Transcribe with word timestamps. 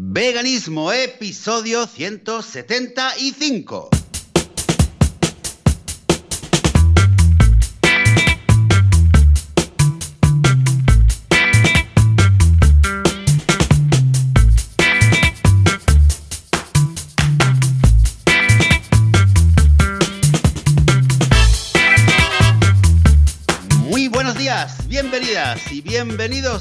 Veganismo, 0.00 0.92
episodio 0.92 1.84
175. 1.84 3.97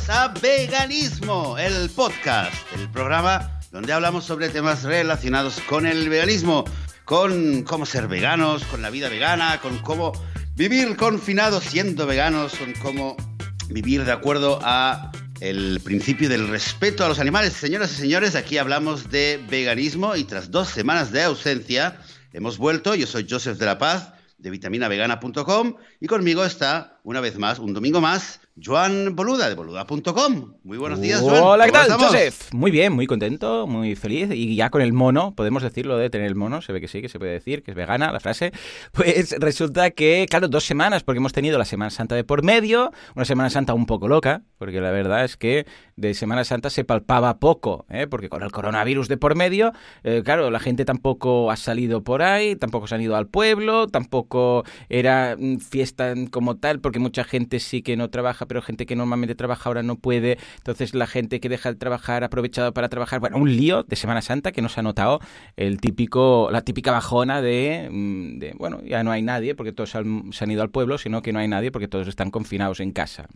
A 0.10 0.34
Veganismo, 0.42 1.58
el 1.58 1.90
podcast, 1.90 2.54
el 2.76 2.90
programa 2.90 3.60
donde 3.71 3.92
hablamos 3.92 4.23
sobre 4.23 4.48
temas 4.48 4.84
relacionados 4.84 5.59
con 5.62 5.86
el 5.86 6.08
veganismo, 6.08 6.64
con 7.04 7.64
cómo 7.64 7.86
ser 7.86 8.08
veganos, 8.08 8.64
con 8.66 8.81
la 8.81 8.90
vida 8.90 9.09
vegana, 9.09 9.59
con 9.62 9.80
cómo 9.80 10.14
vivir 10.55 10.95
confinados 10.95 11.64
siendo 11.66 12.05
veganos, 12.05 12.55
con 12.55 12.73
cómo 12.73 13.17
vivir 13.70 14.05
de 14.05 14.12
acuerdo 14.14 14.59
a 14.64 15.12
el 15.41 15.81
principio 15.84 16.30
del 16.30 16.48
respeto 16.48 17.03
a 17.03 17.09
los 17.09 17.20
animales. 17.20 17.53
Señoras 17.53 17.92
y 17.92 17.95
señores, 17.95 18.36
aquí 18.36 18.58
hablamos 18.58 19.09
de 19.09 19.44
veganismo 19.50 20.16
y 20.16 20.23
tras 20.23 20.52
dos 20.52 20.70
semanas 20.70 21.12
de 21.12 21.23
ausencia 21.23 22.00
hemos 22.31 22.58
vuelto. 22.58 22.95
Yo 22.95 23.08
soy 23.08 23.28
Joseph 23.30 23.58
de 23.58 23.66
la 23.66 23.78
Paz 23.78 24.14
de 24.38 24.52
vitaminavegana.com 24.52 25.76
y 26.00 26.08
conmigo 26.08 26.45
está, 26.45 26.97
una 27.07 27.21
vez 27.21 27.39
más, 27.39 27.57
un 27.59 27.73
domingo 27.73 28.02
más, 28.02 28.41
Joan 28.61 29.16
Boluda 29.16 29.47
de 29.47 29.55
boluda.com. 29.55 30.55
Muy 30.63 30.77
buenos 30.77 30.99
días, 30.99 31.21
Joan. 31.21 31.41
Hola, 31.41 31.66
¿qué 31.66 31.71
¿Cómo 31.71 31.83
tal, 31.83 31.91
estamos? 31.91 32.11
Joseph? 32.11 32.53
Muy 32.53 32.70
bien, 32.70 32.91
muy 32.91 33.07
contento, 33.07 33.66
muy 33.66 33.95
feliz. 33.95 34.30
Y 34.33 34.57
ya 34.57 34.70
con 34.70 34.81
el 34.81 34.91
mono, 34.91 35.33
podemos 35.33 35.63
decirlo 35.63 35.97
de 35.97 36.09
tener 36.09 36.27
el 36.27 36.35
mono, 36.35 36.61
se 36.61 36.73
ve 36.73 36.81
que 36.81 36.89
sí, 36.89 37.02
que 37.02 37.07
se 37.07 37.17
puede 37.17 37.31
decir, 37.31 37.64
que 37.64 37.72
es 37.72 37.77
vegana 37.77 38.11
la 38.11 38.19
frase. 38.19 38.52
Pues 38.91 39.36
resulta 39.39 39.91
que, 39.91 40.25
claro, 40.27 40.47
dos 40.47 40.66
semanas, 40.66 41.03
porque 41.03 41.19
hemos 41.19 41.31
tenido 41.31 41.58
la 41.58 41.66
Semana 41.66 41.91
Santa 41.91 42.16
de 42.16 42.23
por 42.23 42.44
medio, 42.44 42.91
una 43.16 43.25
Semana 43.25 43.49
Santa 43.49 43.73
un 43.73 43.86
poco 43.86 44.08
loca, 44.08 44.42
porque 44.58 44.81
la 44.81 44.92
verdad 44.92 45.23
es 45.23 45.38
que 45.38 45.67
de 45.95 46.14
Semana 46.14 46.44
Santa 46.44 46.69
se 46.69 46.83
palpaba 46.83 47.38
poco, 47.39 47.86
¿eh? 47.89 48.08
porque 48.08 48.27
con 48.27 48.42
el 48.42 48.52
coronavirus 48.52 49.08
de 49.08 49.17
por 49.17 49.36
medio, 49.36 49.71
eh, 50.03 50.23
claro, 50.25 50.49
la 50.49 50.59
gente 50.59 50.83
tampoco 50.83 51.52
ha 51.52 51.58
salido 51.58 52.03
por 52.03 52.23
ahí, 52.23 52.55
tampoco 52.55 52.88
se 52.88 52.95
han 52.95 53.02
ido 53.02 53.16
al 53.16 53.27
pueblo, 53.27 53.88
tampoco 53.88 54.64
era 54.89 55.36
mm, 55.38 55.58
fiesta 55.59 56.14
como 56.31 56.58
tal, 56.58 56.80
porque 56.80 56.97
mucha 57.00 57.23
gente 57.23 57.59
sí 57.59 57.81
que 57.81 57.95
no 57.98 58.09
trabaja, 58.09 58.45
pero 58.45 58.62
gente 58.62 58.86
que 58.86 58.95
normalmente 58.95 59.36
trabaja 59.36 59.70
ahora 59.70 59.84
no 59.84 59.95
puede. 59.98 60.38
Entonces 60.58 60.94
la 60.94 61.08
gente 61.08 61.39
que 61.39 61.50
deja 61.50 61.72
de 61.72 61.78
trabajar 61.78 62.23
ha 62.23 62.28
aprovechado 62.28 62.73
para 62.73 62.89
trabajar. 62.89 63.20
Bueno, 63.20 63.38
un 63.38 63.56
lío 63.56 63.84
de 63.84 63.95
Semana 63.95 64.22
Santa 64.22 64.52
que 64.52 64.62
nos 64.62 64.78
ha 64.78 64.81
notado 64.81 65.20
el 65.56 65.80
típico, 65.80 66.50
la 66.52 66.62
típica 66.62 66.92
bajona 66.92 67.42
de, 67.42 67.89
mm, 67.92 68.39
de, 68.39 68.54
bueno, 68.58 68.81
ya 68.84 69.04
no 69.04 69.12
hay 69.12 69.22
nadie 69.22 69.56
porque 69.56 69.72
todos 69.72 69.95
han- 69.95 70.31
se 70.34 70.44
han 70.44 70.52
ido 70.52 70.62
al 70.62 70.70
pueblo, 70.70 70.98
sino 70.98 71.22
que 71.22 71.34
no 71.34 71.39
hay 71.39 71.48
nadie 71.48 71.72
porque 71.72 71.88
todos 71.88 72.08
están 72.08 72.31
confinados 72.31 72.80
en 72.80 72.92
casa. 72.92 73.28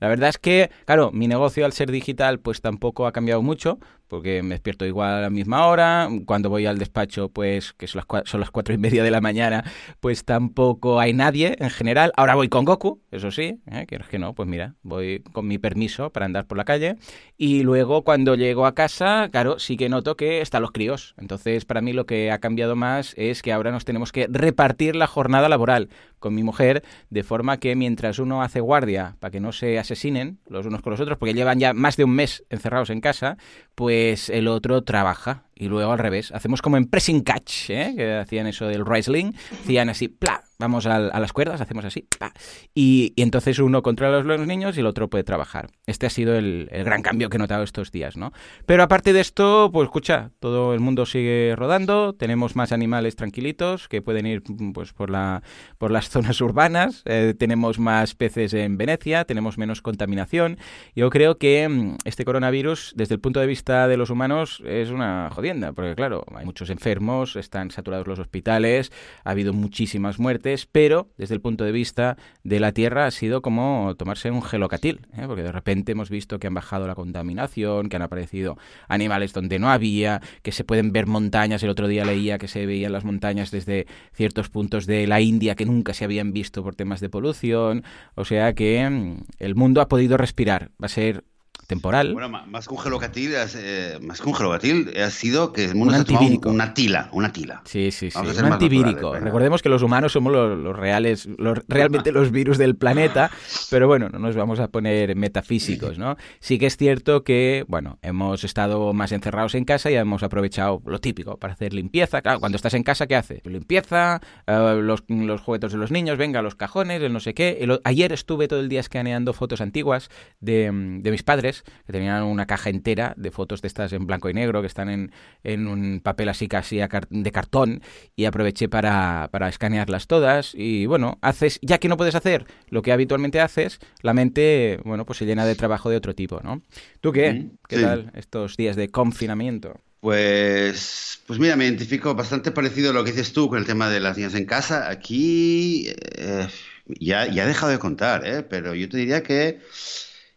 La 0.00 0.08
verdad 0.08 0.28
es 0.28 0.38
que, 0.38 0.70
claro, 0.84 1.10
mi 1.12 1.28
negocio 1.28 1.64
al 1.64 1.72
ser 1.72 1.90
digital 1.90 2.40
pues 2.40 2.60
tampoco 2.60 3.06
ha 3.06 3.12
cambiado 3.12 3.42
mucho 3.42 3.78
porque 4.12 4.42
me 4.42 4.50
despierto 4.50 4.84
igual 4.84 5.10
a 5.14 5.20
la 5.22 5.30
misma 5.30 5.66
hora, 5.68 6.06
cuando 6.26 6.50
voy 6.50 6.66
al 6.66 6.76
despacho 6.78 7.30
pues 7.30 7.72
que 7.72 7.86
son 7.86 8.00
las, 8.00 8.06
cua- 8.06 8.22
son 8.26 8.40
las 8.40 8.50
cuatro 8.50 8.74
y 8.74 8.78
media 8.78 9.02
de 9.02 9.10
la 9.10 9.22
mañana 9.22 9.64
pues 10.00 10.26
tampoco 10.26 11.00
hay 11.00 11.14
nadie 11.14 11.56
en 11.58 11.70
general. 11.70 12.12
Ahora 12.14 12.34
voy 12.34 12.50
con 12.50 12.66
Goku, 12.66 13.00
eso 13.10 13.30
sí, 13.30 13.60
¿eh? 13.70 13.86
que 13.88 13.98
que 14.10 14.18
no, 14.18 14.34
pues 14.34 14.46
mira, 14.48 14.74
voy 14.82 15.22
con 15.32 15.46
mi 15.48 15.56
permiso 15.56 16.10
para 16.10 16.26
andar 16.26 16.46
por 16.46 16.58
la 16.58 16.64
calle. 16.64 16.96
Y 17.38 17.62
luego 17.62 18.02
cuando 18.04 18.34
llego 18.34 18.66
a 18.66 18.74
casa, 18.74 19.30
claro, 19.32 19.58
sí 19.58 19.78
que 19.78 19.88
noto 19.88 20.14
que 20.16 20.42
están 20.42 20.60
los 20.60 20.72
críos. 20.72 21.14
Entonces, 21.16 21.64
para 21.64 21.80
mí 21.80 21.94
lo 21.94 22.04
que 22.04 22.30
ha 22.30 22.38
cambiado 22.38 22.76
más 22.76 23.14
es 23.16 23.40
que 23.40 23.52
ahora 23.52 23.70
nos 23.70 23.86
tenemos 23.86 24.12
que 24.12 24.26
repartir 24.30 24.94
la 24.94 25.06
jornada 25.06 25.48
laboral 25.48 25.88
con 26.22 26.34
mi 26.34 26.42
mujer, 26.42 26.82
de 27.10 27.22
forma 27.22 27.58
que 27.58 27.76
mientras 27.76 28.18
uno 28.18 28.42
hace 28.42 28.60
guardia 28.60 29.16
para 29.20 29.30
que 29.30 29.40
no 29.40 29.52
se 29.52 29.78
asesinen 29.78 30.38
los 30.48 30.64
unos 30.64 30.80
con 30.80 30.92
los 30.92 31.00
otros, 31.00 31.18
porque 31.18 31.34
llevan 31.34 31.58
ya 31.58 31.74
más 31.74 31.98
de 31.98 32.04
un 32.04 32.14
mes 32.14 32.44
encerrados 32.48 32.88
en 32.88 33.02
casa, 33.02 33.36
pues 33.74 34.30
el 34.30 34.48
otro 34.48 34.82
trabaja. 34.82 35.44
Y 35.62 35.68
luego 35.68 35.92
al 35.92 35.98
revés, 36.00 36.32
hacemos 36.32 36.60
como 36.60 36.76
en 36.76 36.86
pressing 36.86 37.20
catch, 37.20 37.70
¿eh? 37.70 37.94
que 37.96 38.14
hacían 38.14 38.48
eso 38.48 38.66
del 38.66 38.82
wrestling, 38.82 39.30
hacían 39.62 39.90
así, 39.90 40.12
vamos 40.58 40.86
al- 40.86 41.12
a, 41.12 41.20
las 41.20 41.32
cuerdas, 41.32 41.60
hacemos 41.60 41.84
así, 41.84 42.02
¡pla! 42.18 42.32
Y, 42.74 43.12
entonces 43.16 43.60
uno 43.60 43.80
controla 43.82 44.18
los, 44.22 44.26
los 44.26 44.46
niños 44.46 44.76
y 44.76 44.80
el 44.80 44.86
otro 44.86 45.08
puede 45.08 45.22
trabajar. 45.22 45.70
Este 45.86 46.06
ha 46.06 46.10
sido 46.10 46.34
el, 46.34 46.68
el 46.72 46.82
gran 46.82 47.02
cambio 47.02 47.28
que 47.30 47.36
he 47.36 47.38
notado 47.38 47.62
estos 47.62 47.92
días, 47.92 48.16
¿no? 48.16 48.32
Pero 48.66 48.82
aparte 48.82 49.12
de 49.12 49.20
esto, 49.20 49.70
pues 49.72 49.86
escucha, 49.86 50.30
todo 50.40 50.74
el 50.74 50.80
mundo 50.80 51.06
sigue 51.06 51.54
rodando, 51.56 52.12
tenemos 52.12 52.56
más 52.56 52.72
animales 52.72 53.14
tranquilitos 53.14 53.86
que 53.86 54.02
pueden 54.02 54.26
ir 54.26 54.42
pues 54.74 54.92
por, 54.92 55.10
la, 55.10 55.44
por 55.78 55.92
las 55.92 56.08
zonas 56.10 56.40
urbanas, 56.40 57.02
eh, 57.04 57.34
tenemos 57.38 57.78
más 57.78 58.16
peces 58.16 58.52
en 58.54 58.78
Venecia, 58.78 59.24
tenemos 59.24 59.58
menos 59.58 59.80
contaminación. 59.80 60.58
Yo 60.96 61.08
creo 61.10 61.38
que 61.38 61.68
mm, 61.68 61.98
este 62.04 62.24
coronavirus, 62.24 62.94
desde 62.96 63.14
el 63.14 63.20
punto 63.20 63.38
de 63.38 63.46
vista 63.46 63.86
de 63.86 63.96
los 63.96 64.10
humanos, 64.10 64.60
es 64.66 64.90
una 64.90 65.30
porque 65.74 65.94
claro, 65.94 66.24
hay 66.34 66.44
muchos 66.44 66.70
enfermos, 66.70 67.36
están 67.36 67.70
saturados 67.70 68.06
los 68.06 68.18
hospitales, 68.18 68.92
ha 69.24 69.30
habido 69.30 69.52
muchísimas 69.52 70.18
muertes, 70.18 70.66
pero 70.70 71.10
desde 71.16 71.34
el 71.34 71.40
punto 71.40 71.64
de 71.64 71.72
vista 71.72 72.16
de 72.42 72.60
la 72.60 72.72
Tierra 72.72 73.06
ha 73.06 73.10
sido 73.10 73.42
como 73.42 73.94
tomarse 73.96 74.30
un 74.30 74.42
gelocatil, 74.42 75.00
¿eh? 75.16 75.24
porque 75.26 75.42
de 75.42 75.52
repente 75.52 75.92
hemos 75.92 76.10
visto 76.10 76.38
que 76.38 76.46
han 76.46 76.54
bajado 76.54 76.86
la 76.86 76.94
contaminación, 76.94 77.88
que 77.88 77.96
han 77.96 78.02
aparecido 78.02 78.56
animales 78.88 79.32
donde 79.32 79.58
no 79.58 79.70
había, 79.70 80.20
que 80.42 80.52
se 80.52 80.64
pueden 80.64 80.92
ver 80.92 81.06
montañas. 81.06 81.62
El 81.62 81.70
otro 81.70 81.88
día 81.88 82.04
leía 82.04 82.38
que 82.38 82.48
se 82.48 82.66
veían 82.66 82.92
las 82.92 83.04
montañas 83.04 83.50
desde 83.50 83.86
ciertos 84.12 84.48
puntos 84.48 84.86
de 84.86 85.06
la 85.06 85.20
India 85.20 85.54
que 85.54 85.66
nunca 85.66 85.94
se 85.94 86.04
habían 86.04 86.32
visto 86.32 86.62
por 86.62 86.74
temas 86.74 87.00
de 87.00 87.08
polución. 87.08 87.84
O 88.14 88.24
sea 88.24 88.54
que 88.54 88.88
mm, 88.88 89.24
el 89.38 89.54
mundo 89.54 89.80
ha 89.80 89.88
podido 89.88 90.16
respirar. 90.16 90.70
Va 90.82 90.86
a 90.86 90.88
ser 90.88 91.24
temporal. 91.72 92.12
Bueno, 92.12 92.28
más 92.28 92.68
que 92.68 92.74
un 92.74 92.80
gelocatil, 92.80 93.34
has, 93.36 93.54
eh, 93.58 93.98
más 94.02 94.20
que 94.20 94.28
un 94.28 94.34
gelocatil, 94.34 94.92
ha 95.00 95.10
sido 95.10 95.52
que 95.52 95.64
el 95.64 95.74
mundo 95.74 95.94
Un 95.94 96.00
antivírico. 96.00 96.50
una 96.50 96.74
tila, 96.74 97.08
una 97.12 97.32
tila. 97.32 97.62
Sí, 97.64 97.90
sí, 97.90 98.10
sí. 98.10 98.18
Un 98.18 98.52
antivírico. 98.52 99.14
Recordemos 99.14 99.62
que 99.62 99.68
los 99.68 99.82
humanos 99.82 100.12
somos 100.12 100.32
los, 100.32 100.58
los 100.58 100.76
reales, 100.76 101.26
los, 101.38 101.58
realmente 101.68 102.12
los 102.18 102.30
virus 102.30 102.58
del 102.58 102.76
planeta, 102.76 103.30
pero 103.72 103.88
bueno, 103.88 104.10
no 104.10 104.18
nos 104.18 104.36
vamos 104.36 104.60
a 104.60 104.68
poner 104.68 105.16
metafísicos, 105.16 105.98
¿no? 105.98 106.16
Sí 106.40 106.58
que 106.58 106.66
es 106.66 106.76
cierto 106.76 107.24
que, 107.24 107.64
bueno, 107.68 107.98
hemos 108.02 108.44
estado 108.44 108.92
más 108.92 109.12
encerrados 109.12 109.54
en 109.54 109.64
casa 109.64 109.90
y 109.90 109.94
hemos 109.94 110.22
aprovechado 110.22 110.82
lo 110.84 111.00
típico 111.00 111.38
para 111.38 111.54
hacer 111.54 111.72
limpieza. 111.72 112.20
Claro, 112.20 112.38
cuando 112.38 112.56
estás 112.56 112.74
en 112.74 112.82
casa, 112.82 113.06
¿qué 113.06 113.16
haces? 113.16 113.40
Limpieza, 113.46 114.20
eh, 114.46 114.78
los, 114.82 115.04
los 115.08 115.40
juguetes 115.40 115.72
de 115.72 115.78
los 115.78 115.90
niños, 115.90 116.18
venga, 116.18 116.42
los 116.42 116.54
cajones, 116.54 117.00
el 117.00 117.14
no 117.14 117.20
sé 117.20 117.32
qué. 117.32 117.66
Ayer 117.84 118.12
estuve 118.12 118.46
todo 118.46 118.60
el 118.60 118.68
día 118.68 118.80
escaneando 118.80 119.32
fotos 119.32 119.62
antiguas 119.62 120.10
de, 120.40 120.70
de 121.00 121.10
mis 121.10 121.22
padres, 121.22 121.64
que 121.86 121.92
tenían 121.92 122.24
una 122.24 122.44
caja 122.44 122.68
entera 122.68 123.14
de 123.16 123.30
fotos 123.30 123.62
de 123.62 123.68
estas 123.68 123.94
en 123.94 124.06
blanco 124.06 124.28
y 124.28 124.34
negro, 124.34 124.60
que 124.60 124.66
están 124.66 124.90
en, 124.90 125.12
en 125.44 125.66
un 125.66 126.00
papel 126.02 126.28
así 126.28 126.46
casi 126.46 126.76
car- 126.88 127.08
de 127.08 127.32
cartón, 127.32 127.80
y 128.16 128.26
aproveché 128.26 128.68
para, 128.68 129.30
para 129.32 129.48
escanearlas 129.48 130.08
todas. 130.08 130.54
Y 130.54 130.84
bueno, 130.84 131.18
haces, 131.22 131.58
ya 131.62 131.78
que 131.78 131.88
no 131.88 131.96
puedes 131.96 132.14
hacer 132.14 132.44
lo 132.68 132.82
que 132.82 132.92
habitualmente 132.92 133.40
haces, 133.40 133.61
la 134.02 134.14
mente, 134.14 134.78
bueno, 134.84 135.04
pues 135.06 135.18
se 135.18 135.26
llena 135.26 135.46
de 135.46 135.54
trabajo 135.56 135.90
de 135.90 135.96
otro 135.96 136.14
tipo, 136.14 136.40
¿no? 136.42 136.62
¿Tú 137.00 137.12
qué? 137.12 137.32
Mm, 137.32 137.50
¿Qué 137.68 137.76
sí. 137.76 137.82
tal 137.82 138.10
estos 138.14 138.56
días 138.56 138.76
de 138.76 138.90
confinamiento? 138.90 139.80
Pues, 140.00 141.22
pues 141.26 141.38
mira, 141.38 141.54
me 141.54 141.64
identifico 141.64 142.14
bastante 142.16 142.50
parecido 142.50 142.90
a 142.90 142.92
lo 142.92 143.04
que 143.04 143.12
dices 143.12 143.32
tú 143.32 143.48
con 143.48 143.58
el 143.58 143.66
tema 143.66 143.88
de 143.88 144.00
las 144.00 144.16
niñas 144.16 144.34
en 144.34 144.46
casa. 144.46 144.90
Aquí 144.90 145.86
eh, 146.16 146.48
ya, 146.86 147.26
ya 147.28 147.44
he 147.44 147.46
dejado 147.46 147.70
de 147.70 147.78
contar, 147.78 148.26
¿eh? 148.26 148.42
pero 148.42 148.74
yo 148.74 148.88
te 148.88 148.96
diría 148.96 149.22
que 149.22 149.60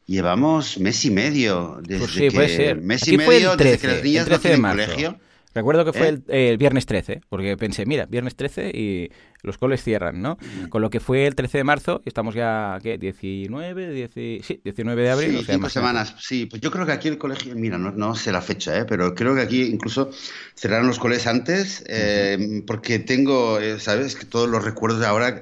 llevamos 0.06 0.80
mes 0.80 1.06
y 1.06 1.12
medio 1.12 1.80
desde 1.84 1.97
Pues 1.97 2.12
sí, 2.12 2.30
que 2.30 2.31
puede 2.31 2.50
ser. 2.50 2.81
mes 2.81 3.02
Aquí 3.02 3.16
y 3.16 3.18
fue 3.18 3.38
el 3.38 3.47
medio 3.47 3.56
desde 3.57 3.80
que 3.80 3.88
13, 3.88 3.88
las 3.88 4.03
niñas 4.03 4.28
el 4.28 4.30
no 4.30 4.40
13 4.40 4.50
de 4.50 4.57
marzo. 4.57 4.94
colegio. 4.94 5.19
Recuerdo 5.56 5.86
que 5.86 5.94
fue 5.94 6.07
¿Eh? 6.07 6.10
el, 6.10 6.24
el 6.28 6.57
viernes 6.57 6.86
13, 6.86 7.22
porque 7.30 7.56
pensé, 7.56 7.86
mira, 7.86 8.06
viernes 8.06 8.36
13 8.36 8.72
y 8.74 9.10
los 9.42 9.57
coles 9.57 9.81
cierran, 9.81 10.22
¿no? 10.22 10.38
Con 10.69 10.81
lo 10.81 10.90
que 10.90 11.00
fue 11.00 11.25
el 11.25 11.36
13 11.36 11.60
de 11.60 11.63
marzo, 11.63 12.02
y 12.04 12.10
estamos 12.10 12.36
ya, 12.36 12.78
¿qué? 12.84 12.98
19, 12.98 13.94
10 13.94 14.12
sí, 14.13 14.62
19 14.63 15.02
de 15.02 15.10
abril. 15.10 15.31
Sí, 15.31 15.38
o 15.38 15.44
sea, 15.44 15.56
cinco 15.56 15.69
semanas, 15.69 16.16
sí. 16.19 16.46
Pues 16.46 16.62
yo 16.62 16.72
creo 16.72 16.86
que 16.86 16.92
aquí 16.92 17.07
el 17.07 17.18
colegio, 17.18 17.56
mira, 17.56 17.78
no, 17.78 17.92
no 17.92 18.16
sé 18.16 18.34
la 18.34 18.42
fecha, 18.42 18.78
¿eh? 18.78 18.86
pero 18.86 19.16
creo 19.16 19.34
que 19.34 19.42
aquí 19.42 19.62
incluso 19.63 20.12
cerraron 20.56 20.88
los 20.88 21.00
coles 21.00 21.25
antes, 21.25 21.86
eh, 21.88 22.63
porque 22.68 23.00
tengo, 23.00 23.60
eh, 23.60 23.80
¿sabes? 23.80 24.16
Que 24.16 24.25
todos 24.25 24.50
los 24.50 24.66
recuerdos 24.66 25.00
de 25.00 25.06
ahora, 25.06 25.42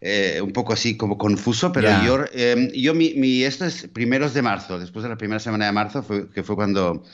eh, 0.00 0.40
un 0.42 0.52
poco 0.52 0.72
así 0.72 0.96
como 0.96 1.18
confuso, 1.18 1.72
pero 1.72 1.90
yo, 2.02 2.24
eh, 2.32 2.72
yo 2.74 2.94
mi, 2.94 3.12
mi, 3.14 3.44
esto 3.44 3.66
es 3.66 3.86
primeros 3.92 4.32
de 4.32 4.40
marzo, 4.40 4.78
después 4.78 5.02
de 5.02 5.10
la 5.10 5.18
primera 5.18 5.40
semana 5.40 5.66
de 5.66 5.72
marzo, 5.72 6.02
fue, 6.02 6.30
que 6.30 6.42
fue 6.42 6.56
cuando, 6.56 7.04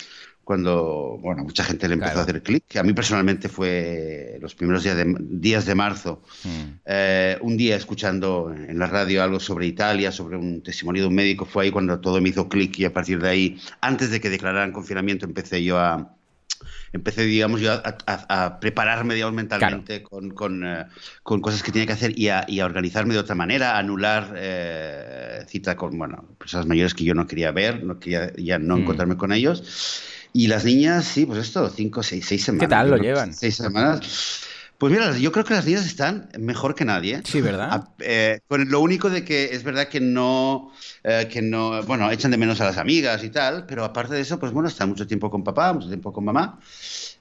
cuando, 0.47 1.19
bueno, 1.21 1.43
mucha 1.43 1.65
gente 1.65 1.89
le 1.89 1.95
empezó 1.95 2.21
a 2.21 2.23
hacer 2.23 2.41
clic. 2.41 2.77
A 2.77 2.85
mí 2.85 2.93
personalmente 2.93 3.49
fue 3.49 4.39
los 4.41 4.55
primeros 4.55 4.85
días 4.85 4.97
de, 4.97 5.17
días 5.19 5.67
de 5.67 5.75
marzo, 5.75 6.23
hmm. 6.45 6.83
eh, 6.87 7.37
un 7.41 7.57
día 7.57 7.75
escuchando 7.75 8.55
en 8.55 8.79
la 8.79 8.87
radio 8.87 9.25
algo 9.25 9.41
sobre 9.41 9.67
Italia, 9.67 10.13
sobre 10.13 10.37
un 10.37 10.63
testimonio 10.63 11.03
de 11.03 11.09
un 11.09 11.17
médico, 11.17 11.47
fue 11.47 11.65
ahí 11.65 11.73
cuando 11.73 11.99
todo 11.99 12.21
me 12.21 12.29
hizo 12.29 12.49
clic 12.49 12.79
y 12.79 12.85
a 12.85 12.93
partir 12.93 13.21
de 13.21 13.29
ahí, 13.29 13.61
antes 13.81 14.13
de 14.13 14.21
que 14.21 14.31
declararan 14.31 14.71
confinamiento, 14.71 15.27
empecé 15.27 15.65
yo 15.65 15.81
a, 15.81 16.15
empecé, 16.93 17.23
digamos, 17.23 17.61
yo 17.61 17.73
a, 18.07 18.61
prepararme, 18.61 19.15
digamos, 19.15 19.35
mentalmente 19.35 20.05
con, 20.05 20.31
con, 20.31 20.65
eh, 20.65 20.85
con, 21.25 21.41
cosas 21.41 21.65
que 21.65 21.73
tenía 21.73 21.87
que 21.87 21.95
hacer 21.95 22.17
y 22.17 22.29
a, 22.29 22.45
y 22.47 22.61
a 22.61 22.67
organizarme 22.67 23.15
de 23.15 23.21
otra 23.21 23.35
manera, 23.35 23.73
a 23.73 23.79
anular 23.79 24.33
eh, 24.37 25.45
cita 25.49 25.75
con, 25.75 25.99
bueno, 25.99 26.25
personas 26.39 26.67
mayores 26.67 26.95
que 26.95 27.03
yo 27.03 27.15
no 27.15 27.27
quería 27.27 27.51
ver, 27.51 27.83
no 27.83 27.99
quería 27.99 28.33
ya 28.37 28.61
no 28.61 28.77
hmm. 28.77 28.83
encontrarme 28.83 29.17
con 29.17 29.33
ellos. 29.33 30.13
Y 30.37 30.49
las 30.49 30.67
niñas, 30.67 31.07
sí, 31.07 31.25
pues 31.25 31.39
esto, 31.39 31.71
cinco, 31.71 32.03
seis, 32.03 32.27
seis 32.27 32.45
semanas. 32.45 32.61
¿Qué 32.61 32.69
tal 32.69 32.91
lo 32.91 32.99
llevan? 32.99 33.33
Seis 33.33 33.57
semanas. 33.57 34.43
Pues 34.77 34.93
mira, 34.93 35.17
yo 35.17 35.33
creo 35.33 35.47
que 35.47 35.55
las 35.55 35.65
niñas 35.65 35.87
están 35.87 36.29
mejor 36.39 36.75
que 36.75 36.85
nadie. 36.85 37.23
Sí, 37.25 37.41
¿verdad? 37.41 37.89
Eh, 38.01 38.41
con 38.47 38.69
lo 38.69 38.81
único 38.81 39.09
de 39.09 39.25
que 39.25 39.55
es 39.55 39.65
verdad 39.65 39.89
que 39.89 40.01
no, 40.01 40.73
eh, 41.05 41.27
que 41.33 41.41
no, 41.41 41.83
bueno, 41.85 42.11
echan 42.11 42.33
de 42.33 42.37
menos 42.37 42.61
a 42.61 42.67
las 42.67 42.77
amigas 42.77 43.25
y 43.25 43.31
tal, 43.31 43.65
pero 43.65 43.83
aparte 43.83 44.15
de 44.15 44.21
eso, 44.21 44.39
pues 44.39 44.53
bueno, 44.53 44.69
están 44.69 44.91
mucho 44.91 45.07
tiempo 45.07 45.31
con 45.31 45.43
papá, 45.43 45.73
mucho 45.73 45.89
tiempo 45.89 46.13
con 46.13 46.27
mamá. 46.27 46.61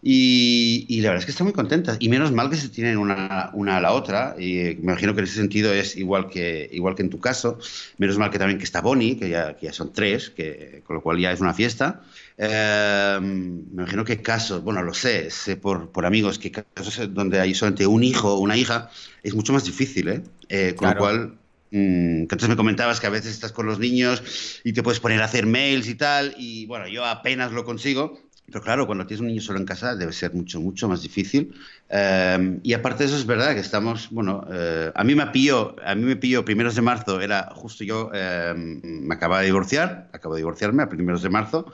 Y, 0.01 0.85
y, 0.89 1.00
la 1.01 1.09
verdad 1.09 1.21
es 1.21 1.25
que 1.25 1.31
están 1.31 1.45
muy 1.45 1.53
contentas. 1.53 1.95
Y 2.01 2.09
menos 2.09 2.33
mal 2.33 2.50
que 2.50 2.57
se 2.57 2.67
tienen 2.67 2.97
una, 2.97 3.50
una, 3.53 3.77
a 3.77 3.81
la 3.81 3.94
otra. 3.94 4.35
Y 4.38 4.56
me 4.56 4.91
imagino 4.91 5.13
que 5.13 5.21
en 5.21 5.25
ese 5.25 5.38
sentido 5.38 5.73
es 5.73 5.95
igual 5.95 6.29
que, 6.29 6.69
igual 6.73 6.95
que 6.95 7.03
en 7.03 7.09
tu 7.09 7.19
caso. 7.19 7.57
Menos 7.97 8.17
mal 8.17 8.29
que 8.29 8.38
también 8.38 8.59
que 8.59 8.65
está 8.65 8.81
Bonnie, 8.81 9.17
que 9.17 9.29
ya, 9.29 9.56
que 9.56 9.67
ya 9.67 9.73
son 9.73 9.94
tres, 9.94 10.29
que, 10.29 10.83
con 10.85 10.97
lo 10.97 11.01
cual 11.01 11.17
ya 11.17 11.31
es 11.31 11.39
una 11.39 11.53
fiesta. 11.53 12.03
Eh, 12.37 13.17
me 13.21 13.83
imagino 13.83 14.03
que 14.03 14.21
casos, 14.21 14.61
bueno, 14.61 14.81
lo 14.83 14.93
sé, 14.93 15.31
sé 15.31 15.55
por, 15.55 15.91
por 15.91 16.05
amigos 16.05 16.37
que 16.37 16.51
casos 16.51 17.13
donde 17.13 17.39
hay 17.39 17.55
solamente 17.55 17.87
un 17.87 18.03
hijo 18.03 18.33
o 18.35 18.39
una 18.39 18.57
hija 18.57 18.89
es 19.23 19.33
mucho 19.33 19.53
más 19.53 19.63
difícil, 19.63 20.09
¿eh? 20.09 20.23
eh 20.49 20.75
con 20.75 20.89
lo 20.89 20.97
cual, 20.97 21.37
mm, 21.71 22.21
entonces 22.23 22.49
me 22.49 22.57
comentabas 22.57 22.99
que 22.99 23.07
a 23.07 23.11
veces 23.11 23.31
estás 23.31 23.53
con 23.53 23.65
los 23.65 23.79
niños 23.79 24.61
y 24.65 24.73
te 24.73 24.83
puedes 24.83 24.99
poner 24.99 25.21
a 25.21 25.25
hacer 25.25 25.45
mails 25.45 25.87
y 25.87 25.95
tal, 25.95 26.35
y 26.37 26.65
bueno, 26.65 26.87
yo 26.89 27.05
apenas 27.05 27.53
lo 27.53 27.63
consigo, 27.63 28.19
pero 28.47 28.61
claro, 28.61 28.85
cuando 28.85 29.07
tienes 29.07 29.21
un 29.21 29.27
niño 29.27 29.41
solo 29.41 29.57
en 29.57 29.65
casa 29.65 29.95
debe 29.95 30.13
ser 30.13 30.33
mucho, 30.33 30.61
mucho 30.61 30.88
más 30.88 31.01
difícil. 31.01 31.55
Eh, 31.89 32.59
y 32.61 32.73
aparte 32.73 33.03
de 33.03 33.07
eso 33.07 33.17
es 33.17 33.25
verdad 33.25 33.55
que 33.55 33.59
estamos, 33.61 34.09
bueno, 34.11 34.45
eh, 34.51 34.91
a 34.93 35.03
mí 35.03 35.15
me 35.15 35.25
pilló, 35.27 35.75
a 35.83 35.95
mí 35.95 36.03
me 36.03 36.15
pilló 36.15 36.45
primeros 36.45 36.75
de 36.75 36.83
marzo, 36.83 37.21
era 37.21 37.49
justo 37.55 37.83
yo, 37.83 38.11
me 38.11 39.15
acababa 39.15 39.39
de 39.39 39.47
divorciar, 39.47 40.09
acabo 40.13 40.35
de 40.35 40.41
divorciarme 40.41 40.83
a 40.83 40.89
primeros 40.89 41.23
de 41.23 41.29
marzo, 41.29 41.73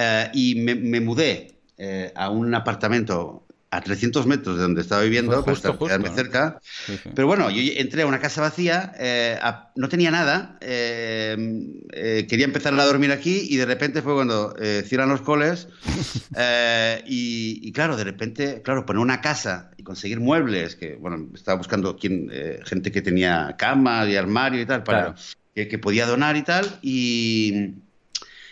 eh, 0.00 0.30
y 0.32 0.54
me, 0.54 1.00
mudé 1.00 1.58
eh, 1.76 2.12
a 2.14 2.30
un 2.30 2.54
apartamento 2.54 3.44
a 3.70 3.80
300 3.80 4.26
metros 4.26 4.56
de 4.56 4.62
donde 4.62 4.80
estaba 4.80 5.02
viviendo, 5.02 5.44
para 5.44 5.76
quedarme 5.76 6.08
cerca. 6.10 6.60
Pero 7.14 7.26
bueno, 7.26 7.50
yo 7.50 7.60
entré 7.76 8.02
a 8.02 8.06
una 8.06 8.20
casa 8.20 8.40
vacía, 8.40 8.92
eh, 8.96 9.36
no 9.74 9.88
tenía 9.88 10.12
nada, 10.12 10.56
quería 10.60 12.44
empezar 12.44 12.78
a 12.78 12.84
dormir 12.86 13.10
aquí 13.10 13.48
y 13.50 13.56
de 13.56 13.66
repente 13.66 14.00
fue 14.00 14.14
cuando 14.14 14.54
cierran 14.84 15.08
los 15.08 15.20
coles 15.20 15.66
y, 17.06 17.72
claro, 17.72 17.96
de 17.96 18.04
repente, 18.04 18.62
claro, 18.62 18.86
poner 18.86 19.00
una 19.00 19.20
casa 19.20 19.72
y 19.76 19.82
conseguir 19.82 20.20
muebles, 20.20 20.76
que 20.76 20.94
bueno, 20.94 21.28
estaba 21.34 21.58
buscando 21.58 21.96
quién, 21.96 22.30
gente 22.64 22.92
que 22.92 23.02
tenía 23.02 23.56
cama 23.58 24.08
y 24.08 24.14
armario 24.14 24.62
y 24.62 24.66
tal, 24.66 24.84
para 24.84 25.16
que, 25.54 25.66
que 25.66 25.78
podía 25.78 26.06
donar 26.06 26.36
y 26.36 26.42
tal, 26.42 26.78
y 26.82 27.74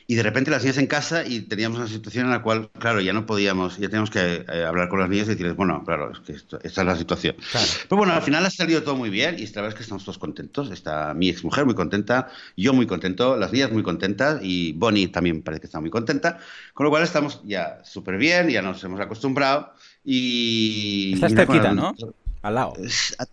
y 0.08 0.14
de 0.14 0.23
repente 0.23 0.50
las 0.50 0.62
niñas 0.62 0.79
en 0.79 0.87
casa 0.87 1.26
y 1.26 1.41
teníamos 1.41 1.79
una 1.79 1.88
situación 1.88 2.26
en 2.26 2.31
la 2.31 2.43
cual, 2.43 2.70
claro, 2.79 3.00
ya 3.00 3.12
no 3.12 3.26
podíamos, 3.26 3.76
ya 3.79 3.88
teníamos 3.88 4.11
que 4.11 4.44
eh, 4.49 4.64
hablar 4.64 4.88
con 4.88 5.00
las 5.00 5.08
niñas 5.08 5.26
y 5.26 5.31
decirles, 5.31 5.56
bueno, 5.56 5.82
claro, 5.85 6.12
es 6.12 6.20
que 6.20 6.32
esta 6.32 6.58
es 6.62 6.76
la 6.87 6.97
situación. 6.97 7.35
Pero 7.88 7.97
bueno, 7.97 8.12
al 8.12 8.23
final 8.23 8.47
ha 8.47 8.50
salido 8.50 8.82
todo 8.85 8.94
muy 8.94 9.11
bien 9.11 9.37
y 9.38 9.43
esta 9.43 9.62
vez 9.62 9.75
que 9.75 9.82
estamos 9.82 10.05
todos 10.05 10.19
contentos. 10.19 10.70
Está 10.70 11.12
mi 11.14 11.29
exmujer 11.29 11.64
muy 11.64 11.75
contenta, 11.75 12.29
yo 12.56 12.73
muy 12.73 12.87
contento, 12.87 13.37
las 13.37 13.53
niñas 13.53 13.73
muy 13.73 13.82
contentas 13.82 14.38
y 14.43 14.73
Bonnie 14.75 15.08
también 15.08 15.43
parece 15.43 15.62
que 15.62 15.67
está 15.67 15.81
muy 15.81 15.91
contenta. 15.91 16.38
Con 16.73 16.85
lo 16.85 16.91
cual 16.91 17.02
estamos 17.02 17.41
ya 17.44 17.81
súper 17.85 18.17
bien, 18.17 18.49
ya 18.49 18.62
nos 18.62 18.82
hemos 18.85 19.00
acostumbrado 19.00 19.73
y... 20.05 21.14
Estás 21.14 21.35
cerquita, 21.35 21.75
¿no? 21.75 21.94
Al 22.43 22.55
lado. 22.55 22.75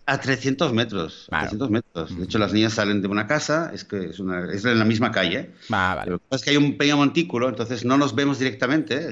A, 0.06 0.18
300 0.18 0.72
metros. 0.72 1.26
300 1.30 1.70
metros. 1.70 2.18
De 2.18 2.24
hecho, 2.24 2.38
las 2.38 2.52
niñas 2.52 2.74
salen 2.74 3.02
de 3.02 3.08
una 3.08 3.26
casa, 3.26 3.70
es 3.72 3.84
que 3.84 4.06
es, 4.06 4.18
una, 4.18 4.52
es 4.52 4.64
en 4.64 4.78
la 4.78 4.84
misma 4.84 5.12
calle. 5.12 5.50
Ah, 5.70 5.94
vale. 5.96 6.12
Lo 6.12 6.18
que 6.18 6.24
pasa 6.28 6.40
es 6.40 6.44
que 6.44 6.50
hay 6.50 6.56
un 6.56 6.76
pequeño 6.76 6.96
montículo, 6.96 7.48
entonces 7.48 7.84
no 7.84 7.96
nos 7.96 8.14
vemos 8.14 8.38
directamente. 8.38 9.10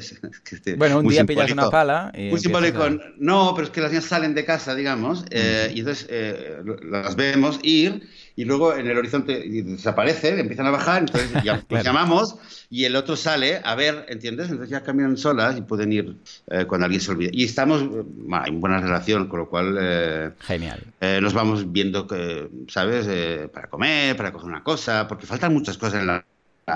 Este, 0.52 0.74
bueno, 0.76 0.98
un 0.98 1.08
día 1.08 1.24
pillas 1.24 1.50
una 1.50 1.70
pala. 1.70 2.12
Y 2.14 2.30
muy 2.30 2.40
simbólico. 2.40 2.88
No, 3.18 3.52
pero 3.54 3.66
es 3.66 3.72
que 3.72 3.80
las 3.80 3.90
niñas 3.90 4.04
salen 4.04 4.34
de 4.34 4.44
casa, 4.44 4.74
digamos, 4.74 5.24
eh, 5.30 5.72
y 5.74 5.80
entonces 5.80 6.06
eh, 6.10 6.62
las 6.82 7.16
vemos 7.16 7.58
ir 7.62 8.02
y 8.36 8.44
luego 8.44 8.74
en 8.74 8.86
el 8.86 8.96
horizonte 8.96 9.44
desaparece, 9.46 10.40
empiezan 10.40 10.66
a 10.66 10.70
bajar, 10.70 11.00
entonces 11.00 11.30
ya 11.44 11.62
los 11.68 11.84
llamamos 11.84 12.36
y 12.70 12.84
el 12.84 12.96
otro 12.96 13.16
sale 13.16 13.60
a 13.62 13.74
ver, 13.74 14.06
¿entiendes? 14.08 14.50
Entonces 14.50 14.70
ya 14.70 14.82
caminan 14.82 15.16
solas 15.16 15.56
y 15.58 15.62
pueden 15.62 15.92
ir 15.92 16.16
eh, 16.48 16.64
cuando 16.66 16.86
alguien 16.86 17.00
se 17.00 17.10
olvide. 17.10 17.30
Y 17.32 17.44
estamos 17.44 17.86
bueno, 17.86 18.46
en 18.46 18.60
buena 18.60 18.80
relación, 18.80 19.28
con 19.28 19.40
lo 19.40 19.48
cual... 19.48 19.76
Eh, 19.80 20.30
Genial. 20.40 20.82
Eh, 21.00 21.20
nos 21.20 21.34
vamos 21.34 21.70
viendo, 21.70 22.06
que, 22.06 22.48
¿sabes? 22.68 23.06
para 23.50 23.68
comer, 23.68 24.16
para 24.16 24.32
coger 24.32 24.48
una 24.48 24.62
cosa, 24.62 25.06
porque 25.06 25.26
faltan 25.26 25.52
muchas 25.52 25.76
cosas 25.76 26.00
en 26.00 26.06
la, 26.06 26.24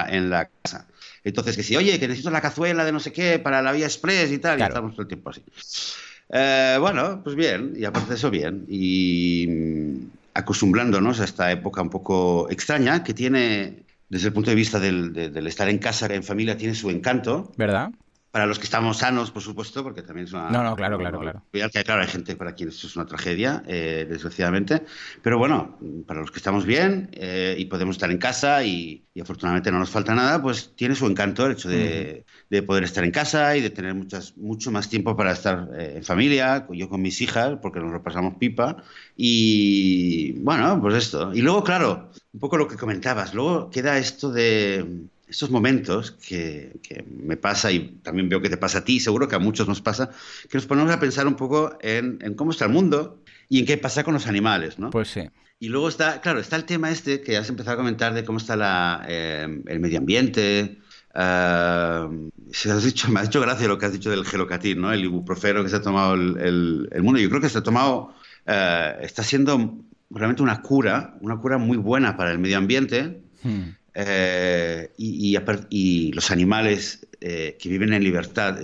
en 0.08 0.28
la 0.28 0.50
casa. 0.62 0.86
Entonces, 1.24 1.56
que 1.56 1.62
si, 1.62 1.76
oye, 1.76 1.98
que 1.98 2.06
necesito 2.06 2.30
la 2.30 2.40
cazuela 2.40 2.84
de 2.84 2.92
no 2.92 3.00
sé 3.00 3.12
qué 3.12 3.38
para 3.38 3.62
la 3.62 3.72
vía 3.72 3.86
express 3.86 4.30
y 4.30 4.38
tal, 4.38 4.60
y 4.60 4.62
estamos 4.62 4.92
todo 4.92 5.02
el 5.02 5.08
tiempo 5.08 5.30
así. 5.30 5.42
bueno, 6.28 7.22
pues 7.24 7.34
bien, 7.34 7.72
y 7.76 7.84
aparte 7.84 8.10
de 8.10 8.14
eso, 8.16 8.30
bien. 8.30 8.64
Y 8.68 10.08
acostumbrándonos 10.36 11.20
a 11.20 11.24
esta 11.24 11.50
época 11.50 11.82
un 11.82 11.90
poco 11.90 12.48
extraña 12.50 13.02
que 13.02 13.14
tiene, 13.14 13.84
desde 14.08 14.28
el 14.28 14.34
punto 14.34 14.50
de 14.50 14.56
vista 14.56 14.78
del, 14.78 15.12
del 15.12 15.46
estar 15.46 15.68
en 15.68 15.78
casa, 15.78 16.06
en 16.06 16.22
familia, 16.22 16.56
tiene 16.56 16.74
su 16.74 16.90
encanto. 16.90 17.52
¿Verdad? 17.56 17.90
Para 18.30 18.46
los 18.46 18.58
que 18.58 18.64
estamos 18.64 18.98
sanos, 18.98 19.30
por 19.30 19.42
supuesto, 19.42 19.82
porque 19.82 20.02
también 20.02 20.26
es 20.26 20.32
una... 20.32 20.50
No, 20.50 20.62
no, 20.62 20.76
claro, 20.76 20.98
claro, 20.98 21.20
claro. 21.20 21.42
Que, 21.50 21.84
claro, 21.84 22.02
hay 22.02 22.08
gente 22.08 22.36
para 22.36 22.54
quien 22.54 22.68
esto 22.68 22.86
es 22.86 22.94
una 22.94 23.06
tragedia, 23.06 23.62
eh, 23.66 24.06
desgraciadamente, 24.08 24.82
pero 25.22 25.38
bueno, 25.38 25.78
para 26.06 26.20
los 26.20 26.30
que 26.30 26.38
estamos 26.38 26.66
bien 26.66 27.08
eh, 27.12 27.56
y 27.58 27.64
podemos 27.64 27.96
estar 27.96 28.10
en 28.10 28.18
casa 28.18 28.62
y, 28.62 29.02
afortunadamente 29.18 29.72
no 29.72 29.78
nos 29.78 29.88
falta 29.88 30.14
nada, 30.14 30.42
pues 30.42 30.76
tiene 30.76 30.94
su 30.94 31.06
encanto 31.06 31.46
el 31.46 31.52
hecho 31.52 31.70
de, 31.70 32.26
de, 32.50 32.62
poder 32.62 32.84
estar 32.84 33.02
en 33.02 33.10
casa 33.10 33.56
y 33.56 33.62
de 33.62 33.70
tener 33.70 33.94
muchas, 33.94 34.36
mucho 34.36 34.70
más 34.70 34.90
tiempo 34.90 35.16
para 35.16 35.32
estar 35.32 35.70
eh, 35.74 35.94
en 35.96 36.04
familia, 36.04 36.66
yo 36.70 36.90
con 36.90 37.00
mis 37.00 37.22
hijas, 37.22 37.56
porque 37.62 37.80
nos 37.80 37.90
lo 37.90 38.02
pasamos 38.02 38.34
pipa, 38.36 38.76
y 39.16 40.32
bueno, 40.40 40.78
pues 40.82 40.96
esto. 40.96 41.32
Y 41.32 41.40
luego, 41.40 41.64
claro, 41.64 42.10
un 42.34 42.40
poco 42.40 42.58
lo 42.58 42.68
que 42.68 42.76
comentabas, 42.76 43.32
luego 43.32 43.70
queda 43.70 43.96
esto 43.96 44.30
de 44.30 45.08
estos 45.28 45.50
momentos 45.50 46.12
que, 46.12 46.78
me 47.08 47.36
pasa 47.36 47.72
y 47.72 47.98
también 48.02 48.28
veo 48.28 48.40
que 48.40 48.48
te 48.48 48.56
pasa 48.56 48.78
a 48.78 48.84
ti, 48.84 49.00
seguro 49.00 49.28
que 49.28 49.36
a 49.36 49.38
muchos 49.38 49.66
nos 49.66 49.80
pasa, 49.80 50.10
que 50.48 50.56
nos 50.56 50.66
ponemos 50.66 50.92
a 50.92 51.00
pensar 51.00 51.26
un 51.26 51.34
poco 51.34 51.76
en, 51.80 52.18
cómo 52.34 52.52
está 52.52 52.66
el 52.66 52.72
mundo 52.72 53.22
y 53.48 53.60
en 53.60 53.66
qué 53.66 53.76
pasa 53.76 54.04
con 54.04 54.14
los 54.14 54.26
animales, 54.26 54.78
¿no? 54.78 54.90
Pues 54.90 55.08
sí. 55.08 55.28
Y 55.58 55.68
luego 55.68 55.88
está, 55.88 56.20
claro, 56.20 56.38
está 56.38 56.56
el 56.56 56.64
tema 56.64 56.90
este 56.90 57.22
que 57.22 57.36
has 57.36 57.48
empezado 57.48 57.74
a 57.74 57.78
comentar 57.78 58.12
de 58.12 58.24
cómo 58.24 58.38
está 58.38 58.56
la, 58.56 59.04
eh, 59.08 59.62
el 59.66 59.80
medio 59.80 59.98
ambiente. 59.98 60.78
Uh, 61.14 62.30
has 62.70 62.84
dicho, 62.84 63.10
me 63.10 63.20
ha 63.20 63.24
hecho 63.24 63.40
gracia 63.40 63.66
lo 63.66 63.78
que 63.78 63.86
has 63.86 63.92
dicho 63.92 64.10
del 64.10 64.26
gelocatín, 64.26 64.82
¿no? 64.82 64.92
El 64.92 65.04
ibuprofeno 65.04 65.62
que 65.62 65.70
se 65.70 65.76
ha 65.76 65.82
tomado 65.82 66.12
el, 66.12 66.88
el, 66.92 67.02
mundo. 67.02 67.18
Yo 67.18 67.30
creo 67.30 67.40
que 67.40 67.48
se 67.48 67.56
ha 67.56 67.62
tomado, 67.62 68.12
uh, 68.46 69.00
está 69.00 69.22
siendo 69.22 69.78
realmente 70.10 70.42
una 70.42 70.60
cura, 70.60 71.16
una 71.20 71.38
cura 71.38 71.56
muy 71.56 71.78
buena 71.78 72.18
para 72.18 72.32
el 72.32 72.38
medio 72.38 72.58
ambiente. 72.58 73.22
Hmm. 73.42 73.70
Eh, 73.98 74.90
y, 74.98 75.38
y, 75.70 76.12
los 76.12 76.30
animales 76.30 77.06
eh, 77.18 77.56
que 77.58 77.70
viven 77.70 77.94
en 77.94 78.04
libertad, 78.04 78.58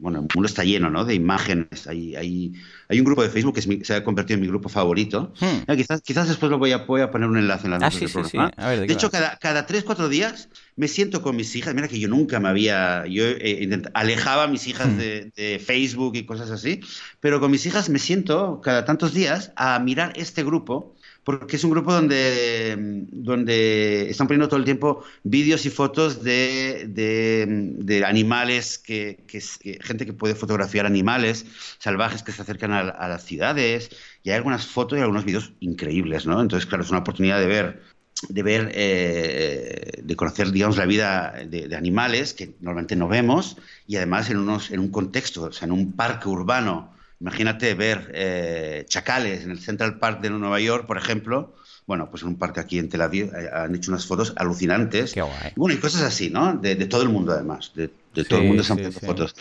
bueno, 0.00 0.18
el 0.18 0.28
mundo 0.34 0.46
está 0.46 0.64
lleno 0.64 0.90
¿no? 0.90 1.04
de 1.04 1.14
imágenes. 1.14 1.86
Hay, 1.86 2.16
hay, 2.16 2.52
hay, 2.88 2.98
un 2.98 3.04
grupo 3.04 3.22
de 3.22 3.28
Facebook 3.28 3.54
que 3.54 3.84
se 3.84 3.94
ha 3.94 4.02
convertido 4.02 4.36
en 4.36 4.40
mi 4.40 4.48
grupo 4.48 4.68
favorito. 4.68 5.32
Hmm. 5.38 5.72
quizás, 5.76 6.02
quizás 6.02 6.26
después 6.26 6.50
lo 6.50 6.58
voy 6.58 6.72
a, 6.72 6.78
voy 6.78 7.02
a 7.02 7.12
poner 7.12 7.28
un 7.28 7.36
enlace 7.36 7.66
en 7.66 7.70
la 7.70 7.76
ah, 7.76 7.90
sí, 7.92 8.08
sí, 8.08 8.18
sí. 8.28 8.38
¿de, 8.38 8.86
de 8.86 8.92
hecho, 8.92 9.08
cada, 9.10 9.38
cada 9.38 9.68
3-4 9.68 10.08
días 10.08 10.48
me 10.74 10.88
siento 10.88 11.22
con 11.22 11.36
mis 11.36 11.54
hijas. 11.54 11.74
Mira 11.74 11.86
que 11.86 12.00
yo 12.00 12.08
nunca 12.08 12.40
me 12.40 12.48
había. 12.48 13.06
Yo 13.06 13.24
eh, 13.24 13.82
alejaba 13.94 14.44
a 14.44 14.48
mis 14.48 14.66
hijas 14.66 14.88
hmm. 14.88 14.98
de, 14.98 15.32
de, 15.36 15.58
Facebook 15.60 16.16
y 16.16 16.24
cosas 16.24 16.50
así. 16.50 16.80
Pero 17.20 17.38
con 17.38 17.52
mis 17.52 17.64
hijas 17.66 17.88
me 17.88 18.00
siento 18.00 18.60
cada 18.62 18.84
tantos 18.84 19.14
días 19.14 19.52
a 19.54 19.78
mirar 19.78 20.14
este 20.16 20.42
grupo 20.42 20.96
porque 21.24 21.56
es 21.56 21.64
un 21.64 21.70
grupo 21.70 21.92
donde, 21.92 22.76
donde 23.12 24.10
están 24.10 24.26
poniendo 24.26 24.48
todo 24.48 24.58
el 24.58 24.64
tiempo 24.64 25.04
vídeos 25.22 25.66
y 25.66 25.70
fotos 25.70 26.22
de, 26.22 26.86
de, 26.88 28.04
animales, 28.04 28.78
que, 28.78 29.24
que, 29.26 29.40
gente 29.82 30.06
que 30.06 30.12
puede 30.12 30.34
fotografiar 30.34 30.86
animales 30.86 31.46
salvajes 31.78 32.22
que 32.22 32.32
se 32.32 32.42
acercan 32.42 32.72
a, 32.72 33.08
las 33.08 33.24
ciudades, 33.24 33.90
y 34.22 34.30
hay 34.30 34.36
algunas 34.36 34.66
fotos 34.66 34.98
y 34.98 35.02
algunos 35.02 35.24
vídeos 35.24 35.52
increíbles, 35.60 36.26
¿no? 36.26 36.40
Entonces, 36.40 36.66
claro, 36.66 36.84
es 36.84 36.90
una 36.90 37.00
oportunidad 37.00 37.38
de 37.38 37.46
ver 37.46 37.90
de 38.28 38.42
ver, 38.42 38.70
eh, 38.74 39.92
de 40.02 40.16
conocer, 40.16 40.50
digamos, 40.50 40.76
la 40.76 40.84
vida 40.84 41.34
de, 41.46 41.74
animales 41.74 42.34
que 42.34 42.54
normalmente 42.60 42.96
no 42.96 43.08
vemos 43.08 43.56
y 43.86 43.96
además 43.96 44.28
en, 44.30 44.38
unos, 44.38 44.70
en 44.70 44.80
un 44.80 44.90
contexto, 44.90 45.44
o 45.44 45.52
sea, 45.52 45.66
en 45.66 45.72
un 45.72 45.92
parque 45.92 46.28
urbano. 46.28 46.92
Imagínate 47.20 47.74
ver 47.74 48.10
eh, 48.14 48.84
chacales 48.88 49.44
en 49.44 49.50
el 49.50 49.58
Central 49.60 49.98
Park 49.98 50.20
de 50.20 50.30
Nueva 50.30 50.58
York, 50.60 50.86
por 50.86 50.96
ejemplo. 50.96 51.54
Bueno, 51.86 52.08
pues 52.08 52.22
en 52.22 52.28
un 52.28 52.38
parque 52.38 52.60
aquí 52.60 52.78
en 52.78 52.88
Tel 52.88 53.02
Aviv 53.02 53.34
eh, 53.34 53.50
han 53.52 53.74
hecho 53.74 53.90
unas 53.90 54.06
fotos 54.06 54.32
alucinantes. 54.36 55.12
Qué 55.12 55.22
guay. 55.22 55.52
Bueno, 55.56 55.74
y 55.74 55.78
cosas 55.78 56.02
así, 56.02 56.30
¿no? 56.30 56.54
De, 56.54 56.76
todo 56.86 57.02
el 57.02 57.08
mundo, 57.08 57.32
además. 57.32 57.72
De, 57.74 57.88
todo 58.24 58.40
el 58.40 58.46
mundo 58.46 58.62
se 58.62 58.72
han 58.72 58.78
puesto 58.78 59.06
fotos. 59.06 59.34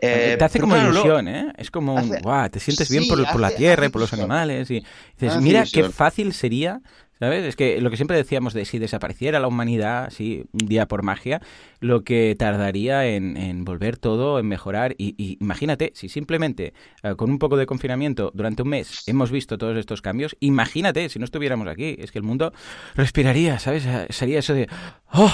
te 0.00 0.42
hace 0.42 0.58
como 0.60 0.76
ilusión, 0.76 1.28
¿eh? 1.28 1.52
Es 1.56 1.70
como, 1.70 1.94
un, 1.94 2.10
te 2.50 2.60
sientes 2.60 2.90
bien 2.90 3.06
por, 3.06 3.24
por, 3.30 3.40
la 3.40 3.50
tierra 3.50 3.86
y 3.86 3.88
por 3.90 4.00
los 4.00 4.12
animales. 4.12 4.70
Y 4.70 4.84
dices, 5.18 5.40
mira 5.40 5.64
qué 5.70 5.88
fácil 5.90 6.32
sería 6.32 6.80
¿Sabes? 7.20 7.44
Es 7.44 7.54
que 7.54 7.82
lo 7.82 7.90
que 7.90 7.96
siempre 7.96 8.16
decíamos 8.16 8.54
de 8.54 8.64
si 8.64 8.78
desapareciera 8.78 9.40
la 9.40 9.46
humanidad, 9.46 10.08
sí, 10.10 10.44
un 10.52 10.66
día 10.66 10.88
por 10.88 11.02
magia, 11.02 11.42
lo 11.78 12.02
que 12.02 12.34
tardaría 12.38 13.06
en, 13.06 13.62
volver 13.64 13.98
todo, 13.98 14.38
en 14.38 14.46
mejorar. 14.48 14.94
Y, 14.96 15.36
imagínate, 15.38 15.92
si 15.94 16.08
simplemente 16.08 16.72
eh, 17.02 17.14
con 17.16 17.30
un 17.30 17.38
poco 17.38 17.58
de 17.58 17.66
confinamiento 17.66 18.30
durante 18.34 18.62
un 18.62 18.70
mes 18.70 19.02
hemos 19.06 19.30
visto 19.30 19.58
todos 19.58 19.76
estos 19.76 20.00
cambios, 20.00 20.34
imagínate 20.40 21.10
si 21.10 21.18
no 21.18 21.26
estuviéramos 21.26 21.68
aquí. 21.68 21.94
Es 21.98 22.10
que 22.10 22.18
el 22.18 22.24
mundo 22.24 22.54
respiraría, 22.94 23.58
¿sabes? 23.58 23.84
Eh, 23.84 24.06
sería 24.08 24.38
eso 24.38 24.54
de. 24.54 24.66
¡Oh! 25.12 25.30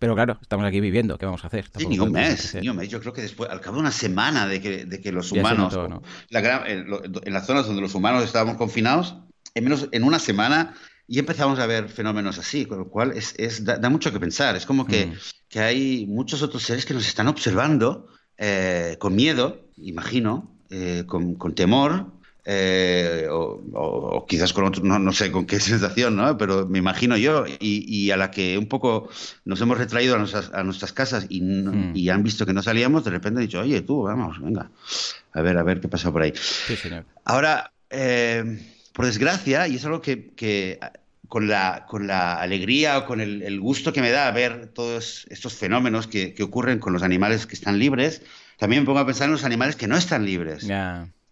Pero 0.00 0.16
claro, 0.16 0.38
estamos 0.42 0.66
aquí 0.66 0.80
viviendo, 0.80 1.18
¿qué 1.18 1.26
vamos 1.26 1.44
a 1.44 1.46
hacer? 1.46 1.66
Sí, 1.76 1.86
ni 1.86 2.00
un 2.00 2.10
mes, 2.10 2.56
ni 2.60 2.68
un 2.68 2.76
mes. 2.76 2.88
Yo 2.88 3.00
creo 3.00 3.12
que 3.12 3.22
después, 3.22 3.48
al 3.48 3.60
cabo 3.60 3.76
de 3.76 3.82
una 3.82 3.92
semana 3.92 4.48
de 4.48 4.60
que, 4.60 4.86
de 4.86 5.00
que 5.00 5.12
los 5.12 5.30
humanos, 5.30 5.76
en, 6.30 7.32
las 7.32 7.46
zonas 7.46 7.66
donde 7.66 7.82
los 7.82 7.94
humanos 7.94 8.24
estábamos 8.24 8.56
confinados, 8.56 9.16
en 9.54 9.64
menos 9.64 9.88
en 9.90 10.04
una 10.04 10.18
semana 10.18 10.74
y 11.10 11.18
empezamos 11.18 11.58
a 11.58 11.66
ver 11.66 11.88
fenómenos 11.88 12.38
así, 12.38 12.66
con 12.66 12.78
lo 12.78 12.88
cual 12.88 13.14
es, 13.16 13.64
da, 13.64 13.88
mucho 13.88 14.12
que 14.12 14.20
pensar. 14.20 14.54
Es 14.56 14.66
como 14.66 14.86
que, 14.86 15.06
mm. 15.06 15.12
que, 15.48 15.60
hay 15.60 16.06
muchos 16.06 16.42
otros 16.42 16.62
seres 16.62 16.84
que 16.84 16.92
nos 16.92 17.08
están 17.08 17.28
observando 17.28 18.08
eh, 18.36 18.96
con 18.98 19.16
miedo, 19.16 19.70
imagino, 19.78 20.54
eh, 20.68 21.04
con, 21.06 21.36
con, 21.36 21.54
temor, 21.54 22.12
eh, 22.44 23.26
o, 23.30 24.26
quizás 24.28 24.52
con 24.52 24.66
otro, 24.66 24.84
no, 24.84 24.98
no, 24.98 25.12
sé 25.14 25.32
con 25.32 25.46
qué 25.46 25.58
sensación, 25.60 26.14
¿no? 26.14 26.36
pero 26.36 26.66
me 26.66 26.78
imagino 26.78 27.16
yo, 27.16 27.46
y, 27.46 27.56
y, 27.58 28.10
a 28.10 28.18
la 28.18 28.30
que 28.30 28.58
un 28.58 28.66
poco 28.66 29.08
nos 29.46 29.62
hemos 29.62 29.78
retraído 29.78 30.14
a 30.14 30.18
nuestras, 30.18 30.52
a 30.52 30.62
nuestras 30.62 30.92
casas 30.92 31.24
y, 31.30 31.40
mm. 31.40 31.96
y, 31.96 32.10
han 32.10 32.22
visto 32.22 32.44
que 32.44 32.52
no 32.52 32.62
salíamos, 32.62 33.02
de 33.04 33.12
repente 33.12 33.40
han 33.40 33.46
dicho, 33.46 33.60
oye, 33.60 33.80
tú, 33.80 34.02
vamos, 34.02 34.42
venga, 34.42 34.70
a 35.32 35.40
ver, 35.40 35.56
a 35.56 35.62
ver 35.62 35.80
qué 35.80 35.88
pasa 35.88 36.12
por 36.12 36.20
ahí. 36.20 36.34
Sí, 36.36 36.76
señor. 36.76 37.06
Ahora, 37.24 37.72
por 38.98 39.06
desgracia, 39.06 39.68
y 39.68 39.76
es 39.76 39.84
algo 39.84 40.02
que, 40.02 40.30
que 40.34 40.80
con, 41.28 41.46
la, 41.46 41.86
con 41.86 42.06
la 42.06 42.40
alegría 42.40 42.98
o 42.98 43.04
con 43.04 43.20
el, 43.20 43.60
gusto 43.60 43.92
que 43.92 44.00
me 44.00 44.10
da 44.10 44.30
ver 44.30 44.68
todos 44.68 45.26
estos 45.30 45.54
fenómenos 45.54 46.06
que, 46.06 46.34
que, 46.34 46.42
ocurren 46.42 46.78
con 46.78 46.92
los 46.92 47.02
animales 47.02 47.46
que 47.46 47.54
están 47.54 47.78
libres, 47.78 48.22
también 48.58 48.82
me 48.82 48.86
pongo 48.86 49.00
a 49.00 49.06
pensar 49.06 49.26
en 49.26 49.32
los 49.32 49.44
animales 49.44 49.76
que 49.76 49.86
no 49.86 49.96
están 49.96 50.24
libres. 50.24 50.64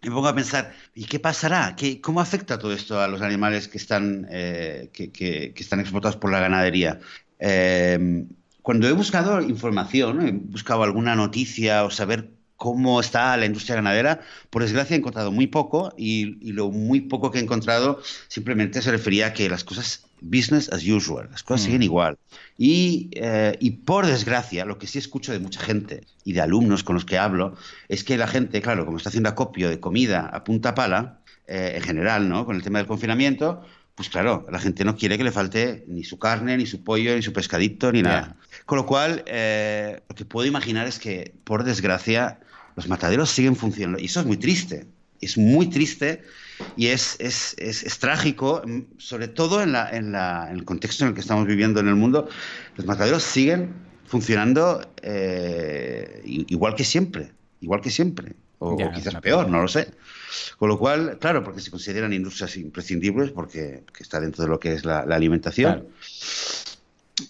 Me 0.02 0.10
pongo 0.10 0.28
a 0.28 0.34
pensar, 0.34 0.72
¿y 0.94 1.06
qué 1.06 1.18
pasará? 1.18 1.74
¿Qué, 1.74 2.00
¿Cómo 2.00 2.20
afecta 2.20 2.58
todo 2.58 2.72
esto 2.72 3.00
a 3.00 3.08
los 3.08 3.22
animales 3.22 3.66
que 3.66 3.78
están, 3.78 4.28
eh, 4.30 4.90
que, 4.92 5.10
que, 5.10 5.52
están 5.56 5.80
explotados 5.80 6.16
por 6.16 6.30
la 6.30 6.40
ganadería? 6.40 7.00
Eh, 7.38 8.26
cuando 8.62 8.88
he 8.88 8.92
buscado 8.92 9.40
información, 9.40 10.26
he 10.26 10.32
buscado 10.32 10.82
alguna 10.82 11.16
noticia 11.16 11.84
o 11.84 11.90
saber 11.90 12.36
cómo 12.56 13.00
está 13.00 13.36
la 13.36 13.46
industria 13.46 13.76
ganadera, 13.76 14.20
por 14.50 14.62
desgracia 14.62 14.94
he 14.94 14.98
encontrado 14.98 15.30
muy 15.32 15.46
poco 15.46 15.92
y, 15.96 16.52
lo 16.52 16.70
muy 16.70 17.02
poco 17.02 17.30
que 17.30 17.38
he 17.38 17.42
encontrado 17.42 18.00
simplemente 18.28 18.82
se 18.82 18.90
refería 18.90 19.28
a 19.28 19.32
que 19.32 19.48
las 19.48 19.64
cosas 19.64 20.06
business 20.22 20.72
as 20.72 20.82
usual, 20.82 21.28
las 21.30 21.42
cosas 21.42 21.62
mm. 21.62 21.64
siguen 21.66 21.82
igual. 21.82 22.18
Y, 22.56 23.10
eh, 23.12 23.56
y, 23.60 23.70
por 23.72 24.06
desgracia, 24.06 24.64
lo 24.64 24.78
que 24.78 24.86
sí 24.86 24.98
escucho 24.98 25.32
de 25.32 25.38
mucha 25.38 25.60
gente 25.60 26.04
y 26.25 26.32
de 26.32 26.40
alumnos 26.40 26.82
con 26.82 26.94
los 26.94 27.04
que 27.04 27.18
hablo 27.18 27.54
es 27.88 28.02
que 28.02 28.16
la 28.16 28.26
gente, 28.26 28.62
claro, 28.62 28.86
como 28.86 28.96
está 28.96 29.10
haciendo 29.10 29.28
acopio 29.28 29.68
de 29.68 29.78
comida 29.78 30.30
a 30.32 30.42
punta 30.42 30.75
pala, 30.75 31.20
eh, 31.48 31.75
en 31.76 31.82
general, 31.82 32.28
¿no? 32.28 32.44
Con 32.44 32.56
el 32.56 32.62
tema 32.62 32.78
del 32.78 32.88
confinamiento, 32.88 33.62
pues 33.96 34.10
claro, 34.10 34.46
la 34.52 34.58
gente 34.58 34.84
no 34.84 34.94
quiere 34.94 35.16
que 35.16 35.24
le 35.24 35.32
falte 35.32 35.84
ni 35.88 36.04
su 36.04 36.18
carne, 36.18 36.56
ni 36.58 36.66
su 36.66 36.84
pollo, 36.84 37.16
ni 37.16 37.22
su 37.22 37.32
pescadito, 37.32 37.90
ni 37.90 38.02
nada. 38.02 38.36
Con 38.66 38.76
lo 38.76 38.84
cual, 38.84 39.24
eh, 39.26 40.02
lo 40.06 40.14
que 40.14 40.26
puedo 40.26 40.46
imaginar 40.46 40.86
es 40.86 40.98
que, 40.98 41.34
por 41.44 41.64
desgracia, 41.64 42.38
los 42.76 42.88
mataderos 42.88 43.30
siguen 43.30 43.56
funcionando. 43.56 43.98
Y 43.98 44.04
eso 44.04 44.20
es 44.20 44.26
muy 44.26 44.36
triste. 44.36 44.86
Es 45.22 45.38
muy 45.38 45.68
triste 45.70 46.22
y 46.76 46.88
es, 46.88 47.16
es, 47.20 47.54
es, 47.58 47.98
trágico, 47.98 48.60
mm, 48.66 48.80
sobre 48.98 49.28
todo 49.28 49.62
en, 49.62 49.72
la, 49.72 49.88
en, 49.88 50.12
la, 50.12 50.48
en, 50.50 50.56
el 50.56 50.64
contexto 50.66 51.04
en 51.04 51.08
el 51.08 51.14
que 51.14 51.22
estamos 51.22 51.46
viviendo 51.46 51.80
en 51.80 51.88
el 51.88 51.94
mundo. 51.94 52.28
Los 52.76 52.84
mataderos 52.84 53.22
siguen 53.22 53.72
funcionando 54.04 54.86
eh, 55.00 56.20
igual 56.24 56.74
que 56.74 56.84
siempre, 56.84 57.32
igual 57.62 57.80
que 57.80 57.90
siempre, 57.90 58.34
o, 58.75 58.92
quizás 58.92 59.16
peor, 59.16 59.49
no 59.49 59.62
lo 59.62 59.68
sé. 59.68 59.88
Con 60.58 60.68
lo 60.68 60.78
cual, 60.78 61.18
claro, 61.18 61.42
porque 61.42 61.61
se 61.61 61.70
consideran 61.70 62.12
industrias 62.12 62.56
imprescindibles, 62.56 63.30
porque, 63.30 63.85
está 63.99 64.20
dentro 64.20 64.44
de 64.44 64.50
lo 64.50 64.61
que 64.61 64.73
es 64.73 64.85
la, 64.85 65.00
alimentación. 65.00 65.87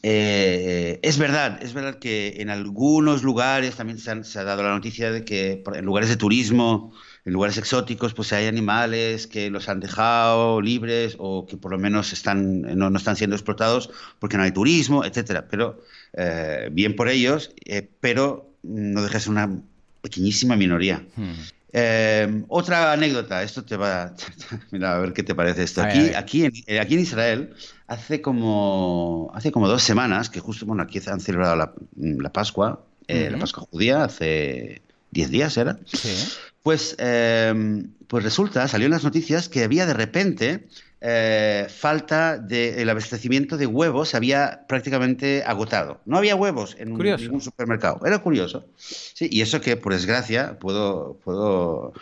Eh, 0.02 0.98
es 1.02 1.16
verdad, 1.16 1.62
es 1.62 1.72
verdad 1.72 2.00
que 2.00 2.36
en 2.38 2.50
algunos 2.50 3.22
lugares 3.22 3.76
también 3.76 3.98
se, 3.98 4.10
ha 4.10 4.44
dado 4.44 4.64
la 4.64 4.70
noticia 4.70 5.12
de 5.12 5.24
que 5.24 5.62
en 5.74 5.84
lugares 5.84 6.08
de 6.08 6.16
turismo, 6.16 6.92
en 7.24 7.32
lugares 7.32 7.56
exóticos, 7.56 8.12
pues 8.12 8.32
hay 8.32 8.46
animales 8.46 9.28
que 9.28 9.48
los 9.50 9.68
han 9.68 9.78
dejado 9.78 10.60
libres 10.60 11.16
o 11.18 11.46
que 11.46 11.56
por 11.56 11.70
lo 11.70 11.78
menos 11.78 12.12
están, 12.12 12.62
no, 12.62 12.96
están 12.96 13.16
siendo 13.16 13.36
explotados 13.36 13.90
porque 14.18 14.36
no 14.36 14.42
hay 14.42 14.50
turismo, 14.50 15.04
etcétera. 15.04 15.46
Pero 15.48 15.80
eh, 16.14 16.68
bien 16.72 16.96
por 16.96 17.08
ellos, 17.08 17.52
eh, 17.64 17.88
pero 18.00 18.50
no 18.62 19.02
deja 19.02 19.14
de 19.14 19.20
ser 19.20 19.30
una 19.30 19.60
pequeñísima 20.06 20.56
minoría. 20.56 21.02
Hmm. 21.16 22.44
otra 22.48 22.92
anécdota, 22.92 23.42
esto 23.42 23.64
te 23.64 23.76
va. 23.76 24.14
Mira, 24.70 24.96
a 24.96 24.98
ver 24.98 25.12
qué 25.12 25.22
te 25.22 25.34
parece 25.34 25.62
esto. 25.62 25.82
Aquí, 25.82 26.14
aquí, 26.14 26.44
en, 26.44 26.78
aquí 26.80 26.94
en 26.94 27.00
Israel 27.00 27.54
hace 27.86 28.20
como, 28.22 29.30
hace 29.34 29.52
como 29.52 29.68
dos 29.68 29.82
semanas, 29.82 30.30
que 30.30 30.40
justo, 30.40 30.66
bueno, 30.66 30.82
aquí 30.82 31.00
han 31.06 31.20
celebrado 31.20 31.56
la, 31.56 32.32
Pascua, 32.32 32.84
eh, 33.08 33.28
la 33.30 33.38
Pascua 33.38 33.66
judía, 33.70 34.04
hace 34.04 34.82
diez 35.10 35.30
días 35.30 35.56
era. 35.56 35.78
Sí. 35.86 36.14
Pues, 36.62 36.96
em, 36.98 37.92
pues 38.08 38.24
resulta, 38.24 38.66
salió 38.68 38.86
en 38.86 38.92
las 38.92 39.04
noticias 39.04 39.48
que 39.48 39.62
había 39.62 39.86
de 39.86 39.94
repente 39.94 40.66
eh, 41.02 41.66
falta 41.68 42.38
del 42.38 42.88
abastecimiento 42.88 43.58
de 43.58 43.66
huevos 43.66 44.08
se 44.08 44.16
había 44.16 44.64
prácticamente 44.66 45.42
agotado. 45.44 46.00
No 46.06 46.16
había 46.16 46.36
huevos 46.36 46.74
en 46.78 46.96
ningún 46.96 47.40
supermercado. 47.42 48.00
Era 48.06 48.18
curioso. 48.20 48.66
Sí, 48.76 49.28
y 49.30 49.42
eso 49.42 49.60
que, 49.60 49.76
por 49.76 49.92
desgracia, 49.92 50.58
puedo, 50.58 51.18
puedo 51.22 51.92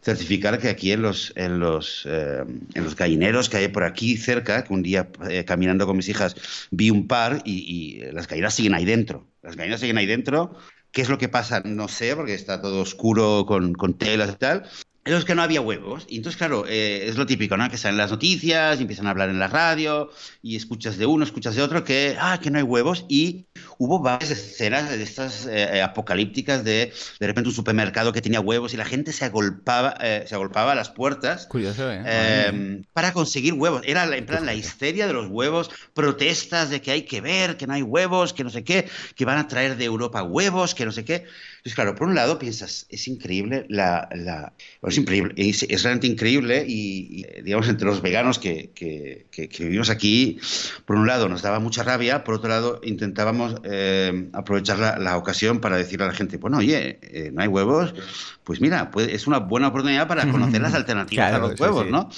certificar 0.00 0.60
que 0.60 0.68
aquí 0.68 0.92
en 0.92 1.02
los, 1.02 1.32
en, 1.34 1.58
los, 1.58 2.06
eh, 2.08 2.44
en 2.74 2.84
los 2.84 2.94
gallineros 2.94 3.48
que 3.48 3.56
hay 3.56 3.68
por 3.68 3.82
aquí 3.82 4.16
cerca, 4.16 4.62
que 4.62 4.72
un 4.72 4.82
día 4.82 5.08
eh, 5.28 5.44
caminando 5.44 5.86
con 5.86 5.96
mis 5.96 6.08
hijas 6.08 6.36
vi 6.70 6.90
un 6.90 7.08
par 7.08 7.42
y, 7.44 8.00
las 8.12 8.28
gallinas 8.28 8.54
siguen 8.54 8.74
ahí 8.74 8.84
dentro. 8.84 9.26
Las 9.42 9.56
gallinas 9.56 9.80
siguen 9.80 9.98
ahí 9.98 10.06
dentro. 10.06 10.54
¿Qué 10.92 11.02
es 11.02 11.08
lo 11.08 11.18
que 11.18 11.28
pasa? 11.28 11.60
No 11.64 11.88
sé, 11.88 12.14
porque 12.14 12.34
está 12.34 12.62
todo 12.62 12.80
oscuro 12.80 13.44
con, 13.44 13.74
con 13.74 13.94
telas 13.94 14.30
y 14.30 14.36
tal 14.36 14.62
es 15.06 15.24
que 15.24 15.34
no 15.34 15.42
había 15.42 15.60
huevos. 15.60 16.04
Y 16.08 16.16
entonces, 16.16 16.36
claro, 16.36 16.64
eh, 16.66 17.06
es 17.06 17.16
lo 17.16 17.26
típico, 17.26 17.56
¿no? 17.56 17.70
Que 17.70 17.78
salen 17.78 17.96
las 17.96 18.10
noticias, 18.10 18.78
y 18.78 18.82
empiezan 18.82 19.06
a 19.06 19.10
hablar 19.10 19.28
en 19.28 19.38
la 19.38 19.46
radio, 19.46 20.10
y 20.42 20.56
escuchas 20.56 20.98
de 20.98 21.06
uno, 21.06 21.24
escuchas 21.24 21.54
de 21.54 21.62
otro, 21.62 21.84
que, 21.84 22.16
ah, 22.18 22.40
que 22.42 22.50
no 22.50 22.58
hay 22.58 22.64
huevos. 22.64 23.04
Y 23.08 23.46
hubo 23.78 24.00
varias 24.00 24.30
escenas 24.32 24.90
de 24.90 25.02
estas 25.02 25.46
eh, 25.46 25.80
apocalípticas 25.80 26.64
de, 26.64 26.92
de 27.20 27.26
repente, 27.26 27.48
un 27.48 27.54
supermercado 27.54 28.12
que 28.12 28.20
tenía 28.20 28.40
huevos 28.40 28.74
y 28.74 28.76
la 28.76 28.84
gente 28.84 29.12
se 29.12 29.24
agolpaba, 29.24 29.94
eh, 30.00 30.24
se 30.26 30.34
agolpaba 30.34 30.72
a 30.72 30.74
las 30.74 30.90
puertas. 30.90 31.46
Curioso, 31.46 31.90
¿eh? 31.90 32.82
para 32.92 33.12
conseguir 33.12 33.54
huevos. 33.54 33.82
Era, 33.84 34.04
en 34.16 34.26
plan, 34.26 34.44
la 34.44 34.54
histeria 34.54 35.06
de 35.06 35.12
los 35.12 35.28
huevos, 35.28 35.70
protestas 35.94 36.70
de 36.70 36.80
que 36.80 36.90
hay 36.90 37.02
que 37.02 37.20
ver, 37.20 37.56
que 37.56 37.66
no 37.66 37.74
hay 37.74 37.82
huevos, 37.82 38.32
que 38.32 38.42
no 38.42 38.50
sé 38.50 38.64
qué, 38.64 38.88
que 39.14 39.24
van 39.24 39.38
a 39.38 39.46
traer 39.46 39.76
de 39.76 39.84
Europa 39.84 40.22
huevos, 40.22 40.74
que 40.74 40.84
no 40.84 40.92
sé 40.92 41.04
qué. 41.04 41.26
Entonces, 41.66 41.74
claro, 41.82 41.96
por 41.96 42.06
un 42.06 42.14
lado 42.14 42.38
piensas, 42.38 42.86
es 42.90 43.08
increíble 43.08 43.66
la... 43.68 44.08
la 44.14 44.52
es, 44.86 44.98
increíble, 44.98 45.34
es, 45.36 45.82
realmente 45.82 46.06
increíble 46.06 46.64
y, 46.64 47.26
digamos, 47.42 47.68
entre 47.68 47.88
los 47.88 48.02
veganos 48.02 48.38
que, 48.38 48.70
que, 48.72 49.48
vivimos 49.58 49.90
aquí, 49.90 50.38
por 50.84 50.94
un 50.94 51.08
lado 51.08 51.28
nos 51.28 51.42
daba 51.42 51.58
mucha 51.58 51.82
rabia, 51.82 52.22
por 52.22 52.36
otro 52.36 52.50
lado 52.50 52.80
intentábamos 52.84 53.56
eh, 53.64 54.28
aprovechar 54.32 55.00
la, 55.00 55.16
ocasión 55.16 55.60
para 55.60 55.76
decirle 55.76 56.04
a 56.04 56.08
la 56.10 56.14
gente, 56.14 56.36
bueno, 56.36 56.58
oye, 56.58 57.00
eh, 57.02 57.32
no 57.34 57.42
hay 57.42 57.48
huevos, 57.48 57.96
pues 58.44 58.60
mira, 58.60 58.88
es 58.98 59.26
una 59.26 59.40
buena 59.40 59.66
oportunidad 59.66 60.06
para 60.06 60.24
conocer 60.30 60.60
las 60.60 60.74
alternativas 60.74 61.32
a 61.32 61.38
los 61.38 61.58
huevos, 61.58 61.88
¿no? 61.88 62.08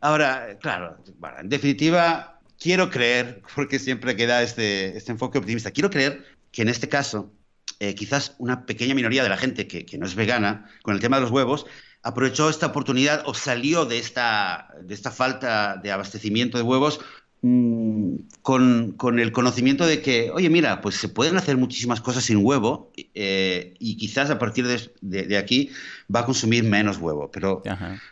Ahora, 0.00 0.58
claro, 0.60 0.96
en 1.38 1.48
definitiva, 1.48 2.40
quiero 2.58 2.90
creer, 2.90 3.42
porque 3.54 3.78
siempre 3.78 4.16
queda 4.16 4.42
este, 4.42 4.96
este 4.96 5.12
enfoque 5.12 5.38
optimista, 5.38 5.70
quiero 5.70 5.88
creer 5.88 6.24
que 6.50 6.62
en 6.62 6.68
este 6.68 6.88
caso 6.88 7.32
eh, 7.80 7.94
quizás 7.94 8.34
una 8.38 8.66
pequeña 8.66 8.94
minoría 8.94 9.22
de 9.22 9.28
la 9.28 9.36
gente 9.36 9.66
que, 9.68 9.98
no 9.98 10.06
es 10.06 10.14
vegana, 10.14 10.66
con 10.82 10.94
el 10.94 11.00
tema 11.00 11.16
de 11.16 11.22
los 11.22 11.30
huevos, 11.30 11.66
aprovechó 12.02 12.50
esta 12.50 12.66
oportunidad 12.66 13.22
o 13.26 13.34
salió 13.34 13.84
de 13.84 13.98
esta, 13.98 14.68
de 14.82 14.94
esta 14.94 15.10
falta 15.10 15.76
de 15.76 15.92
abastecimiento 15.92 16.58
de 16.58 16.64
huevos 16.64 17.00
mm, 17.42 18.14
con, 18.42 18.92
con, 18.96 19.20
el 19.20 19.30
conocimiento 19.30 19.86
de 19.86 20.02
que, 20.02 20.30
oye, 20.32 20.50
mira, 20.50 20.80
pues 20.80 20.96
se 20.96 21.08
pueden 21.08 21.36
hacer 21.36 21.56
muchísimas 21.56 22.00
cosas 22.00 22.24
sin 22.24 22.44
huevo 22.44 22.92
eh, 23.14 23.74
y 23.78 23.96
quizás 23.96 24.30
a 24.30 24.38
partir 24.38 24.66
de, 24.66 24.90
de, 25.00 25.36
aquí 25.36 25.70
va 26.14 26.20
a 26.20 26.24
consumir 26.24 26.64
menos 26.64 26.98
huevo. 26.98 27.30
Pero, 27.30 27.62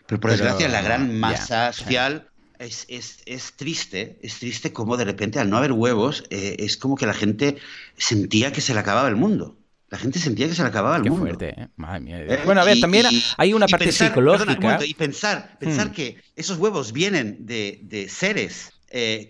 pero 0.07 0.21
por 0.21 0.31
desgracia, 0.31 0.69
la 0.69 0.83
gran 0.83 1.19
masa 1.19 1.73
social 1.73 2.29
es, 2.59 2.87
es, 2.89 3.19
es, 3.27 3.53
triste, 3.53 4.19
es 4.23 4.39
triste 4.39 4.73
como 4.73 4.97
de 4.97 5.05
repente 5.05 5.39
al 5.39 5.51
no 5.51 5.57
haber 5.57 5.73
huevos 5.73 6.25
eh, 6.31 6.57
es 6.59 6.77
como 6.77 6.97
que 6.97 7.07
la 7.07 7.15
gente 7.15 7.57
sentía 7.97 8.53
que 8.53 8.61
se 8.61 8.75
le 8.75 8.81
acababa 8.81 9.09
el 9.09 9.17
mundo. 9.17 9.57
La 9.89 9.99
gente 9.99 10.19
sentía 10.19 10.49
que 10.49 10.55
se 10.55 10.63
le 10.63 10.69
acababa 10.69 10.97
el 10.97 11.05
Qué 11.05 11.11
mundo. 11.11 11.27
fuerte, 11.27 11.55
¿eh? 11.61 11.69
Madre 11.77 12.01
mía. 12.01 12.21
Eh, 12.21 12.41
bueno, 12.45 12.61
a 12.61 12.65
ver, 12.65 12.81
también 12.81 13.07
hay 13.37 13.53
una 13.53 13.69
parte 13.69 13.93
psicológica. 13.93 14.85
y 14.85 14.95
pensar, 14.95 15.57
pensar 15.61 15.89
hmm. 15.89 15.93
que 15.93 16.17
esos 16.35 16.59
huevos 16.59 16.93
vienen 16.93 17.47
de, 17.47 17.81
de 17.83 18.09
seres 18.09 18.73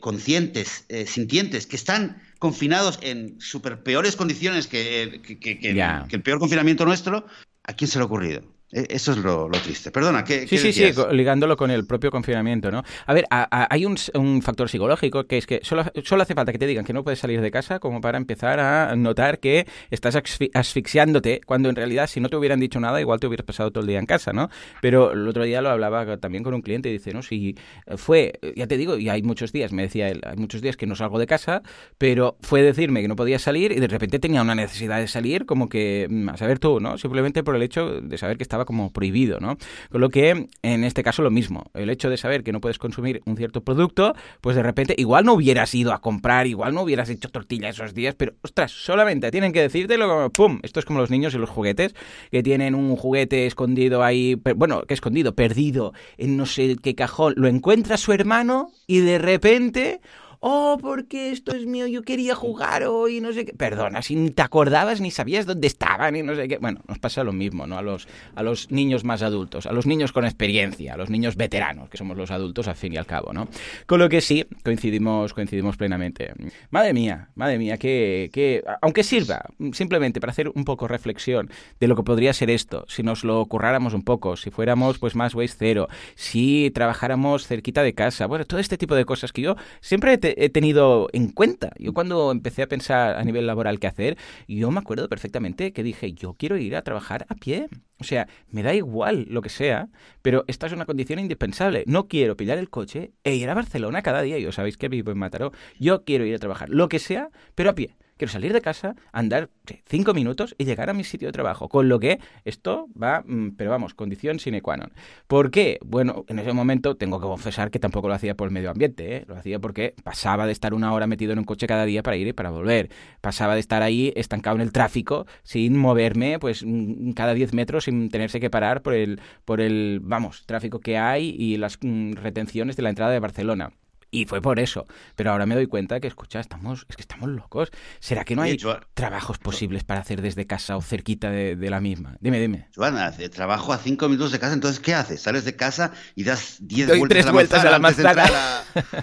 conscientes, 0.01 0.85
sintientes, 1.07 1.67
que 1.67 1.75
están 1.75 2.23
confinados 2.39 3.01
en 3.03 3.41
super 3.41 3.83
peores 3.83 4.15
condiciones 4.15 4.69
que, 4.69 5.21
que, 5.25 5.39
que, 5.41 5.59
que 5.59 6.17
el 6.17 6.23
peor 6.23 6.39
confinamiento 6.39 6.85
nuestro, 6.85 7.27
¿a 7.65 7.73
quién 7.73 7.89
se 7.89 7.99
le 7.99 8.03
ha 8.03 8.07
ocurrido? 8.07 8.45
E, 8.77 8.87
eso 8.91 9.13
es 9.13 9.19
lo, 9.19 9.49
triste. 9.65 9.91
Perdona, 9.91 10.23
¿qué, 10.23 10.47
Sí, 10.47 10.59
sí, 10.59 10.71
sí, 10.71 10.93
ligándolo 11.11 11.57
con 11.57 11.71
el 11.71 11.87
propio 11.87 12.11
confinamiento, 12.11 12.71
¿no? 12.71 12.83
A 13.07 13.15
ver, 13.15 13.25
hay 13.31 13.87
un, 13.87 13.97
factor 14.43 14.69
psicológico 14.69 15.25
que 15.25 15.39
es 15.39 15.47
que 15.47 15.61
solo, 15.63 15.85
solo, 16.05 16.23
hace 16.23 16.35
falta 16.35 16.53
que 16.53 16.59
te 16.59 16.67
digan 16.67 16.85
que 16.85 16.93
no 16.93 17.03
puedes 17.03 17.19
salir 17.19 17.41
de 17.41 17.51
casa 17.51 17.79
como 17.79 18.03
para 18.03 18.19
empezar 18.19 18.61
a 18.61 18.95
notar 18.95 19.39
que 19.39 19.67
estás 19.91 20.15
asfixiándote, 20.53 21.41
cuando 21.47 21.71
en 21.71 21.77
realidad 21.77 22.07
si 22.07 22.21
no 22.21 22.29
te 22.29 22.37
hubieran 22.37 22.61
dicho 22.61 22.79
nada, 22.79 23.01
igual 23.01 23.19
te 23.19 23.27
hubieras 23.27 23.47
pasado 23.47 23.71
todo 23.71 23.81
el 23.81 23.89
día 23.89 23.99
en 23.99 24.07
casa, 24.07 24.35
¿no? 24.35 24.51
Pero 24.83 25.13
el 25.13 25.27
otro 25.27 25.45
día 25.45 25.63
lo 25.63 25.71
hablaba 25.71 26.19
también 26.19 26.45
con 26.45 26.53
un 26.53 26.61
cliente 26.61 26.91
y 26.91 26.93
dice, 26.93 27.15
no, 27.15 27.23
si 27.23 27.57
fue, 27.97 28.39
ya 28.55 28.67
te 28.67 28.77
digo, 28.77 28.99
y 28.99 29.09
hay 29.09 29.23
muchos 29.23 29.53
días, 29.53 29.73
me 29.73 29.83
decía 29.83 30.09
él, 30.09 30.21
hay 30.27 30.37
muchos 30.37 30.61
días 30.61 30.77
que 30.77 30.87
no 30.87 30.97
salgo 30.97 31.19
de 31.19 31.27
casa, 31.27 31.63
pero 31.97 32.37
fue 32.43 32.61
decirme 32.61 33.01
que 33.01 33.09
no 33.09 33.17
podía 33.17 33.39
salir 33.39 33.73
y 33.73 33.81
de 33.81 33.89
repente 33.89 34.19
tenía 34.19 34.43
una 34.43 34.55
necesidad 34.55 34.99
de 34.99 35.09
salir 35.09 35.47
como 35.47 35.71
que, 35.71 36.09
mm, 36.11 36.29
a 36.29 36.37
saber 36.37 36.59
tú, 36.59 36.79
¿no? 36.79 36.99
Simplemente 36.99 37.43
por 37.43 37.57
el 37.57 37.63
hecho 37.63 38.03
de 38.03 38.19
saber 38.19 38.37
que 38.37 38.43
estaba 38.43 38.66
como 38.67 38.93
prohibido, 38.93 39.41
¿no? 39.41 39.57
Con 39.91 40.03
lo 40.03 40.11
que, 40.11 40.49
en 40.63 40.85
este 40.85 41.03
caso, 41.03 41.23
lo 41.23 41.31
mismo. 41.31 41.65
El 41.73 41.89
hecho 41.89 42.11
de 42.11 42.19
saber 42.19 42.45
que 42.45 42.53
no 42.53 42.61
puedes 42.61 42.79
consumir 42.79 43.23
un 43.25 43.37
cierto 43.37 43.63
producto, 43.63 44.15
pues 44.43 44.57
de 44.57 44.63
repente, 44.63 44.95
igual 44.99 45.25
no 45.25 45.33
hubieras 45.33 45.75
ido 45.75 45.93
a 45.93 46.01
comprar, 46.01 46.47
igual 46.47 46.75
no 46.75 46.83
hubieras 46.83 47.09
hecho 47.09 47.31
tortilla 47.31 47.71
esos 47.71 47.95
días, 47.95 48.15
pero, 48.15 48.35
ostras, 48.43 48.73
solamente 48.73 49.31
tienen 49.31 49.53
que 49.53 49.63
decírtelo, 49.63 50.31
¡pum! 50.31 50.61
Esto 50.63 50.81
es 50.81 50.87
como 50.87 51.01
los 51.01 51.11
niños 51.11 51.35
y 51.35 51.39
los 51.39 51.49
juguetes, 51.49 51.95
que 52.31 52.43
tienen 52.43 52.75
un 52.75 52.97
juguete 52.97 53.47
escondido 53.47 54.03
ahí, 54.03 54.41
bueno, 54.57 54.83
que 54.83 54.95
escondido, 54.95 55.35
perdido, 55.35 55.93
en 56.19 56.37
no 56.37 56.47
sé 56.47 56.77
qué 56.83 56.95
cajón, 56.95 57.35
lo 57.37 57.49
encuentra 57.49 57.97
su 57.97 58.13
hermano 58.13 58.71
y 58.87 58.99
de 58.99 59.19
repente 59.19 60.01
oh, 60.49 60.79
porque 60.81 61.33
esto 61.33 61.55
es 61.57 61.67
mío, 61.67 61.89
yo 61.89 62.03
quería 62.03 62.37
jugar 62.37 62.85
hoy, 62.85 63.21
no 63.21 63.33
sé 63.33 63.45
qué. 63.45 63.53
Perdona, 63.53 64.01
si 64.01 64.15
ni 64.15 64.31
te 64.31 64.43
acordabas 64.43 65.01
ni 65.01 65.11
sabías 65.11 65.45
dónde 65.45 65.67
estaban 65.67 66.15
y 66.15 66.23
no 66.23 66.37
sé 66.37 66.47
qué. 66.47 66.59
Bueno, 66.59 66.83
nos 66.87 67.01
pasa 67.01 67.25
lo 67.25 67.33
mismo, 67.33 67.67
¿no? 67.67 67.77
A 67.77 67.83
los, 67.83 68.07
a 68.37 68.45
los 68.45 68.71
niños 68.71 69.03
más 69.03 69.23
adultos, 69.23 69.67
a 69.67 69.73
los 69.73 69.87
niños 69.87 70.13
con 70.13 70.25
experiencia, 70.25 70.95
a 70.95 70.97
los 70.97 71.11
niños 71.11 71.35
veteranos, 71.35 71.89
que 71.91 71.97
somos 71.97 72.17
los 72.17 72.31
adultos 72.31 72.69
al 72.69 72.77
fin 72.77 72.93
y 72.93 72.97
al 72.97 73.07
cabo, 73.07 73.33
¿no? 73.33 73.49
Con 73.87 73.99
lo 73.99 74.09
que 74.09 74.21
sí, 74.21 74.47
coincidimos, 74.65 75.35
coincidimos 75.35 75.77
plenamente. 75.77 76.33
Madre 76.71 76.93
mía, 76.93 77.31
madre 77.35 77.59
mía, 77.59 77.77
que, 77.77 78.31
que 78.33 78.63
aunque 78.83 79.03
sirva 79.03 79.47
simplemente 79.73 80.21
para 80.21 80.31
hacer 80.31 80.49
un 80.55 80.65
poco 80.65 80.87
reflexión 80.87 81.51
de 81.81 81.89
lo 81.89 81.97
que 81.97 82.05
podría 82.05 82.33
ser 82.33 82.51
esto, 82.51 82.85
si 82.89 83.03
nos 83.03 83.25
lo 83.25 83.45
curráramos 83.47 83.95
un 83.95 84.05
poco, 84.05 84.37
si 84.37 84.51
fuéramos 84.51 85.01
pues 85.01 85.17
más 85.17 85.35
waste 85.35 85.57
cero, 85.59 85.89
si 86.15 86.71
trabajáramos 86.73 87.49
cerquita 87.49 87.83
de 87.83 87.95
casa, 87.95 88.27
bueno, 88.27 88.45
todo 88.45 88.61
este 88.61 88.79
tipo 88.79 88.95
de 88.95 89.05
cosas 89.05 89.33
que 89.33 89.43
yo 89.43 89.57
siempre 89.81 90.19
he 90.37 90.49
tenido 90.51 91.09
en 91.13 91.29
cuenta. 91.29 91.73
Yo 91.79 91.93
cuando 91.93 92.31
empecé 92.31 92.63
a 92.63 92.69
pensar 92.69 93.17
a 93.17 93.25
nivel 93.25 93.47
laboral 93.47 93.81
qué 93.81 93.87
hacer, 93.87 94.17
yo 94.47 94.71
me 94.71 94.79
acuerdo 94.79 95.09
perfectamente 95.09 95.73
que 95.73 95.83
dije, 95.83 96.13
yo 96.13 96.35
quiero 96.35 96.57
ir 96.57 96.77
a 96.77 96.83
trabajar 96.83 97.27
a 97.29 97.35
pie. 97.35 97.69
O 97.99 98.05
sea, 98.05 98.29
me 98.51 98.63
da 98.63 98.75
igual 98.75 99.27
lo 99.31 99.41
que 99.43 99.49
sea, 99.49 99.89
pero 100.23 100.45
esta 100.47 100.67
es 100.67 100.73
una 100.73 100.85
condición 100.85 101.19
indispensable. 101.19 101.85
No 101.87 102.09
quiero 102.09 102.37
pillar 102.37 102.59
el 102.59 102.71
coche 102.71 103.13
e 103.25 103.35
ir 103.35 103.49
a 103.49 103.55
Barcelona 103.55 104.03
cada 104.03 104.23
día. 104.23 104.39
Yo 104.39 104.53
sabéis 104.53 104.77
que 104.77 104.89
vivo 104.89 105.11
en 105.11 105.19
Mataró. 105.19 105.53
Yo 105.79 106.05
quiero 106.05 106.25
ir 106.27 106.35
a 106.35 106.39
trabajar, 106.39 106.69
lo 106.69 106.89
que 106.89 106.99
sea, 106.99 107.31
pero 107.55 107.71
a 107.71 107.75
pie. 107.75 107.97
Quiero 108.17 108.33
salir 108.33 108.55
de 108.55 108.63
casa, 108.63 108.97
andar 109.13 109.51
cinco 109.85 110.15
minutos 110.15 110.55
y 110.57 110.65
llegar 110.65 110.89
a 110.89 110.95
mi 110.95 111.05
sitio 111.05 111.29
de 111.29 111.33
trabajo. 111.33 111.69
Con 111.69 111.91
lo 111.91 112.01
que 112.01 112.19
esto 112.47 112.89
va, 113.01 113.23
mm, 113.27 113.57
pero 113.59 113.71
vamos, 113.71 113.93
condición 113.93 114.39
sine 114.39 114.63
qua 114.63 114.79
non. 114.79 114.91
¿Por 115.27 115.51
qué? 115.51 115.79
Bueno, 115.85 116.25
en 116.29 116.39
ese 116.39 116.55
momento 116.55 116.97
tengo 116.97 117.21
que 117.21 117.27
confesar 117.27 117.71
que 117.71 117.79
tampoco 117.79 118.09
lo 118.09 118.15
hacía 118.15 118.35
por 118.35 118.49
el 118.49 118.55
medio 118.55 118.71
ambiente. 118.71 119.17
¿eh? 119.17 119.25
Lo 119.29 119.37
hacía 119.37 119.59
porque 119.59 119.95
pasaba 120.03 120.47
de 120.47 120.53
estar 120.53 120.73
una 120.73 120.95
hora 120.95 121.07
metido 121.07 121.35
en 121.35 121.41
un 121.41 121.45
coche 121.45 121.67
cada 121.67 121.85
día 121.85 122.03
para 122.03 122.17
ir 122.17 122.27
y 122.29 122.33
para 122.33 122.49
volver. 122.49 122.89
Pasaba 123.21 123.53
de 123.53 123.61
estar 123.61 123.83
ahí 123.83 124.15
estancado 124.17 124.57
en 124.57 124.63
el 124.63 124.73
tráfico 124.73 125.27
sin 125.43 125.77
moverme, 125.77 126.39
pues 126.39 126.65
mm, 126.65 127.11
cada 127.13 127.35
diez 127.35 127.53
metros 127.53 127.85
sin 127.85 128.09
tenerse 128.09 128.41
que 128.41 128.49
parar 128.49 128.81
por 128.81 128.95
el, 128.95 129.21
por 129.45 129.61
el, 129.61 130.01
vamos, 130.03 130.47
tráfico 130.47 130.81
que 130.81 130.97
hay 130.97 131.37
y 131.39 131.59
las 131.59 131.79
mm, 131.83 132.13
retenciones 132.15 132.77
de 132.77 132.83
la 132.83 132.89
entrada 132.89 133.13
de 133.13 133.21
Barcelona. 133.21 133.73
Y 134.17 134.25
fue 134.25 134.41
por 134.41 134.59
eso. 134.59 134.87
Pero 135.15 135.33
ahora 135.33 135.45
me 135.45 135.55
doy 135.55 135.67
cuenta 135.67 136.01
que, 136.01 136.09
escucha, 136.09 136.41
estamos, 136.41 136.87
es 136.89 136.97
que 136.97 137.03
estamos 137.03 137.29
locos. 137.29 137.71
¿Será 138.01 138.25
que 138.25 138.35
no 138.35 138.41
hay 138.41 138.57
trabajos 138.95 139.37
posibles 139.37 139.85
para 139.85 140.01
hacer 140.01 140.23
desde 140.23 140.47
casa 140.47 140.79
o 140.79 140.81
cerquita 140.81 141.31
de, 141.31 141.69
la 141.69 141.83
misma? 141.83 142.17
Dime, 142.21 142.41
dime. 142.41 142.69
Joana, 142.75 143.13
trabajo 143.31 143.75
a 143.75 143.79
cinco 143.79 144.09
minutos 144.09 144.33
de 144.33 144.39
casa, 144.39 144.55
entonces 144.55 144.81
¿qué 144.81 144.95
haces? 144.95 145.21
Sales 145.21 145.45
de 145.45 145.55
casa 145.55 145.93
y 146.15 146.25
das 146.25 146.57
diez 146.61 146.89
vueltas, 146.97 147.25
a 147.25 147.27
la, 147.27 147.33
vueltas 147.33 147.65
a 147.65 147.71
la 147.71 147.79
manzana. 147.79 148.25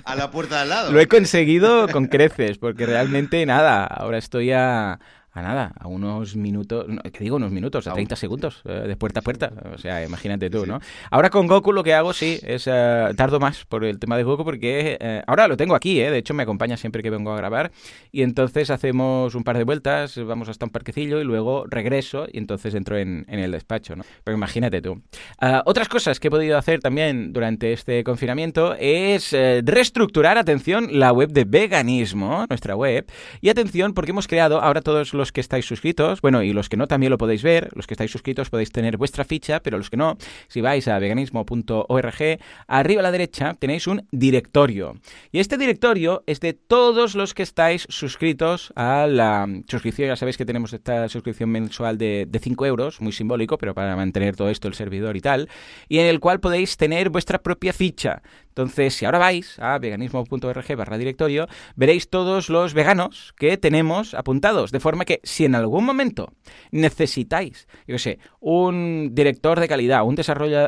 A 0.03 0.15
la 0.15 0.31
puerta 0.31 0.55
de 0.55 0.61
al 0.63 0.69
lado. 0.69 0.91
Lo 0.93 0.99
he 0.99 1.07
conseguido 1.07 1.87
con 1.89 2.07
creces, 2.07 2.57
porque 2.57 2.87
realmente 2.87 3.45
nada, 3.45 3.85
ahora 3.85 4.17
estoy 4.17 4.51
a 4.51 4.99
a 5.33 5.41
nada, 5.41 5.73
a 5.79 5.87
unos 5.87 6.35
minutos, 6.35 6.85
¿qué 7.11 7.23
digo? 7.23 7.37
Unos 7.37 7.51
minutos, 7.51 7.87
a 7.87 7.93
30 7.93 8.15
segundos, 8.15 8.61
eh, 8.65 8.83
de 8.87 8.95
puerta 8.95 9.21
a 9.21 9.23
puerta. 9.23 9.51
O 9.73 9.79
sea, 9.79 10.03
imagínate 10.05 10.49
tú, 10.49 10.67
¿no? 10.67 10.79
Ahora 11.09 11.31
con 11.31 11.47
Goku 11.47 11.73
lo 11.73 11.83
que 11.83 11.95
hago, 11.95 12.13
sí, 12.13 12.39
es 12.43 12.67
eh, 12.67 13.09
tardo 13.17 13.39
más 13.39 13.65
por 13.65 13.83
el 13.83 13.97
tema 13.97 14.15
de 14.15 14.23
Goku 14.23 14.43
porque 14.43 14.97
eh, 14.99 15.23
ahora 15.25 15.47
lo 15.47 15.57
tengo 15.57 15.73
aquí, 15.73 15.99
¿eh? 15.99 16.11
De 16.11 16.19
hecho, 16.19 16.35
me 16.35 16.43
acompaña 16.43 16.77
siempre 16.77 17.01
que 17.01 17.09
vengo 17.09 17.33
a 17.33 17.37
grabar 17.37 17.71
y 18.11 18.21
entonces 18.21 18.69
hacemos 18.69 19.33
un 19.33 19.43
par 19.43 19.57
de 19.57 19.63
vueltas, 19.63 20.23
vamos 20.23 20.49
hasta 20.49 20.65
un 20.65 20.71
parquecillo 20.71 21.19
y 21.19 21.23
luego 21.23 21.65
regreso 21.67 22.27
y 22.31 22.37
entonces 22.37 22.75
entro 22.75 22.97
en, 22.99 23.25
el 23.27 23.51
despacho, 23.51 23.95
¿no? 23.95 24.03
Pero 24.23 24.37
imagínate 24.37 24.81
tú. 24.81 25.01
Ah, 25.39 25.63
otras 25.65 25.89
cosas 25.89 26.19
que 26.19 26.27
he 26.27 26.31
podido 26.31 26.59
hacer 26.59 26.79
también 26.79 27.33
durante 27.33 27.73
este 27.73 28.03
confinamiento 28.03 28.75
es 28.75 29.31
reestructurar, 29.31 30.37
atención, 30.37 30.87
la 30.91 31.11
web 31.11 31.29
de 31.31 31.45
veganismo, 31.45 32.45
nuestra 32.47 32.75
web, 32.75 33.07
y 33.41 33.49
atención 33.49 33.95
porque 33.95 34.11
hemos 34.11 34.27
creado 34.27 34.61
ahora 34.61 34.81
todos 34.81 35.13
los 35.15 35.22
los 35.23 35.31
que 35.31 35.39
estáis 35.39 35.65
suscritos, 35.65 36.19
bueno, 36.19 36.43
y 36.43 36.51
los 36.51 36.67
que 36.67 36.75
no 36.75 36.85
también 36.85 37.09
lo 37.09 37.17
podéis 37.17 37.43
ver, 37.43 37.69
los 37.75 37.87
que 37.87 37.93
estáis 37.93 38.11
suscritos 38.11 38.49
podéis 38.49 38.73
tener 38.73 38.97
vuestra 38.97 39.23
ficha, 39.23 39.61
pero 39.61 39.77
los 39.77 39.89
que 39.89 39.95
no, 39.95 40.17
si 40.49 40.59
vais 40.59 40.85
a 40.89 40.99
veganismo.org, 40.99 42.39
arriba 42.67 42.99
a 42.99 43.03
la 43.03 43.11
derecha 43.11 43.53
tenéis 43.53 43.87
un 43.87 44.05
directorio. 44.11 44.97
Y 45.31 45.39
este 45.39 45.57
directorio 45.57 46.23
es 46.27 46.41
de 46.41 46.51
todos 46.51 47.15
los 47.15 47.33
que 47.33 47.43
estáis 47.43 47.87
suscritos 47.87 48.73
a 48.75 49.07
la 49.07 49.47
suscripción, 49.69 50.09
ya 50.09 50.17
sabéis 50.17 50.35
que 50.35 50.45
tenemos 50.45 50.73
esta 50.73 51.07
suscripción 51.07 51.49
mensual 51.49 51.97
de, 51.97 52.25
de 52.27 52.39
5 52.39 52.65
euros, 52.65 52.99
muy 52.99 53.13
simbólico, 53.13 53.57
pero 53.57 53.73
para 53.73 53.95
mantener 53.95 54.35
todo 54.35 54.49
esto 54.49 54.67
el 54.67 54.73
servidor 54.73 55.15
y 55.15 55.21
tal, 55.21 55.47
y 55.87 55.99
en 55.99 56.07
el 56.07 56.19
cual 56.19 56.41
podéis 56.41 56.75
tener 56.75 57.11
vuestra 57.11 57.41
propia 57.41 57.71
ficha. 57.71 58.21
Entonces, 58.53 58.93
si 58.93 59.05
ahora 59.05 59.17
vais 59.17 59.57
a 59.57 59.79
veganismo.org 59.79 60.75
barra 60.75 60.99
directorio, 60.99 61.47
veréis 61.75 62.07
todos 62.07 62.49
los 62.49 62.75
veganos 62.75 63.33
que 63.35 63.57
tenemos 63.57 64.13
apuntados, 64.13 64.71
de 64.71 64.79
forma 64.79 65.05
que 65.05 65.21
si 65.23 65.45
en 65.45 65.55
algún 65.55 65.83
momento 65.83 66.31
necesitáis, 66.69 67.67
yo 67.87 67.97
sé, 67.97 68.19
un 68.39 69.09
director 69.13 69.59
de 69.59 69.67
calidad, 69.67 70.03
un, 70.03 70.15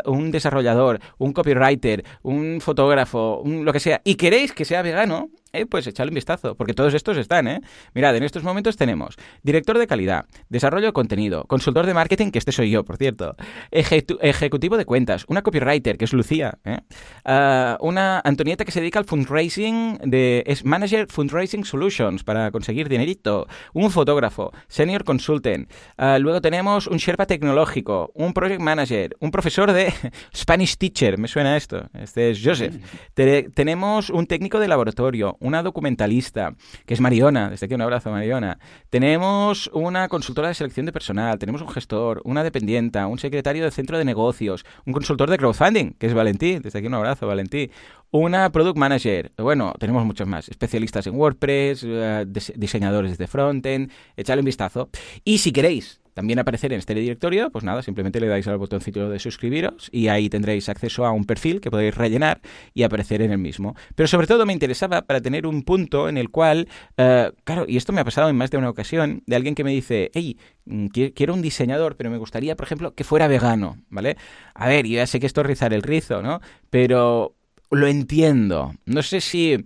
un 0.06 0.32
desarrollador, 0.32 1.00
un 1.20 1.32
copywriter, 1.32 2.04
un 2.24 2.60
fotógrafo, 2.60 3.44
lo 3.46 3.72
que 3.72 3.80
sea, 3.80 4.02
y 4.04 4.16
queréis 4.16 4.52
que 4.52 4.66
sea 4.66 4.82
vegano, 4.82 5.30
eh, 5.56 5.66
pues 5.66 5.88
echadle 5.88 6.12
un 6.12 6.16
vistazo, 6.16 6.56
porque 6.56 6.74
todos 6.74 6.94
estos 6.94 7.18
están, 7.18 7.48
¿eh? 7.48 7.62
Mirad, 7.94 8.16
en 8.16 8.24
estos 8.24 8.44
momentos 8.44 8.78
tenemos 8.78 9.16
director 9.44 9.78
de 9.78 9.88
calidad, 9.88 10.26
desarrollo 10.50 10.88
de 10.88 10.94
contenido, 10.94 11.46
consultor 11.46 11.86
de 11.86 11.94
marketing, 11.94 12.32
que 12.32 12.40
este 12.40 12.52
soy 12.52 12.70
yo, 12.70 12.84
por 12.84 12.98
cierto, 12.98 13.36
ejecutivo 13.72 14.78
de 14.78 14.86
cuentas, 14.86 15.26
una 15.28 15.42
copywriter, 15.42 15.98
que 15.98 16.06
es 16.06 16.14
Lucía, 16.14 16.58
¿eh? 16.64 16.80
Ah, 17.24 17.78
una 17.82 18.22
Antonieta 18.24 18.66
que 18.66 18.72
se 18.72 18.80
dedica 18.80 19.00
al 19.00 19.06
fundraising, 19.06 20.00
de, 20.04 20.44
es 20.46 20.66
Manager 20.66 21.08
Fundraising 21.08 21.66
Solutions, 21.66 22.24
para 22.24 22.52
conseguir 22.52 22.90
dinerito, 22.90 23.48
un 23.74 23.92
fotógrafo, 23.92 24.52
senior 24.68 25.04
consultant, 25.04 25.70
ah, 25.98 26.18
luego 26.20 26.42
tenemos 26.42 26.88
un 26.88 26.98
Sherpa 26.98 27.26
tecnológico, 27.26 28.12
un 28.16 28.34
project 28.34 28.62
manager, 28.62 29.16
un 29.20 29.32
profesor 29.32 29.72
de 29.72 29.94
Spanish 30.36 30.78
teacher, 30.78 31.18
me 31.18 31.28
suena 31.28 31.58
esto, 31.58 31.90
este 31.94 32.32
es 32.32 32.42
Joseph, 32.44 32.76
tenemos 33.14 34.10
un 34.10 34.28
técnico 34.28 34.60
de 34.60 34.68
laboratorio, 34.68 35.38
una 35.46 35.64
documentalista, 35.64 36.56
que 36.86 36.94
es 36.94 37.02
Mariona, 37.02 37.50
desde 37.50 37.66
aquí 37.66 37.76
un 37.76 37.82
abrazo 37.82 38.12
Mariona, 38.12 38.60
tenemos 38.90 39.70
una 39.74 40.08
consultora 40.08 40.48
de 40.48 40.54
selección 40.54 40.86
de 40.86 40.92
personal, 40.92 41.40
tenemos 41.40 41.62
un 41.62 41.70
gestor, 41.70 42.22
una 42.26 42.44
dependienta, 42.44 43.08
un 43.08 43.20
secretario 43.20 43.64
de 43.64 43.72
centro 43.72 43.98
de 43.98 44.06
negocios, 44.06 44.66
un 44.86 44.94
consultor 44.94 45.30
de 45.30 45.38
crowdfunding, 45.38 45.94
que 45.94 46.08
es 46.08 46.14
Valentí, 46.14 46.60
desde 46.60 46.80
aquí 46.80 46.88
un 46.88 46.94
abrazo 46.96 47.28
Valentí, 47.28 47.72
una 48.12 48.50
product 48.52 48.78
manager, 48.78 49.32
bueno, 49.38 49.74
tenemos 49.80 50.06
muchos 50.06 50.28
más, 50.28 50.48
especialistas 50.50 51.06
en 51.08 51.16
WordPress, 51.16 51.84
eh, 51.86 52.26
diseñadores 52.56 53.18
de 53.18 53.28
frontend, 53.28 53.92
echadle 54.16 54.42
un 54.42 54.46
vistazo. 54.46 54.90
Y 55.24 55.40
si 55.40 55.52
queréis 55.52 56.00
también 56.16 56.40
aparecer 56.40 56.72
en 56.72 56.80
este 56.80 56.96
directorio, 56.96 57.52
pues 57.52 57.66
nada, 57.66 57.84
simplemente 57.84 58.22
le 58.22 58.28
dais 58.28 58.48
al 58.48 58.58
botoncito 58.58 59.10
de 59.10 59.20
suscribiros 59.20 59.90
y 59.92 60.08
ahí 60.08 60.30
tendréis 60.30 60.70
acceso 60.70 61.06
a 61.06 61.12
un 61.12 61.26
perfil 61.26 61.60
que 61.60 61.70
podéis 61.70 61.94
rellenar 61.94 62.40
y 62.74 62.84
aparecer 62.84 63.22
en 63.22 63.32
el 63.32 63.38
mismo. 63.38 63.76
Pero 63.96 64.08
sobre 64.08 64.26
todo 64.26 64.46
me 64.46 64.54
interesaba 64.54 65.02
para 65.02 65.20
tener 65.20 65.46
un 65.46 65.64
punto 65.64 66.08
en 66.08 66.18
el 66.18 66.30
cual, 66.30 66.70
eh, 66.96 67.32
claro, 67.44 67.66
y 67.68 67.76
esto 67.76 67.92
me 67.92 68.00
ha 68.00 68.06
pasado 68.06 68.30
en 68.30 68.38
más 68.38 68.50
de 68.50 68.58
una 68.58 68.70
ocasión, 68.70 69.24
de 69.26 69.36
alguien 69.36 69.56
que 69.56 69.66
me 69.66 69.72
dice, 69.72 70.10
hey, 70.14 70.38
mm, 70.64 70.88
quiero 70.88 71.34
un 71.34 71.42
diseñador, 71.42 71.98
pero 71.98 72.10
me 72.10 72.18
gustaría, 72.18 72.56
por 72.56 72.66
ejemplo, 72.66 72.96
que 72.96 73.04
fuera 73.04 73.28
vegano, 73.28 73.78
¿vale? 73.90 74.16
A 74.54 74.70
ver, 74.70 74.88
yo 74.88 74.96
ya 74.96 75.08
sé 75.08 75.20
que 75.20 75.26
esto 75.26 75.42
es 75.42 75.48
rizar 75.48 75.74
el 75.74 75.82
rizo, 75.82 76.22
¿no? 76.22 76.40
Pero 76.70 77.36
lo 77.72 77.88
entiendo. 77.88 78.74
No 78.86 79.04
sé 79.04 79.20
si 79.20 79.66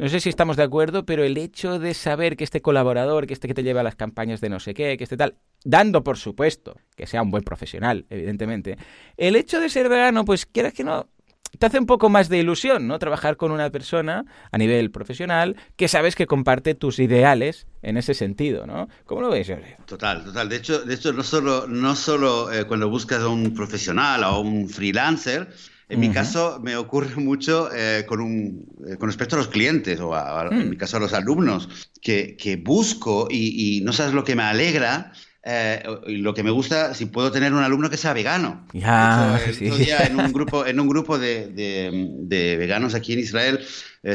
no 0.00 0.08
sé 0.08 0.20
si 0.20 0.30
estamos 0.30 0.56
de 0.56 0.62
acuerdo, 0.62 1.04
pero 1.04 1.24
el 1.24 1.36
hecho 1.36 1.78
de 1.78 1.92
saber 1.92 2.36
que 2.36 2.44
este 2.44 2.62
colaborador, 2.62 3.26
que 3.26 3.34
este 3.34 3.48
que 3.48 3.54
te 3.54 3.62
lleva 3.62 3.80
a 3.80 3.84
las 3.84 3.96
campañas 3.96 4.40
de 4.40 4.48
no 4.48 4.58
sé 4.58 4.72
qué, 4.72 4.96
que 4.96 5.04
este 5.04 5.18
tal, 5.18 5.36
dando 5.62 6.02
por 6.02 6.16
supuesto 6.16 6.74
que 6.96 7.06
sea 7.06 7.20
un 7.20 7.30
buen 7.30 7.44
profesional, 7.44 8.06
evidentemente, 8.08 8.78
el 9.18 9.36
hecho 9.36 9.60
de 9.60 9.68
ser 9.68 9.90
vegano, 9.90 10.24
pues 10.24 10.46
quieras 10.46 10.72
que 10.72 10.84
no, 10.84 11.10
te 11.58 11.66
hace 11.66 11.78
un 11.78 11.84
poco 11.84 12.08
más 12.08 12.30
de 12.30 12.38
ilusión, 12.38 12.86
¿no? 12.86 12.98
Trabajar 12.98 13.36
con 13.36 13.50
una 13.50 13.68
persona 13.68 14.24
a 14.50 14.56
nivel 14.56 14.90
profesional 14.90 15.56
que 15.76 15.86
sabes 15.86 16.14
que 16.14 16.26
comparte 16.26 16.74
tus 16.74 16.98
ideales 16.98 17.66
en 17.82 17.98
ese 17.98 18.14
sentido, 18.14 18.66
¿no? 18.66 18.88
¿Cómo 19.04 19.20
lo 19.20 19.28
ves, 19.28 19.52
Total, 19.84 20.24
total. 20.24 20.48
De 20.48 20.56
hecho, 20.56 20.80
de 20.80 20.94
hecho 20.94 21.12
no 21.12 21.22
solo, 21.22 21.66
no 21.66 21.94
solo 21.94 22.50
eh, 22.50 22.64
cuando 22.64 22.88
buscas 22.88 23.20
a 23.20 23.28
un 23.28 23.52
profesional 23.52 24.24
o 24.24 24.40
un 24.40 24.68
freelancer, 24.70 25.48
en 25.90 26.00
mi 26.00 26.10
caso 26.10 26.60
me 26.62 26.76
ocurre 26.76 27.14
mucho 27.16 27.68
eh, 27.74 28.04
con, 28.06 28.20
un, 28.20 28.66
eh, 28.88 28.96
con 28.96 29.08
respecto 29.08 29.36
a 29.36 29.38
los 29.38 29.48
clientes 29.48 29.98
o 30.00 30.14
en 30.50 30.66
mm. 30.66 30.70
mi 30.70 30.76
caso 30.76 30.96
a 30.96 31.00
los 31.00 31.12
alumnos, 31.12 31.68
que, 32.00 32.36
que 32.36 32.56
busco 32.56 33.28
y, 33.30 33.78
y, 33.78 33.80
no 33.82 33.92
sabes 33.92 34.14
lo 34.14 34.24
que 34.24 34.36
me 34.36 34.42
alegra. 34.42 35.12
Eh, 35.42 35.82
lo 36.06 36.34
que 36.34 36.42
me 36.42 36.50
gusta, 36.50 36.92
si 36.92 37.06
puedo 37.06 37.32
tener 37.32 37.54
un 37.54 37.62
alumno 37.62 37.88
que 37.88 37.96
sea 37.96 38.12
vegano. 38.12 38.66
Ya, 38.74 39.40
en 40.06 40.20
un 40.20 40.32
grupo, 40.32 40.66
en 40.66 40.78
un 40.78 40.86
grupo 40.86 41.18
de, 41.18 41.46
de, 41.48 42.08
de 42.20 42.56
veganos 42.58 42.94
aquí 42.94 43.14
en 43.14 43.20
Israel 43.20 43.60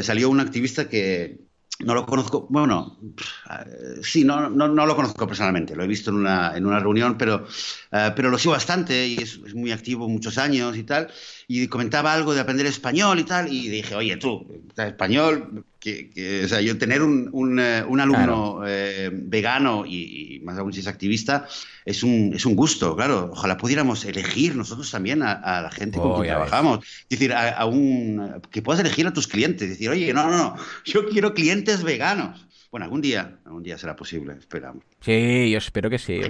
salió 0.02 0.30
un 0.30 0.38
activista 0.38 0.88
que, 0.88 1.46
no 1.80 1.94
lo 1.94 2.06
conozco, 2.06 2.46
bueno, 2.48 2.98
sí, 4.02 4.24
no, 4.24 4.48
no, 4.48 4.68
no, 4.68 4.86
lo 4.86 4.96
conozco 4.96 5.26
personalmente, 5.26 5.76
lo 5.76 5.84
he 5.84 5.86
visto 5.86 6.10
en 6.10 6.16
una, 6.16 6.56
en 6.56 6.64
una 6.64 6.80
reunión, 6.80 7.18
pero, 7.18 7.46
uh, 8.10 8.14
pero 8.14 8.30
lo 8.30 8.38
sigo 8.38 8.52
bastante 8.52 9.06
y 9.06 9.16
es, 9.16 9.40
es, 9.46 9.54
muy 9.54 9.72
activo 9.72 10.08
muchos 10.08 10.38
años 10.38 10.76
y 10.76 10.82
tal, 10.82 11.08
y 11.48 11.66
comentaba 11.68 12.12
algo 12.12 12.34
de 12.34 12.40
aprender 12.40 12.66
español 12.66 13.18
y 13.18 13.24
tal, 13.24 13.52
y 13.52 13.68
dije, 13.68 13.94
oye, 13.94 14.16
tú, 14.16 14.46
español, 14.76 15.64
que, 15.78 16.42
o 16.44 16.48
sea, 16.48 16.60
yo 16.60 16.78
tener 16.78 17.02
un, 17.02 17.28
un, 17.32 17.60
eh, 17.60 17.84
un 17.86 18.00
alumno 18.00 18.62
eh, 18.66 19.10
vegano 19.12 19.84
y, 19.86 20.40
más 20.44 20.58
aún 20.58 20.72
si 20.72 20.80
es 20.80 20.86
activista 20.86 21.46
es 21.84 22.02
un, 22.02 22.32
es 22.34 22.44
un 22.46 22.56
gusto, 22.56 22.96
claro. 22.96 23.30
Ojalá 23.32 23.56
pudiéramos 23.56 24.04
elegir 24.04 24.56
nosotros 24.56 24.90
también 24.90 25.22
a, 25.22 25.62
la 25.62 25.70
gente 25.70 25.98
con 25.98 26.12
oh, 26.12 26.14
quien 26.16 26.28
trabajamos. 26.28 26.84
Es 27.08 27.18
decir, 27.18 27.32
a, 27.32 27.64
un, 27.66 28.42
que 28.50 28.62
puedas 28.62 28.80
elegir 28.80 29.06
a 29.06 29.12
tus 29.12 29.28
clientes. 29.28 29.68
Decir, 29.68 29.88
oye, 29.88 30.12
no, 30.12 30.28
no, 30.28 30.36
no, 30.36 30.56
yo 30.84 31.08
quiero 31.08 31.34
clientes 31.34 31.82
veganos. 31.82 32.46
Bueno, 32.70 32.84
algún 32.84 33.00
día, 33.00 33.38
algún 33.44 33.62
día 33.62 33.78
será 33.78 33.94
posible, 33.94 34.34
esperamos. 34.38 34.82
Sí, 35.06 35.50
yo 35.52 35.58
espero 35.58 35.88
que 35.88 36.00
sí. 36.00 36.20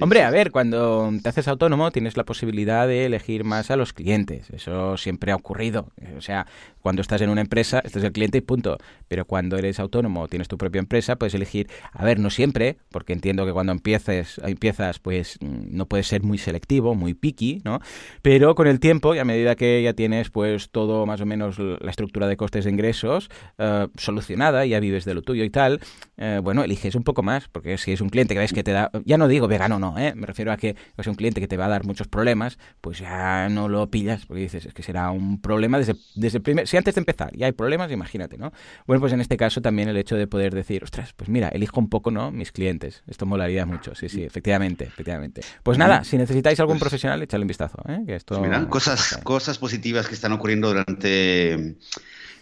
Hombre, 0.00 0.24
a 0.24 0.30
ver, 0.30 0.50
cuando 0.50 1.08
te 1.22 1.28
haces 1.28 1.46
autónomo 1.46 1.92
tienes 1.92 2.16
la 2.16 2.24
posibilidad 2.24 2.88
de 2.88 3.06
elegir 3.06 3.44
más 3.44 3.70
a 3.70 3.76
los 3.76 3.92
clientes. 3.92 4.50
Eso 4.50 4.96
siempre 4.96 5.30
ha 5.30 5.36
ocurrido. 5.36 5.86
O 6.16 6.20
sea, 6.20 6.48
cuando 6.80 7.00
estás 7.00 7.20
en 7.20 7.30
una 7.30 7.42
empresa, 7.42 7.80
este 7.84 8.00
es 8.00 8.04
el 8.04 8.10
cliente 8.10 8.38
y 8.38 8.40
punto. 8.40 8.76
Pero 9.06 9.24
cuando 9.24 9.56
eres 9.56 9.78
autónomo, 9.78 10.26
tienes 10.26 10.48
tu 10.48 10.58
propia 10.58 10.80
empresa, 10.80 11.14
puedes 11.14 11.34
elegir, 11.34 11.68
a 11.92 12.04
ver, 12.04 12.18
no 12.18 12.30
siempre, 12.30 12.76
porque 12.90 13.12
entiendo 13.12 13.46
que 13.46 13.52
cuando 13.52 13.70
empieces, 13.70 14.40
empiezas, 14.44 14.98
pues 14.98 15.38
mm, 15.40 15.76
no 15.76 15.86
puedes 15.86 16.08
ser 16.08 16.24
muy 16.24 16.38
selectivo, 16.38 16.96
muy 16.96 17.14
picky, 17.14 17.62
¿no? 17.64 17.78
Pero 18.20 18.56
con 18.56 18.66
el 18.66 18.80
tiempo 18.80 19.14
y 19.14 19.20
a 19.20 19.24
medida 19.24 19.54
que 19.54 19.80
ya 19.80 19.92
tienes, 19.92 20.28
pues 20.30 20.70
todo 20.70 21.06
más 21.06 21.20
o 21.20 21.26
menos 21.26 21.60
la 21.60 21.90
estructura 21.90 22.26
de 22.26 22.36
costes 22.36 22.64
de 22.64 22.72
ingresos 22.72 23.30
uh, 23.58 23.86
solucionada, 23.96 24.66
ya 24.66 24.80
vives 24.80 25.04
de 25.04 25.14
lo 25.14 25.22
tuyo 25.22 25.44
y 25.44 25.50
tal 25.50 25.80
eh, 26.16 26.40
bueno, 26.42 26.62
eliges 26.62 26.94
un 26.94 27.02
poco 27.02 27.24
más, 27.24 27.48
porque 27.48 27.78
si 27.78 27.91
es 27.92 28.00
un 28.00 28.08
cliente 28.08 28.34
que 28.34 28.40
ves 28.40 28.52
que 28.52 28.62
te 28.62 28.72
da, 28.72 28.90
ya 29.04 29.18
no 29.18 29.28
digo 29.28 29.48
vegano, 29.48 29.78
no, 29.78 29.98
¿eh? 29.98 30.14
me 30.14 30.26
refiero 30.26 30.52
a 30.52 30.56
que 30.56 30.76
es 30.96 31.06
un 31.06 31.14
cliente 31.14 31.40
que 31.40 31.48
te 31.48 31.56
va 31.56 31.66
a 31.66 31.68
dar 31.68 31.84
muchos 31.84 32.08
problemas, 32.08 32.58
pues 32.80 32.98
ya 32.98 33.48
no 33.48 33.68
lo 33.68 33.90
pillas, 33.90 34.26
porque 34.26 34.42
dices, 34.42 34.66
es 34.66 34.74
que 34.74 34.82
será 34.82 35.10
un 35.10 35.40
problema 35.40 35.78
desde, 35.78 35.94
desde 36.14 36.38
el 36.38 36.42
primer, 36.42 36.66
si 36.68 36.76
antes 36.76 36.94
de 36.94 37.00
empezar 37.00 37.36
ya 37.36 37.46
hay 37.46 37.52
problemas, 37.52 37.90
imagínate, 37.90 38.38
¿no? 38.38 38.52
Bueno, 38.86 39.00
pues 39.00 39.12
en 39.12 39.20
este 39.20 39.36
caso 39.36 39.60
también 39.60 39.88
el 39.88 39.96
hecho 39.96 40.16
de 40.16 40.26
poder 40.26 40.54
decir, 40.54 40.84
ostras, 40.84 41.12
pues 41.14 41.28
mira, 41.28 41.48
elijo 41.48 41.80
un 41.80 41.88
poco, 41.88 42.10
¿no? 42.10 42.30
Mis 42.30 42.52
clientes, 42.52 43.02
esto 43.06 43.26
molaría 43.26 43.66
mucho, 43.66 43.94
sí, 43.94 44.08
sí, 44.08 44.22
efectivamente, 44.22 44.84
efectivamente. 44.84 45.42
Pues 45.62 45.78
nada, 45.78 46.04
si 46.04 46.16
necesitáis 46.16 46.58
algún 46.60 46.74
pues 46.74 46.82
profesional, 46.82 47.22
echadle 47.22 47.44
un 47.44 47.48
vistazo, 47.48 47.78
¿eh? 47.88 48.00
Que 48.06 48.16
esto, 48.16 48.38
pues 48.38 48.66
cosas, 48.66 49.20
cosas 49.22 49.58
positivas 49.58 50.08
que 50.08 50.14
están 50.14 50.32
ocurriendo 50.32 50.68
durante 50.68 51.76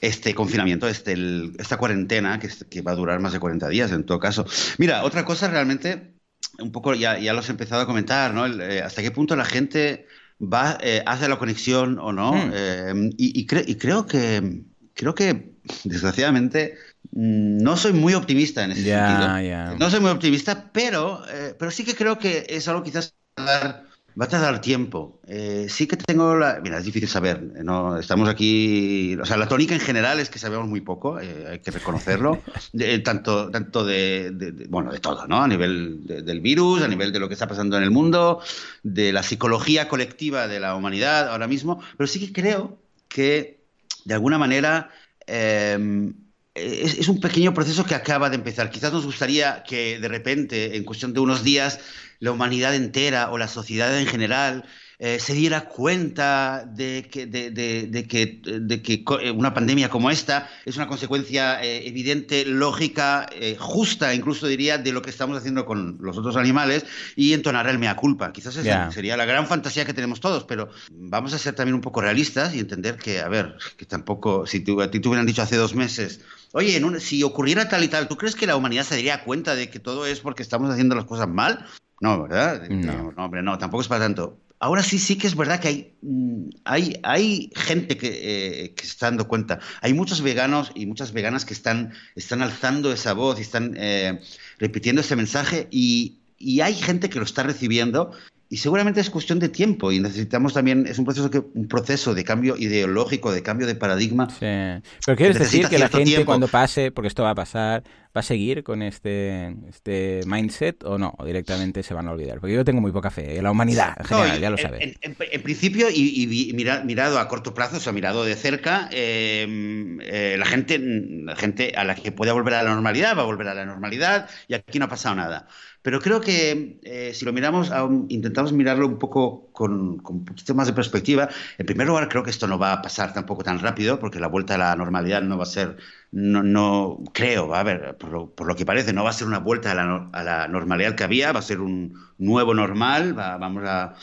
este 0.01 0.35
confinamiento, 0.35 0.89
este, 0.89 1.15
esta 1.59 1.77
cuarentena, 1.77 2.39
que, 2.39 2.49
que, 2.69 2.83
va 2.83 2.93
a 2.93 2.97
durar 2.97 3.21
más 3.21 3.33
de 3.33 3.41
40 3.41 3.69
días 3.69 3.93
en 3.93 4.05
todo 4.05 4.19
caso. 4.19 4.47
Mira, 4.79 5.05
otra 5.05 5.25
cosa 5.25 5.49
realmente, 5.49 6.15
un 6.59 6.73
poco 6.73 6.95
ya, 6.95 7.19
ya 7.19 7.33
lo 7.33 7.41
has 7.41 7.51
empezado 7.51 7.83
a 7.83 7.87
comentar, 7.87 8.33
¿no? 8.35 8.47
Eh, 8.47 8.83
hasta 8.83 9.03
qué 9.03 9.11
punto 9.11 9.37
la 9.37 9.45
gente 9.45 10.07
va, 10.41 10.79
eh, 10.81 11.03
hace 11.07 11.29
la 11.29 11.39
conexión 11.39 11.99
o 11.99 12.13
no. 12.13 12.33
Hmm. 12.33 12.51
Eh, 12.55 13.11
y, 13.17 13.41
y, 13.41 13.47
y, 13.67 13.77
creo 13.77 14.07
que, 14.07 14.63
creo 14.95 15.15
que, 15.15 15.53
desgraciadamente, 15.85 16.77
mm, 17.13 17.59
no 17.59 17.77
soy 17.77 17.93
muy 17.93 18.15
optimista 18.15 18.65
en 18.65 18.73
ese 18.73 18.83
sentido. 18.83 19.77
No 19.79 19.91
soy 19.91 20.01
muy 20.01 20.11
optimista, 20.11 20.71
pero, 20.73 21.23
pero 21.59 21.71
sí 21.71 21.85
que 21.85 21.95
creo 21.95 22.19
que 22.19 22.47
es 22.49 22.69
algo 22.69 22.83
quizás 22.83 23.15
dar 23.37 23.90
Va 24.19 24.25
a 24.25 24.29
tardar 24.29 24.61
tiempo. 24.61 25.21
Eh, 25.27 25.67
sí 25.69 25.87
que 25.87 25.97
tengo 25.97 26.37
la... 26.37 26.61
Mira, 26.63 26.79
es 26.79 26.85
difícil 26.85 27.09
saber. 27.09 27.41
¿no? 27.65 27.99
Estamos 27.99 28.29
aquí... 28.29 29.17
O 29.21 29.25
sea, 29.25 29.37
la 29.37 29.47
tónica 29.47 29.75
en 29.75 29.81
general 29.81 30.19
es 30.19 30.31
que 30.31 30.39
sabemos 30.39 30.69
muy 30.69 30.81
poco, 30.81 31.21
eh, 31.21 31.47
hay 31.51 31.59
que 31.61 31.71
reconocerlo. 31.71 32.43
tanto 33.05 33.51
tanto 33.51 33.85
de, 33.85 34.67
Bueno, 34.69 34.93
de 34.93 34.99
todo, 34.99 35.27
¿no? 35.27 35.43
A 35.43 35.49
nivel 35.49 36.07
del 36.07 36.41
virus, 36.41 36.83
a 36.83 36.89
nivel 36.89 37.13
de 37.13 37.21
lo 37.21 37.29
que 37.29 37.35
está 37.35 37.47
pasando 37.47 37.77
en 37.77 37.85
el 37.85 37.91
mundo, 37.91 38.41
de 38.83 39.13
la 39.13 39.23
psicología 39.23 39.89
colectiva 39.89 40.49
de 40.49 40.61
la 40.61 40.75
humanidad 40.75 41.29
ahora 41.29 41.47
mismo. 41.47 41.81
Pero 41.97 42.07
sí 42.07 42.21
que 42.21 42.33
creo 42.33 42.79
que, 43.09 43.61
de 44.05 44.15
alguna 44.15 44.39
manera... 44.39 44.91
Em, 45.27 46.15
es, 46.53 46.99
es, 46.99 47.09
un 47.09 47.21
pequeño 47.21 47.55
proceso 47.55 47.85
que 47.85 47.95
acaba 47.95 48.29
de 48.29 48.35
empezar. 48.35 48.71
Quizás 48.71 48.93
nos 48.93 49.07
gustaría 49.07 49.63
que 49.63 50.01
de 50.01 50.09
repente, 50.09 50.77
en 50.77 50.83
cuestión 50.85 51.13
de 51.13 51.21
unos 51.21 51.45
días, 51.45 51.79
la 52.21 52.31
humanidad 52.31 52.75
entera 52.75 53.31
o 53.31 53.39
la 53.39 53.49
sociedad 53.49 53.99
en 53.99 54.07
general 54.07 54.65
eh, 55.03 55.19
se 55.19 55.33
diera 55.33 55.63
cuenta 55.63 56.67
de 56.67 57.09
que, 57.11 57.25
de, 57.25 57.51
de, 57.51 58.07
que, 58.07 58.43
de 58.45 58.83
que 58.83 59.03
eh, 59.23 59.31
una 59.31 59.55
pandemia 59.55 59.89
como 59.89 60.11
esta 60.11 60.51
es 60.67 60.77
una 60.77 60.89
consecuencia 60.89 61.65
eh, 61.65 61.89
evidente, 61.89 62.45
lógica, 62.45 63.27
justa, 63.59 64.15
incluso 64.15 64.47
diría, 64.47 64.77
de 64.77 64.93
lo 64.93 65.01
que 65.01 65.09
estamos 65.09 65.39
haciendo 65.39 65.65
con 65.65 65.97
los 66.03 66.19
otros 66.19 66.37
animales 66.37 66.85
y 67.17 67.33
entonar 67.33 67.67
el 67.67 67.79
mea 67.79 67.97
culpa. 67.97 68.31
Quizás 68.31 68.57
esa 68.57 68.93
sería 68.93 69.17
la 69.17 69.25
gran 69.25 69.47
fantasía 69.47 69.87
que 69.87 69.95
tenemos 69.95 70.21
todos, 70.21 70.45
pero 70.45 70.69
vamos 70.91 71.33
a 71.33 71.39
ser 71.39 71.55
también 71.55 71.77
un 71.77 71.81
poco 71.81 72.03
realistas 72.03 72.55
y 72.55 72.59
entender 72.59 72.97
que, 72.97 73.21
a 73.21 73.29
ver, 73.29 73.57
que 73.79 73.87
tampoco, 73.87 74.47
si 74.47 74.63
a 74.83 74.91
ti 74.91 75.01
te 75.01 75.09
hubieran 75.09 75.27
dicho 75.27 75.41
hace 75.41 75.57
dos 75.57 75.75
meses, 75.75 76.21
oye, 76.53 76.79
si 77.01 77.23
ocurriera 77.23 77.71
tal 77.71 77.85
y 77.85 77.89
tal, 77.89 78.07
¿tú 78.07 78.19
crees 78.19 78.37
que 78.37 78.47
la 78.47 78.57
humanidad 78.57 78.85
se 78.85 78.97
daría 78.97 79.25
cuenta 79.25 79.55
de 79.55 79.71
que 79.71 79.79
todo 79.79 80.05
es 80.05 80.21
porque 80.21 80.43
estamos 80.43 80.71
haciendo 80.71 80.95
las 80.95 81.07
cosas 81.07 81.27
mal? 81.29 81.65
No, 82.01 82.23
¿verdad? 82.23 82.69
No. 82.69 83.13
no, 83.13 83.25
hombre, 83.25 83.43
no, 83.43 83.59
tampoco 83.59 83.83
es 83.83 83.89
para 83.89 84.05
tanto. 84.05 84.39
Ahora 84.59 84.83
sí, 84.83 84.99
sí 84.99 85.17
que 85.17 85.27
es 85.27 85.37
verdad 85.37 85.61
que 85.61 85.69
hay, 85.69 85.95
mm, 86.03 86.49
hay, 86.65 87.01
hay 87.03 87.51
gente 87.55 87.97
que, 87.97 88.09
eh, 88.09 88.75
que, 88.75 88.85
se 88.85 88.91
está 88.91 89.07
dando 89.07 89.29
cuenta. 89.29 89.59
Hay 89.81 89.95
muchos 89.95 90.21
veganos 90.21 90.73
y 90.75 90.87
muchas 90.87 91.13
veganas 91.13 91.45
que 91.45 91.55
están, 91.55 91.93
están 92.15 92.43
alzando 92.43 92.93
esa 92.93 93.15
voz 93.15 93.39
y 93.39 93.43
están 93.43 93.75
eh, 93.77 94.21
repitiendo 94.59 95.01
ese 95.01 95.17
mensaje 95.17 95.69
y, 95.71 96.19
y, 96.39 96.61
hay 96.61 96.75
gente 96.75 97.09
que 97.09 97.19
lo 97.19 97.25
está 97.25 97.43
recibiendo 97.43 98.13
y 98.53 98.57
seguramente 98.57 99.01
es 99.01 99.11
cuestión 99.11 99.39
de 99.39 99.49
tiempo 99.49 99.93
y 99.93 100.01
necesitamos 100.01 100.53
también, 100.53 100.85
es 100.89 100.99
un 100.99 101.05
proceso, 101.05 101.31
que, 101.31 101.39
un 101.39 101.69
proceso 101.69 102.15
de 102.15 102.25
cambio 102.25 102.57
ideológico, 102.57 103.31
de 103.31 103.45
cambio 103.45 103.65
de 103.65 103.77
paradigma. 103.77 104.29
Sí. 104.29 104.83
Pero 105.07 105.17
quieres 105.17 105.39
decir 105.39 105.69
que 105.69 105.79
la 105.79 105.89
gente 105.89 106.25
cuando 106.25 106.49
pase, 106.49 106.91
porque 106.91 107.07
esto 107.07 107.23
va 107.23 107.31
a 107.31 107.35
pasar, 107.37 107.85
va 108.17 108.21
a 108.21 108.23
seguir 108.25 108.65
con 108.65 108.83
este, 108.83 109.55
este 109.69 110.23
mindset 110.27 110.83
o 110.83 110.99
no, 110.99 111.15
o 111.17 111.25
directamente 111.25 111.85
se 111.85 111.95
van 111.95 112.09
a 112.09 112.11
olvidar. 112.11 112.41
Porque 112.41 112.57
yo 112.57 112.65
tengo 112.65 112.81
muy 112.81 112.91
poca 112.91 113.11
fe 113.11 113.37
en 113.37 113.45
la 113.45 113.53
humanidad 113.53 113.95
en 114.01 114.05
general, 114.05 114.41
ya 114.41 114.51
lo 114.51 114.59
sabes. 114.59 114.97
En, 115.01 115.43
principio, 115.43 115.87
y, 115.89 116.53
mirado 116.85 117.21
a 117.21 117.29
corto 117.29 117.55
plazo, 117.55 117.77
o 117.77 117.81
sea, 117.81 117.93
mirado 117.93 118.25
de 118.25 118.35
cerca, 118.35 118.89
em, 118.91 120.01
eh, 120.03 120.35
la, 120.37 120.47
gente, 120.47 120.81
la 120.81 121.37
gente 121.37 121.75
a 121.77 121.85
la 121.85 121.95
que 121.95 122.11
pueda 122.11 122.33
volver 122.33 122.55
a 122.55 122.65
la 122.65 122.71
normalidad 122.71 123.17
va 123.17 123.23
a 123.23 123.27
volver 123.27 123.47
a 123.47 123.55
la 123.55 123.65
normalidad 123.65 124.29
y 124.49 124.55
aquí 124.55 124.81
no 124.81 124.87
ha 124.87 124.89
pasado 124.89 125.15
nada. 125.15 125.47
Pero 125.83 126.01
creo 126.01 126.21
que 126.21 126.79
eh, 126.83 127.13
si 127.15 127.25
lo 127.25 127.33
miramos, 127.33 127.73
intentamos 128.09 128.53
mirarlo 128.53 128.87
un 128.87 128.99
poco 128.99 129.49
con, 129.53 129.99
con, 129.99 130.17
un 130.17 130.25
poquito 130.27 130.55
más 130.55 130.67
de 130.67 130.75
perspectiva. 130.75 131.29
En 131.57 131.65
primer 131.65 131.87
lugar, 131.87 132.09
creo 132.09 132.23
que 132.23 132.31
esto 132.31 132.47
no 132.47 132.59
va 132.59 132.73
a 132.73 132.83
pasar 132.83 133.15
tampoco 133.15 133.43
tan 133.43 133.59
rápido, 133.61 133.99
porque 133.99 134.21
la 134.21 134.27
vuelta 134.27 134.57
a 134.57 134.59
la 134.59 134.77
normalidad 134.77 135.23
no 135.23 135.39
va 135.39 135.45
a 135.45 135.47
ser, 135.47 135.79
no, 136.13 136.43
no 136.43 137.03
creo, 137.13 137.55
a 137.55 137.63
ver, 137.63 137.97
por 137.97 138.11
lo, 138.11 138.31
por 138.31 138.47
lo, 138.47 138.57
que 138.57 138.67
parece, 138.67 138.93
no 138.93 139.05
va 139.05 139.11
a 139.11 139.15
ser 139.15 139.27
una 139.27 139.39
vuelta 139.39 139.73
a 139.73 139.75
la, 139.75 140.09
a 140.13 140.23
la, 140.23 140.49
normalidad 140.49 140.97
que 140.97 141.05
había, 141.05 141.33
va 141.33 141.39
a 141.39 141.43
ser 141.43 141.61
un 141.61 141.95
nuevo 142.19 142.53
normal, 142.53 143.15
vamos 143.15 143.65
a, 143.67 143.95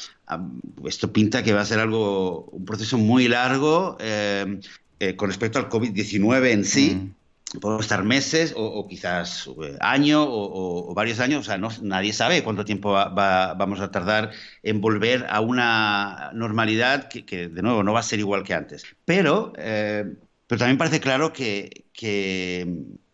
esto 0.85 1.13
pinta 1.13 1.43
que 1.43 1.53
va 1.53 1.61
a 1.61 1.65
ser 1.65 1.79
algo, 1.79 2.45
un 2.45 2.65
proceso 2.65 2.97
muy 2.97 3.27
largo 3.27 3.97
eh, 3.99 4.59
eh, 4.99 5.15
con 5.15 5.29
respecto 5.29 5.59
al 5.59 5.69
COVID-19 5.69 6.51
en 6.51 6.65
sí. 6.65 6.95
Mm 6.95 7.16
podemos 7.61 7.85
estar 7.85 8.03
meses 8.03 8.53
o, 8.55 8.87
quizás 8.87 9.49
eh, 9.63 9.77
año 9.79 10.25
o, 10.27 10.93
varios 10.93 11.19
años, 11.19 11.41
o 11.41 11.43
sea, 11.43 11.57
no, 11.57 11.69
nadie 11.81 12.13
sabe 12.13 12.43
cuánto 12.43 12.65
tiempo 12.65 12.91
vamos 12.91 13.79
a 13.79 13.91
tardar 13.91 14.31
en 14.63 14.81
volver 14.81 15.25
a 15.29 15.41
una 15.41 16.31
normalidad 16.33 17.07
que, 17.07 17.47
de 17.47 17.61
nuevo, 17.61 17.83
no 17.83 17.93
va 17.93 18.01
a 18.01 18.03
ser 18.03 18.19
igual 18.19 18.43
que 18.43 18.53
antes. 18.53 18.83
Pero, 19.05 19.53
eh, 19.57 20.05
pero 20.45 20.59
también 20.59 20.77
parece 20.77 20.99
claro 20.99 21.33
que, 21.33 21.85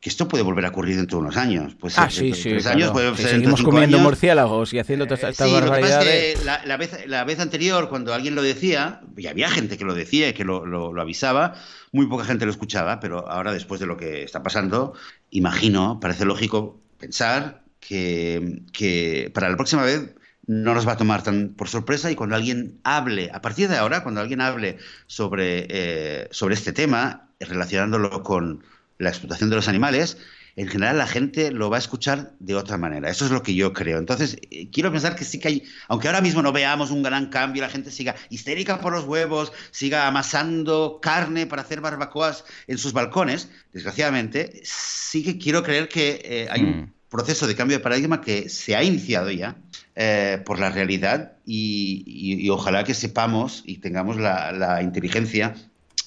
esto 0.10 0.28
puede 0.28 0.44
volver 0.44 0.66
a 0.66 0.70
ocurrir 0.70 0.98
dentro 0.98 1.18
de 1.18 1.24
unos 1.24 1.38
años. 1.38 1.76
Pues, 1.80 1.98
ah, 1.98 2.10
sí, 2.10 2.34
sí. 2.34 2.58
Años, 2.66 2.92
seguimos 3.16 3.62
comiendo 3.62 4.00
murciélagos 4.00 4.74
y 4.74 4.80
haciendo 4.80 5.06
todas 5.06 5.24
estas 5.24 5.48
sí, 5.48 5.54
barbaridades. 5.54 6.44
la, 6.44 6.66
la, 6.66 6.78
vez, 6.78 7.08
la 7.08 7.24
vez 7.24 7.40
anterior, 7.40 7.90
cuando 7.90 8.14
alguien 8.14 8.36
lo 8.36 8.42
decía, 8.42 9.02
y 9.16 9.28
había 9.28 9.50
gente 9.50 9.78
que 9.78 9.86
lo 9.86 9.94
decía 9.94 10.30
y 10.30 10.34
que 10.34 10.44
lo, 10.44 10.66
lo 10.66 11.02
avisaba, 11.02 11.56
muy 11.94 12.08
poca 12.08 12.26
gente 12.26 12.46
lo 12.46 12.52
escuchaba, 12.52 13.00
pero 13.00 13.30
ahora 13.30 13.54
después 13.54 13.80
de 13.80 13.86
lo 13.86 13.96
que 13.96 14.24
está 14.24 14.44
pasando, 14.44 14.94
imagino, 15.30 16.00
parece 16.02 16.26
lógico 16.26 16.82
pensar 16.98 17.64
que, 17.80 18.62
que 18.74 19.32
para 19.34 19.50
la 19.50 19.56
próxima 19.56 19.84
vez 19.84 20.16
no 20.46 20.74
nos 20.74 20.88
va 20.88 20.94
a 20.94 20.98
tomar 20.98 21.24
tan 21.24 21.50
por 21.50 21.70
sorpresa 21.70 22.12
y 22.12 22.16
cuando 22.16 22.36
alguien 22.36 22.80
hable, 22.84 23.30
a 23.34 23.42
partir 23.42 23.70
de 23.70 23.78
ahora, 23.78 24.04
cuando 24.04 24.22
alguien 24.22 24.42
hable 24.42 24.78
sobre, 25.08 25.68
eh, 25.70 26.28
sobre 26.32 26.56
este 26.56 26.74
tema, 26.74 27.30
relacionándolo 27.40 28.24
con 28.24 28.64
la 28.98 29.10
explotación 29.10 29.50
de 29.50 29.56
los 29.56 29.68
animales, 29.68 30.18
en 30.56 30.68
general 30.68 30.98
la 30.98 31.08
gente 31.08 31.52
lo 31.52 31.70
va 31.70 31.78
a 31.78 31.80
escuchar 31.80 32.34
de 32.40 32.56
otra 32.56 32.78
manera. 32.78 33.10
Eso 33.10 33.26
es 33.26 33.32
lo 33.32 33.42
que 33.42 33.56
yo 33.56 33.74
creo. 33.74 33.98
Entonces, 33.98 34.38
eh, 34.52 34.70
quiero 34.72 34.92
pensar 34.92 35.16
que 35.16 35.26
sí 35.26 35.40
que 35.40 35.48
hay, 35.48 35.64
aunque 35.88 36.08
ahora 36.08 36.22
mismo 36.22 36.42
no 36.42 36.52
veamos 36.52 36.92
un 36.92 37.02
gran 37.02 37.30
cambio, 37.30 37.62
la 37.62 37.70
gente 37.70 37.92
siga 37.92 38.16
histérica 38.30 38.80
por 38.80 38.94
los 38.94 39.06
huevos, 39.06 39.52
siga 39.72 40.08
amasando 40.08 41.00
carne 41.02 41.48
para 41.48 41.64
hacer 41.64 41.82
barbacoas 41.82 42.46
en 42.68 42.78
sus 42.78 42.94
balcones, 42.94 43.50
desgraciadamente, 43.72 44.62
sí 44.64 45.24
que 45.24 45.38
quiero 45.38 45.64
creer 45.64 45.90
que 45.90 46.22
eh, 46.24 46.48
hay 46.52 46.62
un 46.62 46.82
mm. 46.82 46.94
proceso 47.10 47.48
de 47.48 47.56
cambio 47.56 47.78
de 47.78 47.84
paradigma 47.84 48.22
que 48.22 48.50
se 48.50 48.76
ha 48.76 48.84
iniciado 48.84 49.32
ya. 49.32 49.58
Eh, 49.96 50.42
por 50.44 50.58
la 50.58 50.72
realidad 50.72 51.34
y, 51.46 52.50
ojalá 52.50 52.84
que 52.84 52.96
sepamos 52.96 53.62
y 53.64 53.78
tengamos 53.78 54.18
la 54.18 54.82
inteligencia 54.82 55.54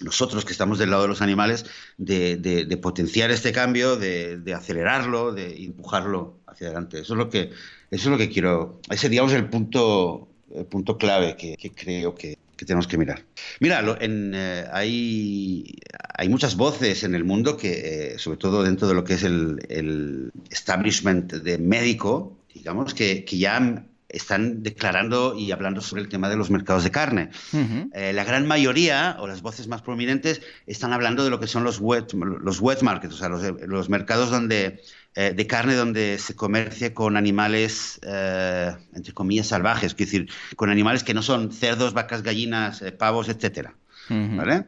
nosotros 0.03 0.45
que 0.45 0.53
estamos 0.53 0.79
del 0.79 0.91
lado 0.91 1.03
de 1.03 1.09
los 1.09 1.23
animales, 1.23 1.67
de, 1.97 2.79
potenciar 2.81 3.31
este 3.31 3.53
cambio, 3.53 3.97
de, 3.97 4.55
acelerarlo, 4.55 5.33
de 5.33 5.65
empujarlo 5.65 6.39
hacia 6.47 6.69
adelante. 6.69 7.01
Eso 7.01 7.15
es 7.15 7.19
lo 7.19 7.31
que, 7.31 7.51
eso 7.51 7.55
es 7.91 8.07
lo 8.07 8.19
que 8.19 8.29
quiero, 8.29 8.81
ese 8.91 9.09
digamos 9.09 9.33
el 9.33 9.49
punto, 9.49 10.29
el 10.55 10.67
punto 10.67 10.99
clave 10.99 11.37
que, 11.37 11.57
creo 11.75 12.15
que, 12.15 12.39
tenemos 12.57 12.87
que 12.87 12.97
mirar. 12.97 13.23
Mira, 13.61 13.85
en, 14.01 14.33
eh, 14.35 14.65
hay, 14.73 15.79
hay 16.15 16.29
muchas 16.31 16.57
voces 16.57 17.05
en 17.05 17.15
el 17.15 17.23
mundo 17.23 17.57
que, 17.57 18.15
eh, 18.15 18.19
sobre 18.19 18.39
todo 18.39 18.63
dentro 18.63 18.89
de 18.89 18.95
lo 18.95 19.05
que 19.05 19.15
es 19.15 19.25
el, 19.25 19.59
el 19.69 20.33
establishment 20.51 21.35
de 21.35 21.59
médico, 21.59 22.39
digamos, 22.55 22.95
que, 22.95 23.27
que 23.27 23.37
ya 23.37 23.57
han 23.57 23.86
están 24.09 24.63
declarando 24.63 25.35
y 25.37 25.51
hablando 25.51 25.81
sobre 25.81 26.03
el 26.03 26.09
tema 26.09 26.29
de 26.29 26.37
los 26.37 26.51
mercados 26.51 26.85
de 26.85 26.91
carne. 26.91 27.31
Eh, 27.93 28.13
la 28.13 28.25
gran 28.25 28.47
mayoría, 28.47 29.17
o 29.19 29.27
las 29.27 29.43
voces 29.43 29.67
más 29.67 29.83
prominentes, 29.83 30.43
están 30.67 30.93
hablando 30.93 31.25
de 31.25 31.31
lo 31.31 31.41
que 31.41 31.47
son 31.47 31.65
los 31.65 31.81
wet, 31.81 32.13
los 32.13 32.61
wet 32.61 32.83
markets, 32.83 33.15
o 33.15 33.17
sea, 33.17 33.29
los, 33.29 33.89
mercados 33.89 34.31
donde, 34.31 34.81
eh, 35.15 35.33
de 35.35 35.47
carne 35.47 35.75
donde 35.75 36.19
se 36.19 36.35
comercia 36.35 36.95
con 36.95 37.17
animales, 37.17 37.99
eh, 38.03 38.73
entre 38.95 39.13
comillas, 39.13 39.49
salvajes, 39.49 39.93
es 39.93 39.97
decir, 39.97 40.29
con 40.55 40.71
animales 40.71 41.03
que 41.03 41.15
no 41.15 41.23
son 41.23 41.53
cerdos, 41.53 41.93
vacas, 41.93 42.23
gallinas, 42.23 42.85
pavos, 42.99 43.29
etcétera. 43.29 43.75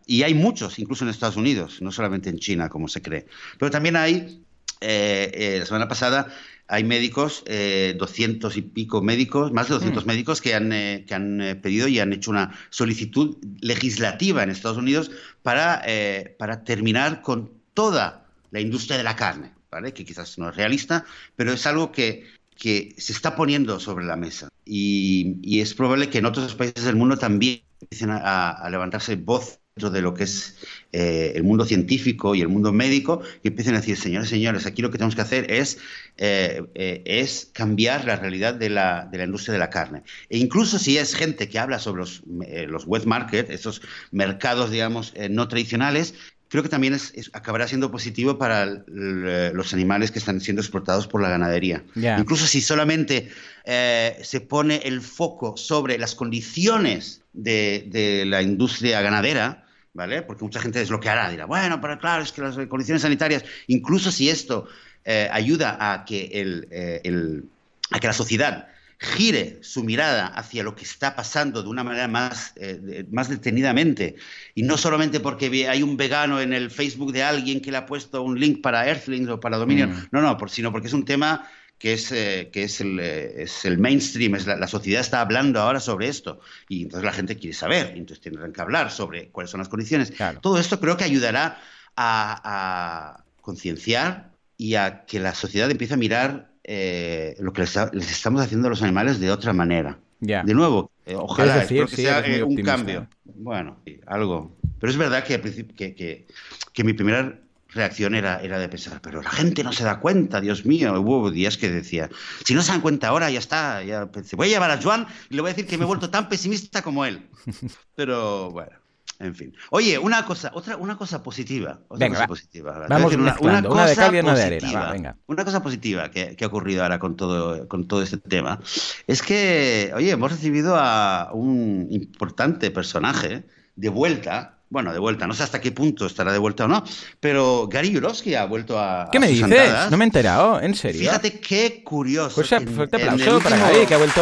Y 0.05 0.25
hay 0.25 0.35
muchos, 0.35 0.81
incluso 0.81 1.05
en 1.05 1.11
Estados 1.11 1.37
Unidos, 1.37 1.81
no 1.81 1.93
solamente 1.93 2.29
en 2.29 2.41
China, 2.41 2.69
como 2.69 2.89
se 2.89 3.03
cree. 3.03 3.27
Pero 3.57 3.71
también 3.71 3.95
hay, 3.95 4.43
la 4.81 5.65
semana 5.65 5.87
pasada, 5.87 6.27
hay 6.69 6.85
médicos, 6.85 7.43
eh, 7.47 7.95
200 7.99 8.57
y 8.59 8.63
pico 8.63 9.01
médicos, 9.01 9.53
más 9.53 9.69
de 9.69 9.75
200 9.75 10.05
mm. 10.05 10.07
médicos 10.07 10.43
que 10.43 10.55
han, 10.55 10.73
eh, 10.73 11.05
que 11.07 11.15
han 11.15 11.41
eh, 11.41 11.57
pedido 11.57 11.89
y 11.89 11.99
han 11.99 12.13
hecho 12.13 12.31
una 12.31 12.55
solicitud 12.69 13.39
legislativa 13.61 14.43
en 14.43 14.51
Estados 14.51 14.77
Unidos 14.77 15.11
para, 15.43 15.83
eh, 15.87 16.37
para 16.39 16.65
terminar 16.65 17.23
con 17.23 17.51
toda 17.73 18.27
la 18.51 18.61
industria 18.61 18.99
de 18.99 19.05
la 19.05 19.17
carne, 19.17 19.53
¿vale? 19.71 19.95
que 19.95 20.05
quizás 20.05 20.39
no 20.39 20.51
es 20.51 20.57
realista, 20.57 21.07
pero 21.37 21.53
es 21.53 21.67
algo 21.67 21.91
que, 21.91 22.27
que 22.55 22.95
se 22.99 23.15
está 23.15 23.35
poniendo 23.35 23.81
sobre 23.81 24.05
la 24.05 24.17
mesa. 24.17 24.51
Y, 24.67 25.37
y, 25.43 25.61
es 25.61 25.73
probable 25.73 26.11
que 26.11 26.19
en 26.19 26.27
otros 26.27 26.55
países 26.55 26.85
del 26.85 26.97
mundo 26.97 27.17
también 27.17 27.63
empiecen 27.81 28.11
a, 28.11 28.51
a 28.51 28.69
levantarse 28.69 29.17
voz 29.17 29.59
dentro 29.79 29.91
de 29.91 30.03
lo 30.03 30.13
que 30.13 30.25
es 30.25 30.57
eh, 30.93 31.33
el 31.37 31.45
mundo 31.45 31.65
científico 31.65 32.35
y 32.35 32.41
el 32.41 32.49
mundo 32.49 32.73
médico 32.73 33.23
y 33.45 33.49
empiecen 33.49 33.75
a 33.75 33.81
decir, 33.81 33.97
señores, 33.97 34.29
señores, 34.29 34.67
aquí 34.67 34.83
lo 34.83 34.91
que 34.91 34.99
tenemos 34.99 35.15
que 35.15 35.21
hacer 35.21 35.53
es, 35.53 35.79
eh, 36.21 36.65
eh, 36.75 37.03
es 37.05 37.49
cambiar 37.53 38.05
la 38.05 38.17
realidad 38.17 38.55
de 38.55 38.69
la, 38.71 39.09
de 39.11 39.19
la, 39.19 39.25
industria 39.25 39.53
de 39.53 39.61
la 39.61 39.71
carne. 39.71 40.03
E 40.29 40.39
incluso 40.39 40.79
si 40.79 40.99
es 40.99 41.15
gente 41.15 41.49
que 41.49 41.61
habla 41.61 41.79
sobre 41.79 42.01
los, 42.01 42.23
los 42.67 42.87
wet 42.87 43.05
market, 43.05 43.49
esos 43.51 43.83
mercados, 44.11 44.71
digamos, 44.71 45.15
no 45.31 45.47
tradicionales, 45.47 46.15
creo 46.49 46.65
que 46.65 46.69
también 46.69 46.95
es, 46.95 47.13
acabará 47.35 47.69
siendo 47.69 47.93
positivo 47.93 48.37
para 48.37 48.67
los 48.67 49.73
animales 49.73 50.11
que 50.11 50.19
están 50.19 50.41
siendo 50.41 50.61
explotados 50.61 51.07
por 51.07 51.23
la 51.23 51.29
ganadería. 51.29 51.85
Incluso 51.95 52.47
si 52.47 52.63
solamente 52.63 53.31
se 53.65 54.41
pone 54.41 54.81
el 54.85 55.01
foco 55.01 55.57
sobre 55.57 55.99
las 55.99 56.17
condiciones 56.17 57.23
de, 57.33 57.85
de 57.89 58.25
la 58.25 58.43
industria 58.43 59.03
ganadera, 59.03 59.67
¿vale? 59.93 60.23
Porque 60.23 60.45
mucha 60.45 60.61
gente 60.61 60.81
es 60.81 60.91
lo 60.91 61.01
que 61.01 61.09
hará, 61.09 61.31
dirá, 61.31 61.47
bueno, 61.47 61.81
pero 61.81 61.99
claro, 61.99 62.23
es 62.23 62.33
que 62.33 62.41
las 62.41 62.57
condiciones 62.69 63.03
sanitarias, 63.03 63.45
incluso 63.67 64.11
si 64.11 64.31
esto 64.31 64.69
eh, 65.05 65.29
ayuda 65.33 65.77
a 65.81 66.05
que, 66.05 66.31
eh, 66.33 67.01
el, 67.05 67.45
a 67.91 68.01
que 68.01 68.07
la 68.07 68.13
sociedad 68.13 68.69
gire 69.01 69.59
su 69.63 69.85
mirada 69.85 70.27
hacia 70.27 70.65
lo 70.65 70.75
que 70.75 70.85
está 70.85 71.15
pasando 71.15 71.63
de 71.63 71.69
una 71.69 71.85
manera 71.85 72.09
más, 72.09 72.53
eh, 72.57 73.07
más 73.11 73.29
detenidamente 73.29 74.17
y 74.55 74.63
no 74.63 74.77
solamente 74.77 75.21
porque 75.21 75.69
hay 75.69 75.83
un 75.85 75.97
vegano 75.97 76.41
en 76.41 76.53
el 76.53 76.71
Facebook 76.71 77.13
de 77.13 77.23
alguien 77.23 77.61
que 77.61 77.71
le 77.71 77.77
ha 77.77 77.87
puesto 77.87 78.23
un 78.23 78.41
link 78.41 78.61
para 78.61 78.89
Earthlings 78.89 79.29
o 79.29 79.39
para 79.39 79.57
Dominion, 79.57 79.91
mm. 79.91 80.09
no, 80.11 80.21
no, 80.21 80.37
por, 80.37 80.51
sino 80.51 80.73
porque 80.73 80.89
es 80.89 80.93
un 80.93 81.05
tema 81.05 81.49
que 81.79 81.93
es, 81.93 82.11
eh, 82.11 82.51
que 82.53 82.65
es, 82.65 82.81
el, 82.81 82.99
eh, 82.99 83.43
es 83.43 83.65
el 83.65 83.79
mainstream, 83.79 84.35
es 84.35 84.47
la, 84.47 84.67
sociedad 84.67 85.01
está 85.01 85.21
hablando 85.21 85.61
ahora 85.61 85.79
sobre 85.79 86.09
esto 86.09 86.41
y 86.69 86.83
entonces 86.83 87.05
la 87.05 87.13
gente 87.13 87.37
quiere 87.37 87.55
saber, 87.55 87.93
entonces 87.97 88.21
tendrán 88.21 88.53
que 88.53 88.61
hablar 88.61 88.91
sobre 88.91 89.29
cuáles 89.29 89.51
son 89.51 89.59
las 89.59 89.69
condiciones. 89.69 90.13
Todo 90.43 90.59
esto 90.59 90.81
creo 90.81 90.97
que 90.97 91.05
ayudará 91.05 91.61
a, 91.97 93.23
concienciar 93.41 94.33
y 94.59 94.75
a 94.75 95.07
que 95.07 95.21
la 95.21 95.35
sociedad 95.35 95.71
empiece 95.71 95.95
a 95.95 95.97
mirar 95.97 96.51
eh, 96.65 97.37
lo 97.39 97.55
que 97.55 97.63
les, 97.63 97.77
estamos 98.11 98.43
haciendo 98.43 98.67
a 98.67 98.71
los 98.71 98.83
animales 98.83 99.21
de 99.21 99.31
otra 99.31 99.55
manera. 99.55 99.99
De 100.21 100.53
nuevo, 100.53 100.91
ojalá 101.15 101.65
que 101.67 101.87
sea 101.87 102.23
un 102.45 102.57
cambio. 102.57 103.09
Bueno, 103.25 103.79
algo. 104.07 104.55
Pero 104.81 104.91
es 104.91 104.99
verdad 104.99 105.25
que, 105.25 105.41
que, 105.41 105.95
que, 105.95 106.27
que 106.73 106.85
mi 106.85 106.93
primera 106.93 107.41
reacción 107.69 108.15
era, 108.15 108.41
era 108.43 108.59
de 108.59 108.69
pensar, 108.69 109.01
pero 109.01 109.23
la 109.23 109.31
gente 109.31 109.63
no 109.63 109.73
se 109.73 109.85
da 109.85 110.01
cuenta, 110.01 110.41
Dios 110.41 110.67
mío. 110.67 111.01
Hubo 111.01 111.31
días 111.31 111.57
que 111.57 111.71
decía, 111.71 112.11
si 112.45 112.55
no 112.55 112.63
se 112.63 112.73
dan 112.73 112.81
cuenta 112.81 113.09
ahora, 113.09 113.31
ya 113.31 113.39
está. 113.39 113.83
Ya 113.85 114.11
pensé, 114.11 114.37
voy 114.37 114.49
a 114.49 114.51
llevar 114.51 114.71
a 114.73 114.83
Joan 114.83 115.07
y 115.31 115.37
le 115.37 115.43
voy 115.43 115.51
a 115.51 115.55
decir 115.55 115.69
que 115.69 115.79
me 115.79 115.85
he 115.85 115.87
vuelto 115.87 116.11
tan 116.11 116.29
pesimista 116.29 116.83
como 116.83 117.05
él. 117.05 117.29
Pero 117.95 118.51
bueno. 118.51 118.73
En 119.21 119.35
fin. 119.35 119.53
Oye, 119.71 119.99
una 119.99 120.25
cosa, 120.25 120.53
otra, 120.55 120.77
una 120.77 120.97
cosa 120.97 121.23
positiva. 121.25 121.81
Otra 121.89 122.07
Venga, 122.07 122.15
cosa 122.19 122.21
va. 122.23 122.27
positiva. 122.29 122.87
Vamos 122.89 123.13
una, 123.15 123.25
mezclando, 123.25 123.73
una 123.73 123.87
de 123.87 123.95
cosa 123.97 124.07
cal 124.07 124.15
y 124.15 124.19
una 124.21 124.35
de 124.35 124.43
arena, 124.45 124.61
positiva, 124.61 124.85
va, 124.85 124.93
venga. 124.93 125.17
Una 125.27 125.45
cosa 125.45 125.63
positiva 125.63 126.11
que, 126.13 126.37
que 126.37 126.45
ha 126.45 126.47
ocurrido 126.47 126.85
ahora 126.85 127.01
con 127.01 127.17
todo, 127.17 127.67
con 127.67 127.89
todo 127.89 128.03
este 128.03 128.19
tema 128.19 128.61
es 129.09 129.21
que, 129.23 129.91
oye, 129.97 130.11
hemos 130.13 130.31
recibido 130.31 130.77
a 130.79 131.31
un 131.33 131.89
importante 131.91 132.71
personaje 132.71 133.45
de 133.75 133.89
vuelta. 133.89 134.55
Bueno, 134.71 134.93
de 134.93 134.99
vuelta, 134.99 135.27
no 135.27 135.33
sé 135.35 135.43
hasta 135.43 135.61
qué 135.63 135.73
punto 135.73 136.05
estará 136.07 136.31
de 136.31 136.39
vuelta 136.39 136.67
o 136.67 136.69
no, 136.69 136.85
pero 137.21 137.69
Gary 137.69 137.91
Yurovsky 137.91 138.35
ha 138.35 138.45
vuelto 138.45 138.79
a. 138.79 139.09
¿Qué 139.11 139.17
a 139.17 139.21
me 139.23 139.29
dices? 139.29 139.45
andadas. 139.45 139.91
No 139.91 139.97
me 139.97 140.05
he 140.05 140.07
enterado, 140.09 140.61
¿en 140.61 140.75
serio? 140.75 141.01
Fíjate 141.01 141.41
qué 141.41 141.83
curioso. 141.83 142.35
Pues 142.35 142.53
en- 142.53 142.69
fuerte 142.69 142.97
aplauso 143.03 143.41
para 143.41 143.57
Gary, 143.57 143.87
que 143.87 143.95
ha 143.95 143.99
vuelto... 143.99 144.21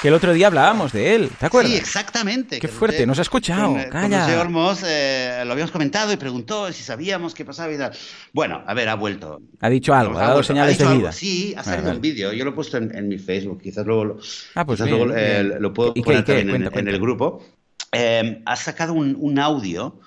Que 0.00 0.08
el 0.08 0.14
otro 0.14 0.32
día 0.32 0.46
hablábamos 0.46 0.92
de 0.92 1.14
él, 1.14 1.30
¿te 1.38 1.44
acuerdas? 1.44 1.72
Sí, 1.72 1.76
exactamente. 1.76 2.58
Qué 2.58 2.68
fuerte, 2.68 3.06
nos 3.06 3.18
ha 3.18 3.22
escuchado, 3.22 3.72
con, 3.72 3.80
eh, 3.80 3.88
con 3.90 4.00
calla. 4.00 4.40
Olmos, 4.40 4.82
eh, 4.86 5.42
lo 5.44 5.52
habíamos 5.52 5.70
comentado 5.70 6.10
y 6.10 6.16
preguntó 6.16 6.72
si 6.72 6.82
sabíamos 6.82 7.34
qué 7.34 7.44
pasaba 7.44 7.70
y 7.70 7.76
tal. 7.76 7.92
Bueno, 8.32 8.62
a 8.66 8.72
ver, 8.72 8.88
ha 8.88 8.94
vuelto. 8.94 9.42
Ha 9.60 9.68
dicho 9.68 9.92
algo, 9.92 10.18
ha 10.18 10.22
dado 10.28 10.42
señales 10.42 10.78
de 10.78 10.84
algo, 10.84 10.98
vida. 11.00 11.12
Sí, 11.12 11.52
ha 11.54 11.60
Ah, 11.60 11.64
salido 11.64 11.84
vale. 11.84 11.96
un 11.96 12.00
vídeo. 12.02 12.32
Yo 12.32 12.44
lo 12.44 12.52
he 12.52 12.54
puesto 12.54 12.78
en, 12.78 12.96
en 12.96 13.08
mi 13.08 13.18
Facebook. 13.18 13.60
Quizás 13.60 13.84
luego 13.84 14.04
lo, 14.06 14.18
Ah, 14.54 14.64
pues 14.64 14.82
bien, 14.82 14.96
luego, 14.96 15.12
eh, 15.14 15.56
lo 15.60 15.72
puedo 15.74 15.92
¿Y 15.94 16.00
poner 16.02 16.24
qué? 16.24 16.40
en- 16.40 16.48
Cuenta, 16.48 16.68
en, 16.68 16.72
cuenta. 16.72 16.90
el 16.92 16.98
grupo. 16.98 17.44
Eh, 17.92 18.42
ha 18.46 18.56
sacado 18.56 18.94
un, 18.94 19.16
un 19.20 19.38
audio. 19.38 20.00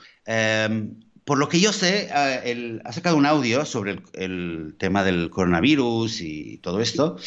Por 1.25 1.37
lo 1.37 1.47
que 1.49 1.59
yo 1.59 1.71
sé, 1.73 2.09
él 2.43 2.81
ha 2.85 2.91
sacado 2.91 3.15
un 3.17 3.25
audio 3.25 3.65
sobre 3.65 3.91
el, 3.93 4.01
el 4.13 4.75
tema 4.77 5.03
del 5.03 5.29
coronavirus 5.29 6.21
y 6.21 6.57
todo 6.57 6.81
esto. 6.81 7.17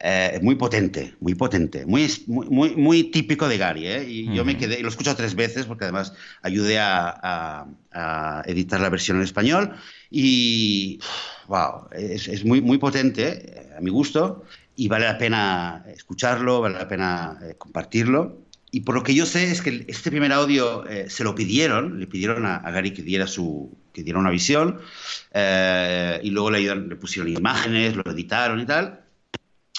eh, 0.00 0.38
muy 0.42 0.56
potente, 0.56 1.14
muy 1.20 1.34
potente, 1.34 1.86
muy, 1.86 2.08
muy, 2.26 2.74
muy, 2.76 3.04
típico 3.04 3.48
de 3.48 3.58
Gary. 3.58 3.86
¿eh? 3.86 4.04
Y 4.08 4.32
yo 4.34 4.44
me 4.44 4.56
quedé, 4.56 4.78
y 4.78 4.82
lo 4.82 4.88
he 4.88 4.90
escuchado 4.90 5.16
tres 5.16 5.34
veces 5.34 5.66
porque 5.66 5.84
además 5.84 6.12
ayudé 6.42 6.78
a, 6.78 7.08
a- 7.22 7.66
a 7.92 8.42
editar 8.46 8.80
la 8.80 8.90
versión 8.90 9.16
en 9.18 9.22
español. 9.24 9.72
Y, 10.10 11.00
wow, 11.48 11.88
es, 11.92 12.28
es 12.28 12.44
muy, 12.44 12.60
muy 12.60 12.78
potente, 12.78 13.60
eh, 13.72 13.74
a 13.76 13.80
mi 13.80 13.90
gusto, 13.90 14.44
y 14.74 14.88
vale 14.88 15.06
la 15.06 15.18
pena 15.18 15.84
escucharlo, 15.88 16.60
vale 16.60 16.76
la 16.78 16.88
pena 16.88 17.38
eh, 17.42 17.54
compartirlo. 17.58 18.45
Y 18.70 18.80
por 18.80 18.94
lo 18.94 19.02
que 19.02 19.14
yo 19.14 19.24
sé 19.26 19.50
es 19.50 19.62
que 19.62 19.84
este 19.88 20.10
primer 20.10 20.32
audio 20.32 20.86
eh, 20.88 21.08
se 21.08 21.24
lo 21.24 21.34
pidieron, 21.34 21.98
le 22.00 22.06
pidieron 22.06 22.44
a, 22.44 22.56
a 22.56 22.70
Gary 22.72 22.92
que 22.92 23.02
diera, 23.02 23.26
su, 23.26 23.70
que 23.92 24.02
diera 24.02 24.18
una 24.18 24.30
visión, 24.30 24.80
eh, 25.32 26.20
y 26.22 26.30
luego 26.30 26.50
le, 26.50 26.74
le 26.74 26.96
pusieron 26.96 27.30
imágenes, 27.32 27.96
lo 27.96 28.02
editaron 28.10 28.60
y 28.60 28.66
tal. 28.66 29.00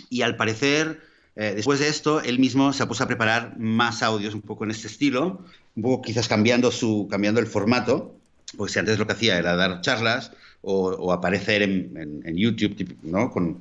Y 0.09 0.21
al 0.21 0.35
parecer, 0.35 1.01
eh, 1.35 1.53
después 1.55 1.79
de 1.79 1.89
esto, 1.89 2.21
él 2.21 2.39
mismo 2.39 2.71
se 2.73 2.81
ha 2.83 2.87
puesto 2.87 3.03
a 3.03 3.07
preparar 3.07 3.57
más 3.59 4.01
audios 4.03 4.33
un 4.33 4.41
poco 4.41 4.63
en 4.63 4.71
este 4.71 4.87
estilo, 4.87 5.43
un 5.75 5.83
poco 5.83 6.01
quizás 6.01 6.27
cambiando, 6.27 6.71
su, 6.71 7.07
cambiando 7.11 7.39
el 7.39 7.47
formato, 7.47 8.15
porque 8.55 8.71
si 8.73 8.79
antes 8.79 8.97
lo 8.97 9.05
que 9.05 9.13
hacía 9.13 9.37
era 9.37 9.55
dar 9.55 9.81
charlas 9.81 10.31
o, 10.61 10.87
o 10.91 11.11
aparecer 11.11 11.61
en, 11.61 11.95
en- 11.97 12.21
en 12.25 12.37
YouTube, 12.37 12.95
¿no? 13.03 13.29
Con, 13.31 13.59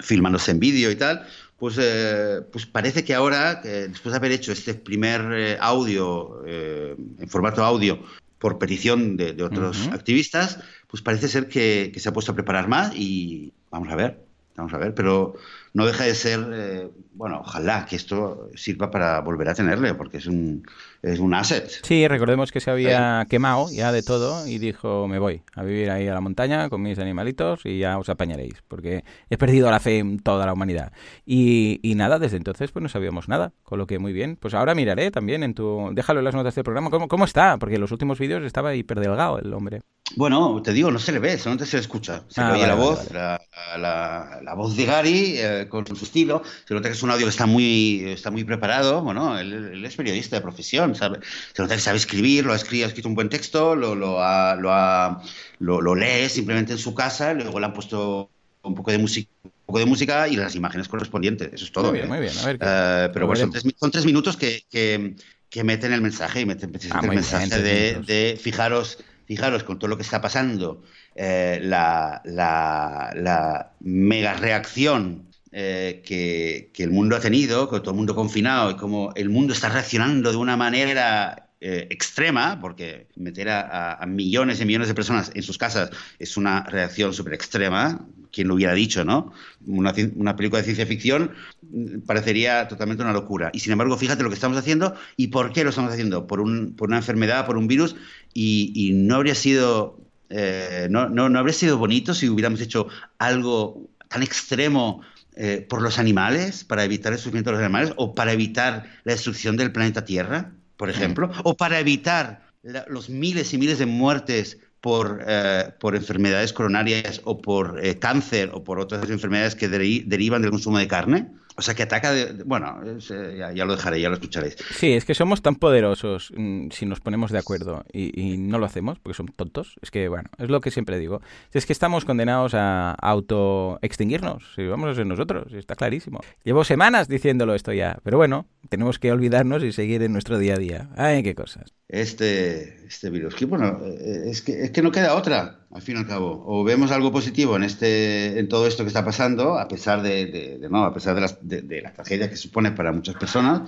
filmándose 0.00 0.50
en 0.50 0.60
vídeo 0.60 0.90
y 0.90 0.96
tal, 0.96 1.26
pues, 1.58 1.76
eh, 1.80 2.42
pues 2.52 2.66
parece 2.66 3.04
que 3.04 3.14
ahora, 3.14 3.56
después 3.62 4.12
de 4.12 4.16
haber 4.16 4.32
hecho 4.32 4.52
este 4.52 4.74
primer 4.74 5.22
eh, 5.32 5.58
audio, 5.60 6.42
eh, 6.46 6.94
en 7.18 7.28
formato 7.28 7.64
audio, 7.64 7.98
por 8.38 8.58
petición 8.58 9.16
de, 9.16 9.32
de 9.32 9.42
otros 9.42 9.88
activistas, 9.88 10.58
pues 10.86 11.02
parece 11.02 11.28
ser 11.28 11.48
que, 11.48 11.90
que 11.92 12.00
se 12.00 12.08
ha 12.08 12.12
puesto 12.12 12.32
a 12.32 12.34
preparar 12.34 12.68
más 12.68 12.94
y 12.94 13.52
vamos 13.70 13.88
a 13.88 13.96
ver, 13.96 14.20
vamos 14.56 14.74
a 14.74 14.78
ver, 14.78 14.94
pero 14.94 15.34
no 15.76 15.86
deja 15.86 16.04
de 16.04 16.14
ser, 16.14 16.40
eh, 16.54 16.90
bueno, 17.12 17.40
ojalá 17.40 17.84
que 17.86 17.96
esto 17.96 18.48
sirva 18.54 18.90
para 18.90 19.20
volver 19.20 19.48
a 19.48 19.54
tenerle, 19.54 19.94
porque 19.94 20.16
es 20.18 20.26
un, 20.26 20.62
es 21.02 21.18
un 21.18 21.34
asset. 21.34 21.70
Sí, 21.82 22.08
recordemos 22.08 22.50
que 22.50 22.60
se 22.60 22.70
había 22.70 23.26
quemado 23.28 23.68
ya 23.70 23.92
de 23.92 24.02
todo 24.02 24.46
y 24.46 24.58
dijo, 24.58 25.06
me 25.06 25.18
voy 25.18 25.42
a 25.54 25.62
vivir 25.62 25.90
ahí 25.90 26.08
a 26.08 26.14
la 26.14 26.20
montaña 26.20 26.68
con 26.70 26.80
mis 26.82 26.98
animalitos 26.98 27.60
y 27.64 27.78
ya 27.78 27.98
os 27.98 28.08
apañaréis, 28.08 28.54
porque 28.68 29.04
he 29.28 29.36
perdido 29.36 29.70
la 29.70 29.80
fe 29.80 29.98
en 29.98 30.18
toda 30.18 30.46
la 30.46 30.52
humanidad. 30.54 30.92
Y, 31.26 31.78
y 31.82 31.94
nada, 31.94 32.18
desde 32.18 32.38
entonces 32.38 32.72
pues 32.72 32.82
no 32.82 32.88
sabíamos 32.88 33.28
nada, 33.28 33.52
con 33.62 33.78
lo 33.78 33.86
que 33.86 33.98
muy 33.98 34.12
bien. 34.14 34.36
Pues 34.40 34.54
ahora 34.54 34.74
miraré 34.74 35.10
también 35.10 35.42
en 35.42 35.54
tu... 35.54 35.90
Déjalo 35.92 36.20
en 36.20 36.24
las 36.24 36.34
notas 36.34 36.54
del 36.54 36.64
programa, 36.64 36.90
¿cómo, 36.90 37.08
cómo 37.08 37.24
está? 37.26 37.58
Porque 37.58 37.74
en 37.76 37.80
los 37.82 37.92
últimos 37.92 38.18
vídeos 38.18 38.42
estaba 38.44 38.74
hiperdelgado 38.74 39.38
el 39.38 39.52
hombre. 39.52 39.80
Bueno, 40.16 40.62
te 40.62 40.72
digo, 40.72 40.90
no 40.92 41.00
se 41.00 41.10
le 41.12 41.18
ve, 41.18 41.36
solamente 41.36 41.66
se 41.66 41.76
le 41.76 41.80
escucha. 41.80 42.22
Se 42.28 42.40
Ah, 42.40 42.48
le 42.48 42.52
oye 42.54 42.66
vale, 42.66 42.68
la 42.68 42.74
vale, 42.76 42.86
voz, 42.86 43.10
La, 43.10 43.40
la- 43.76 44.40
la 44.42 44.54
voz 44.54 44.76
de 44.76 44.84
Gary 44.86 45.34
eh, 45.36 45.65
con 45.68 45.86
su 45.96 46.04
estilo. 46.04 46.42
Se 46.66 46.74
nota 46.74 46.88
que 46.88 46.94
es 46.94 47.02
un 47.02 47.10
audio 47.10 47.26
que 47.26 47.30
está 47.30 47.46
muy, 47.46 48.04
está 48.06 48.30
muy 48.30 48.44
preparado. 48.44 49.02
Bueno, 49.02 49.38
él, 49.38 49.52
él 49.52 49.84
es 49.84 49.96
periodista 49.96 50.36
de 50.36 50.42
profesión, 50.42 50.94
sabe, 50.94 51.18
se 51.54 51.62
nota 51.62 51.74
que 51.74 51.80
sabe 51.80 51.96
escribir, 51.98 52.44
lo 52.44 52.52
ha 52.52 52.56
escrito, 52.56 52.84
ha 52.84 52.88
escrito 52.88 53.08
un 53.08 53.14
buen 53.14 53.28
texto, 53.28 53.74
lo, 53.76 53.94
lo, 53.94 54.22
ha- 54.22 54.56
lo, 54.56 54.72
ha- 54.72 55.22
lo- 55.58 55.80
lo 55.80 55.94
lee 55.94 56.28
simplemente 56.28 56.72
en 56.72 56.78
su 56.78 56.94
casa, 56.94 57.34
luego 57.34 57.58
le 57.60 57.66
han 57.66 57.72
puesto 57.72 58.30
un 58.62 58.74
poco 58.74 58.90
de 58.90 58.98
música. 58.98 59.30
Un 59.44 59.50
poco 59.72 59.78
de 59.80 59.86
música 59.86 60.28
y 60.28 60.36
las 60.36 60.54
imágenes 60.54 60.86
correspondientes, 60.86 61.50
eso 61.52 61.64
es 61.64 61.72
todo. 61.72 61.88
muy 61.90 61.94
bien, 61.98 62.04
¿eh? 62.04 62.08
muy 62.08 62.18
bien. 62.20 62.32
A 62.38 62.46
ver, 62.46 62.58
qué- 62.58 62.66
Eh, 62.68 63.10
pero 63.12 63.26
bueno, 63.26 63.40
son 63.40 63.50
tres, 63.50 63.64
mi- 63.64 63.74
son 63.78 63.90
tres 63.90 64.04
minutos 64.04 64.36
que, 64.36 64.62
que- 64.70 65.16
que 65.50 65.64
meten 65.64 65.92
el 65.92 66.00
mensaje 66.02 66.40
y 66.42 66.46
meten 66.46 66.70
precisamente 66.70 67.06
Ah, 67.08 67.10
el 67.10 67.16
mensaje 67.16 67.62
de, 67.62 68.38
fijaros, 68.40 68.98
fijaros 69.26 69.64
con 69.64 69.78
todo 69.78 69.88
lo 69.88 69.96
que 69.96 70.02
está 70.04 70.20
pasando, 70.20 70.82
eh, 71.16 71.58
la, 71.62 72.20
la- 72.24 73.12
la 73.16 73.72
mega 73.80 74.34
reacción 74.34 75.28
eh, 75.52 76.02
que, 76.04 76.70
que 76.72 76.82
el 76.82 76.90
mundo 76.90 77.16
ha 77.16 77.20
tenido, 77.20 77.68
con 77.68 77.80
todo 77.82 77.92
el 77.92 77.96
mundo 77.96 78.14
confinado 78.14 78.70
y 78.70 78.76
como 78.76 79.12
el 79.14 79.28
mundo 79.30 79.52
está 79.52 79.68
reaccionando 79.68 80.30
de 80.30 80.36
una 80.36 80.56
manera 80.56 81.46
eh, 81.58 81.86
extrema, 81.88 82.60
porque 82.60 83.06
meter 83.16 83.48
a, 83.48 84.04
millones 84.06 84.60
y 84.60 84.66
millones 84.66 84.88
de 84.88 84.94
personas 84.94 85.32
en 85.34 85.42
sus 85.42 85.56
casas 85.56 85.90
es 86.18 86.36
una 86.36 86.64
reacción 86.64 87.14
súper 87.14 87.32
extrema, 87.32 88.06
quien 88.30 88.48
lo 88.48 88.54
hubiera 88.56 88.74
dicho, 88.74 89.06
¿no? 89.06 89.32
Una, 89.66 89.94
película 90.36 90.58
de 90.58 90.64
ciencia 90.64 90.84
ficción 90.84 91.30
mm, 91.62 92.00
parecería 92.00 92.68
totalmente 92.68 93.02
una 93.02 93.14
locura. 93.14 93.50
Y 93.54 93.60
sin 93.60 93.72
embargo, 93.72 93.96
fíjate 93.96 94.22
lo 94.22 94.28
que 94.28 94.34
estamos 94.34 94.58
haciendo 94.58 94.94
y 95.16 95.28
por 95.28 95.50
qué 95.54 95.64
lo 95.64 95.70
estamos 95.70 95.92
haciendo. 95.92 96.26
Por, 96.26 96.40
un, 96.40 96.76
por 96.76 96.88
una 96.88 96.98
enfermedad, 96.98 97.46
por 97.46 97.56
un 97.56 97.68
virus, 97.68 97.96
y, 98.34 98.92
no 98.94 99.16
habría 99.16 99.34
sido. 99.34 99.98
eh, 100.28 100.88
no, 100.90 101.08
no 101.08 101.38
habría 101.38 101.54
sido 101.54 101.78
bonito 101.78 102.12
si 102.12 102.28
hubiéramos 102.28 102.60
hecho 102.60 102.88
algo 103.18 103.88
tan 104.08 104.22
extremo 104.22 105.00
eh, 105.36 105.64
por 105.68 105.82
los 105.82 105.98
animales, 105.98 106.64
para 106.64 106.84
evitar 106.84 107.12
el 107.12 107.18
sufrimiento 107.18 107.50
de 107.50 107.56
los 107.58 107.64
animales, 107.64 107.92
o 107.96 108.14
para 108.14 108.32
evitar 108.32 108.86
la 109.04 109.12
destrucción 109.12 109.56
del 109.56 109.70
planeta 109.72 110.04
Tierra, 110.04 110.52
por 110.76 110.90
ejemplo, 110.90 111.30
o 111.44 111.56
para 111.56 111.78
evitar 111.78 112.46
la- 112.62 112.84
los 112.88 113.08
miles 113.08 113.52
y 113.54 113.58
miles 113.58 113.78
de 113.78 113.86
muertes 113.86 114.58
por, 114.80 115.22
eh, 115.26 115.70
por 115.80 115.96
enfermedades 115.96 116.52
coronarias 116.52 117.20
o 117.24 117.40
por 117.40 117.80
eh, 117.84 117.98
cáncer 117.98 118.50
o 118.52 118.62
por 118.64 118.78
otras 118.80 119.08
enfermedades 119.10 119.54
que 119.54 119.68
deri- 119.70 120.04
derivan 120.06 120.42
del 120.42 120.50
consumo 120.50 120.78
de 120.78 120.86
carne. 120.88 121.28
O 121.56 121.62
sea, 121.62 121.74
que 121.74 121.82
ataca 121.82 122.12
de... 122.12 122.42
bueno, 122.44 122.80
eh, 122.84 123.36
ya, 123.38 123.52
ya 123.52 123.64
lo 123.64 123.76
dejaré, 123.76 124.00
ya 124.00 124.08
lo 124.08 124.14
escucharéis. 124.14 124.56
Sí, 124.74 124.92
es 124.92 125.04
que 125.04 125.14
somos 125.14 125.42
tan 125.42 125.56
poderosos 125.56 126.32
mm, 126.36 126.68
si 126.70 126.86
nos 126.86 127.00
ponemos 127.00 127.30
de 127.30 127.38
acuerdo 127.38 127.84
y, 127.92 128.20
y 128.20 128.36
no 128.36 128.58
lo 128.58 128.66
hacemos 128.66 128.98
porque 128.98 129.16
somos 129.16 129.34
tontos. 129.34 129.76
Es 129.80 129.90
que, 129.90 130.08
bueno, 130.08 130.28
es 130.38 130.48
lo 130.48 130.60
que 130.60 130.70
siempre 130.70 130.98
digo. 130.98 131.22
Es 131.52 131.66
que 131.66 131.72
estamos 131.72 132.04
condenados 132.04 132.54
a 132.54 132.92
auto-extinguirnos. 132.92 134.52
Si 134.54 134.66
vamos 134.66 134.90
a 134.90 134.94
ser 134.94 135.06
nosotros, 135.06 135.52
está 135.52 135.74
clarísimo. 135.74 136.20
Llevo 136.44 136.64
semanas 136.64 137.08
diciéndolo 137.08 137.54
esto 137.54 137.72
ya, 137.72 137.98
pero 138.02 138.16
bueno, 138.16 138.46
tenemos 138.68 138.98
que 138.98 139.12
olvidarnos 139.12 139.62
y 139.62 139.72
seguir 139.72 140.02
en 140.02 140.12
nuestro 140.12 140.38
día 140.38 140.54
a 140.54 140.58
día. 140.58 140.88
Ay, 140.96 141.22
qué 141.22 141.34
cosas. 141.34 141.72
Este, 141.88 142.86
este 142.86 143.10
virus. 143.10 143.34
Que 143.34 143.46
bueno, 143.46 143.80
eh, 143.84 144.24
es 144.26 144.42
que, 144.42 144.64
es 144.64 144.70
que 144.72 144.82
no 144.82 144.90
queda 144.90 145.14
otra, 145.14 145.65
al 145.76 145.82
fin 145.82 145.96
y 145.96 145.98
al 146.00 146.06
cabo. 146.06 146.42
O 146.46 146.64
vemos 146.64 146.90
algo 146.90 147.12
positivo 147.12 147.54
en, 147.56 147.62
este, 147.62 148.38
en 148.38 148.48
todo 148.48 148.66
esto 148.66 148.82
que 148.82 148.88
está 148.88 149.04
pasando, 149.04 149.58
a 149.58 149.68
pesar 149.68 150.02
de, 150.02 150.26
de- 150.26 150.58
de- 150.58 150.68
a 150.72 150.92
pesar 150.94 151.14
de, 151.14 151.20
las, 151.20 151.38
de, 151.46 151.60
de 151.62 151.82
la 151.82 151.92
tragedia 151.92 152.30
que 152.30 152.36
supone 152.36 152.72
para 152.72 152.92
muchas 152.92 153.14
personas, 153.16 153.60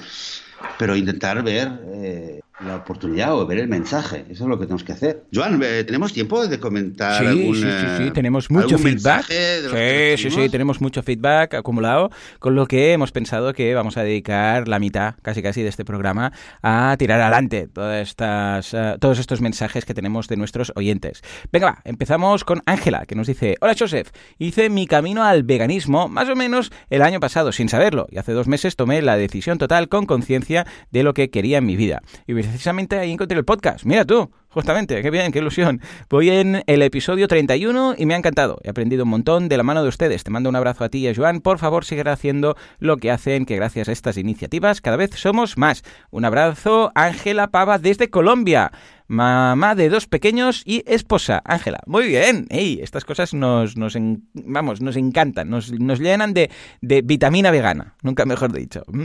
pero 0.78 0.96
intentar 0.96 1.42
ver 1.42 1.68
eh, 1.86 2.40
la 2.60 2.76
oportunidad 2.76 3.34
o 3.34 3.46
ver 3.46 3.58
el 3.58 3.68
mensaje. 3.68 4.24
Eso 4.30 4.44
es 4.44 4.48
lo 4.48 4.58
que 4.58 4.66
tenemos 4.66 4.82
que 4.82 4.92
hacer. 4.92 5.24
Joan, 5.32 5.60
eh, 5.62 5.84
¿tenemos 5.84 6.12
tiempo 6.12 6.46
de 6.46 6.58
comentar 6.58 7.20
Sí, 7.20 7.26
algún, 7.26 7.54
sí, 7.54 7.62
sí, 7.62 7.86
sí, 7.96 8.02
eh, 8.04 8.10
tenemos 8.12 8.50
mucho 8.50 8.78
feedback. 8.78 9.26
Sí, 9.26 10.16
sí, 10.16 10.30
sí, 10.30 10.48
tenemos 10.48 10.80
mucho 10.80 11.02
feedback 11.02 11.54
acumulado, 11.54 12.10
con 12.38 12.54
lo 12.54 12.66
que 12.66 12.92
hemos 12.92 13.12
pensado 13.12 13.52
que 13.52 13.74
vamos 13.74 13.96
a 13.96 14.02
dedicar 14.02 14.66
la 14.66 14.78
mitad, 14.78 15.14
casi 15.22 15.42
casi, 15.42 15.62
de 15.62 15.68
este 15.68 15.84
programa 15.84 16.32
a 16.62 16.96
tirar 16.98 17.20
adelante 17.20 17.68
todas 17.68 18.08
estas, 18.08 18.74
eh, 18.74 18.96
todos 19.00 19.18
estos 19.18 19.40
mensajes 19.40 19.84
que 19.84 19.94
tenemos 19.94 20.26
de 20.28 20.36
nuestros 20.36 20.72
oyentes. 20.74 21.22
Venga, 21.52 21.66
va, 21.66 21.78
empezamos 21.84 22.44
con 22.44 22.62
Ángela, 22.66 23.06
que 23.06 23.14
nos 23.14 23.26
dice, 23.28 23.56
hola 23.60 23.74
Joseph, 23.78 24.10
hice 24.38 24.68
mi 24.68 24.86
camino 24.86 25.22
al 25.22 25.44
veganismo 25.44 26.08
más 26.08 26.28
o 26.28 26.34
menos 26.34 26.72
el 26.90 27.02
año 27.02 27.20
pasado, 27.20 27.52
sin 27.52 27.68
saberlo, 27.68 28.08
y 28.10 28.18
hace 28.18 28.32
dos 28.32 28.48
meses 28.48 28.74
tomé 28.74 29.00
la 29.02 29.16
decisión 29.16 29.58
total 29.58 29.88
con 29.88 30.06
conciencia 30.06 30.47
de 30.90 31.02
lo 31.02 31.14
que 31.14 31.30
quería 31.30 31.58
en 31.58 31.66
mi 31.66 31.76
vida. 31.76 32.00
Y 32.26 32.34
precisamente 32.34 32.98
ahí 32.98 33.12
encontré 33.12 33.38
el 33.38 33.44
podcast, 33.44 33.84
mira 33.84 34.04
tú. 34.04 34.30
Justamente. 34.58 35.00
Qué 35.02 35.10
bien, 35.12 35.30
qué 35.30 35.38
ilusión. 35.38 35.80
Voy 36.10 36.30
en 36.30 36.64
el 36.66 36.82
episodio 36.82 37.28
31 37.28 37.94
y 37.96 38.06
me 38.06 38.14
ha 38.14 38.16
encantado. 38.16 38.58
He 38.64 38.70
aprendido 38.70 39.04
un 39.04 39.10
montón 39.10 39.48
de 39.48 39.56
la 39.56 39.62
mano 39.62 39.84
de 39.84 39.88
ustedes. 39.88 40.24
Te 40.24 40.32
mando 40.32 40.50
un 40.50 40.56
abrazo 40.56 40.82
a 40.82 40.88
ti 40.88 40.98
y 40.98 41.06
a 41.06 41.14
Joan. 41.14 41.42
Por 41.42 41.60
favor, 41.60 41.84
sigue 41.84 42.02
haciendo 42.10 42.56
lo 42.80 42.96
que 42.96 43.12
hacen, 43.12 43.46
que 43.46 43.54
gracias 43.54 43.88
a 43.88 43.92
estas 43.92 44.16
iniciativas 44.16 44.80
cada 44.80 44.96
vez 44.96 45.12
somos 45.14 45.56
más. 45.56 45.84
Un 46.10 46.24
abrazo, 46.24 46.90
Ángela 46.96 47.52
Pava 47.52 47.78
desde 47.78 48.10
Colombia 48.10 48.72
mamá 49.06 49.74
de 49.76 49.88
dos 49.88 50.06
pequeños 50.06 50.62
y 50.66 50.82
esposa, 50.86 51.40
Ángela. 51.44 51.78
Muy 51.86 52.08
bien, 52.08 52.46
ey, 52.50 52.80
estas 52.82 53.06
cosas 53.06 53.32
nos, 53.32 53.76
nos, 53.76 53.96
vamos, 54.34 54.82
nos 54.82 54.96
encantan, 54.96 55.48
nos, 55.48 55.72
nos 55.72 55.98
llenan 55.98 56.34
de, 56.34 56.50
de, 56.82 57.00
vitamina 57.00 57.50
vegana, 57.50 57.94
nunca 58.02 58.26
mejor 58.26 58.52
dicho. 58.52 58.82
¿Mm? 58.88 59.04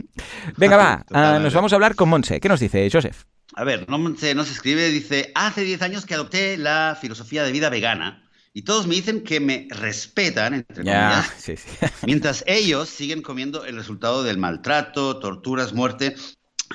Venga, 0.58 0.78
va, 0.84 1.06
ah, 1.14 1.40
nos 1.42 1.54
vamos 1.54 1.72
a 1.72 1.76
hablar 1.76 1.96
con 1.96 2.10
Monse. 2.10 2.42
¿Qué 2.42 2.50
nos 2.50 2.60
dice, 2.60 2.90
Joseph? 2.92 3.24
A 3.56 3.64
ver, 3.64 3.88
Monse 3.88 4.34
nos 4.36 4.50
escribe, 4.50 4.90
dice, 4.90 5.32
hace 5.36 5.62
10 5.62 5.82
años 5.84 6.06
que 6.06 6.16
adopté 6.16 6.58
la 6.58 6.98
filosofía 7.00 7.44
de 7.44 7.52
vida 7.52 7.70
vegana. 7.70 8.30
Y 8.54 8.64
todos 8.64 8.86
me 8.86 8.96
dicen 8.96 9.24
que 9.24 9.40
me 9.40 9.68
respetan, 9.70 10.54
entre 10.54 10.84
comillas, 10.84 11.32
mientras 12.06 12.44
ellos 12.46 12.90
siguen 12.90 13.22
comiendo 13.22 13.66
el 13.66 13.76
resultado 13.76 14.24
del 14.24 14.38
maltrato, 14.38 15.20
torturas, 15.20 15.74
muerte 15.74 16.16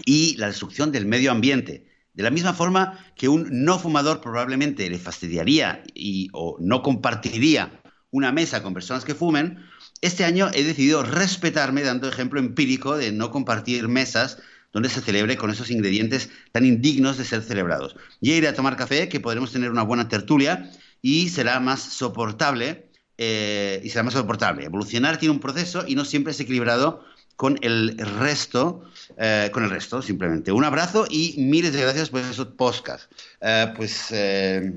y 0.05 0.37
la 0.37 0.49
destrucción 0.49 0.91
del 0.91 1.07
medio 1.07 1.31
ambiente. 1.31 1.87
De 2.15 2.25
la 2.25 2.31
misma 2.31 2.53
forma 2.53 2.99
que 3.15 3.29
un 3.29 3.47
no 3.65 3.79
fumador 3.79 4.21
probablemente 4.21 4.91
le 4.91 4.99
fastidiaría 4.99 5.85
y, 5.95 6.29
o 6.33 6.57
no 6.59 6.83
compartiría 6.83 7.81
una 8.11 8.33
mesa 8.33 8.63
con 8.63 8.75
personas 8.75 9.05
que 9.05 9.15
fumen, 9.15 9.65
este 10.01 10.25
año 10.25 10.51
he 10.53 10.65
decidido 10.65 11.05
respetarme 11.05 11.83
dando 11.83 12.09
ejemplo 12.09 12.41
empírico 12.41 12.97
de 12.97 13.13
no 13.13 13.31
compartir 13.31 13.87
mesas 13.87 14.39
donde 14.79 14.89
se 14.89 15.01
celebre 15.01 15.37
con 15.37 15.51
esos 15.51 15.71
ingredientes 15.71 16.31
tan 16.53 16.65
indignos 16.65 17.19
de 17.19 17.25
ser 17.25 17.43
celebrados. 17.43 17.97
Ya 18.21 18.35
iré 18.35 18.47
a 18.47 18.55
tomar 18.55 18.77
café, 18.77 19.09
que 19.09 19.19
podremos 19.19 19.53
tener 19.53 19.71
una 19.71 19.83
buena 19.83 20.09
tertulia 20.09 20.71
y 21.03 21.29
será 21.31 21.59
más 21.59 21.83
soportable. 21.83 22.87
Eh, 23.21 23.81
y 23.83 23.91
será 23.91 24.05
más 24.05 24.15
soportable. 24.15 24.65
Evolucionar 24.65 25.19
tiene 25.19 25.33
un 25.35 25.41
proceso 25.41 25.85
y 25.85 25.97
no 25.97 26.05
siempre 26.05 26.31
es 26.31 26.39
equilibrado 26.39 27.05
con 27.35 27.59
el 27.63 27.99
resto, 28.21 28.85
eh, 29.17 29.51
con 29.53 29.65
el 29.65 29.71
resto, 29.71 30.01
simplemente. 30.03 30.53
Un 30.53 30.65
abrazo 30.65 31.07
y 31.11 31.35
miles 31.39 31.73
de 31.73 31.83
gracias 31.83 32.11
por 32.11 32.21
esos 32.21 32.47
podcasts. 32.47 33.09
Eh, 33.41 33.73
pues, 33.77 34.13
eh, 34.13 34.73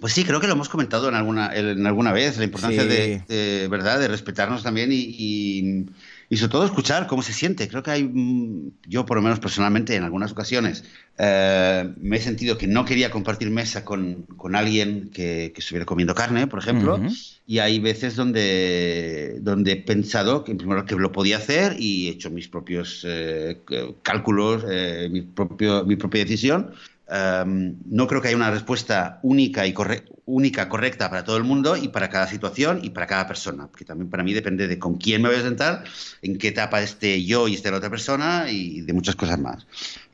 pues 0.00 0.12
sí, 0.12 0.24
creo 0.24 0.40
que 0.40 0.48
lo 0.48 0.54
hemos 0.54 0.68
comentado 0.68 1.08
en 1.08 1.14
alguna, 1.14 1.54
en 1.54 1.86
alguna 1.86 2.12
vez, 2.12 2.38
la 2.38 2.44
importancia 2.44 2.84
de, 2.84 3.68
¿verdad? 3.70 4.00
de 4.00 4.08
respetarnos 4.08 4.64
también 4.64 4.90
y 4.90 4.98
y 4.98 5.86
sobre 6.34 6.50
todo 6.50 6.64
escuchar 6.64 7.06
cómo 7.06 7.22
se 7.22 7.32
siente. 7.32 7.68
Creo 7.68 7.82
que 7.82 7.90
hay, 7.92 8.02
mm, 8.02 8.72
yo 8.88 9.06
por 9.06 9.16
lo 9.16 9.22
menos 9.22 9.38
personalmente 9.38 9.94
en 9.94 10.02
algunas 10.02 10.32
ocasiones 10.32 10.82
eh, 11.18 11.88
me 12.00 12.16
he 12.16 12.20
sentido 12.20 12.58
que 12.58 12.66
no 12.66 12.84
quería 12.84 13.10
compartir 13.10 13.50
mesa 13.50 13.84
con, 13.84 14.24
con 14.36 14.56
alguien 14.56 15.10
que, 15.10 15.52
que, 15.54 15.60
estuviera 15.60 15.86
comiendo 15.86 16.14
carne, 16.14 16.46
por 16.46 16.58
ejemplo, 16.58 17.00
y 17.46 17.58
hay 17.58 17.78
veces 17.78 18.16
donde, 18.16 19.38
donde 19.40 19.72
he 19.72 19.76
pensado 19.76 20.42
que 20.42 20.54
primero 20.54 20.84
que 20.84 20.96
lo 20.96 21.12
podía 21.12 21.36
hacer 21.36 21.76
y 21.78 22.08
he 22.08 22.10
hecho 22.10 22.30
mis 22.30 22.48
propios 22.48 23.04
eh, 23.06 23.60
cálculos, 24.02 24.64
eh, 24.68 25.08
mi, 25.10 25.22
propio, 25.22 25.84
mi 25.84 25.96
propia 25.96 26.22
decisión. 26.22 26.72
Em, 27.08 27.76
no 27.84 28.08
creo 28.08 28.20
que 28.20 28.28
haya 28.28 28.36
una 28.36 28.50
respuesta 28.50 29.20
única 29.22 29.64
y 29.64 29.74
única, 30.24 30.68
correcta 30.68 31.08
para 31.08 31.22
todo 31.22 31.36
el 31.36 31.44
mundo 31.44 31.76
y 31.76 31.88
para 31.88 32.10
cada 32.10 32.26
situación 32.26 32.80
y 32.82 32.90
para 32.90 33.06
cada 33.06 33.28
persona, 33.28 33.68
porque 33.68 33.84
también 33.84 34.10
para 34.10 34.24
mí 34.24 34.34
depende 34.34 34.66
de 34.66 34.78
con 34.80 34.96
quién 34.96 35.22
me 35.22 35.28
voy 35.28 35.38
a 35.38 35.42
sentar, 35.42 35.84
en 36.22 36.36
qué 36.36 36.48
etapa 36.48 36.82
esté 36.82 37.24
yo 37.24 37.46
y 37.46 37.54
esté 37.54 37.70
la 37.70 37.76
otra 37.76 37.90
persona 37.90 38.50
y 38.50 38.80
de 38.80 38.92
muchas 38.92 39.14
cosas 39.14 39.38
más. 39.38 39.66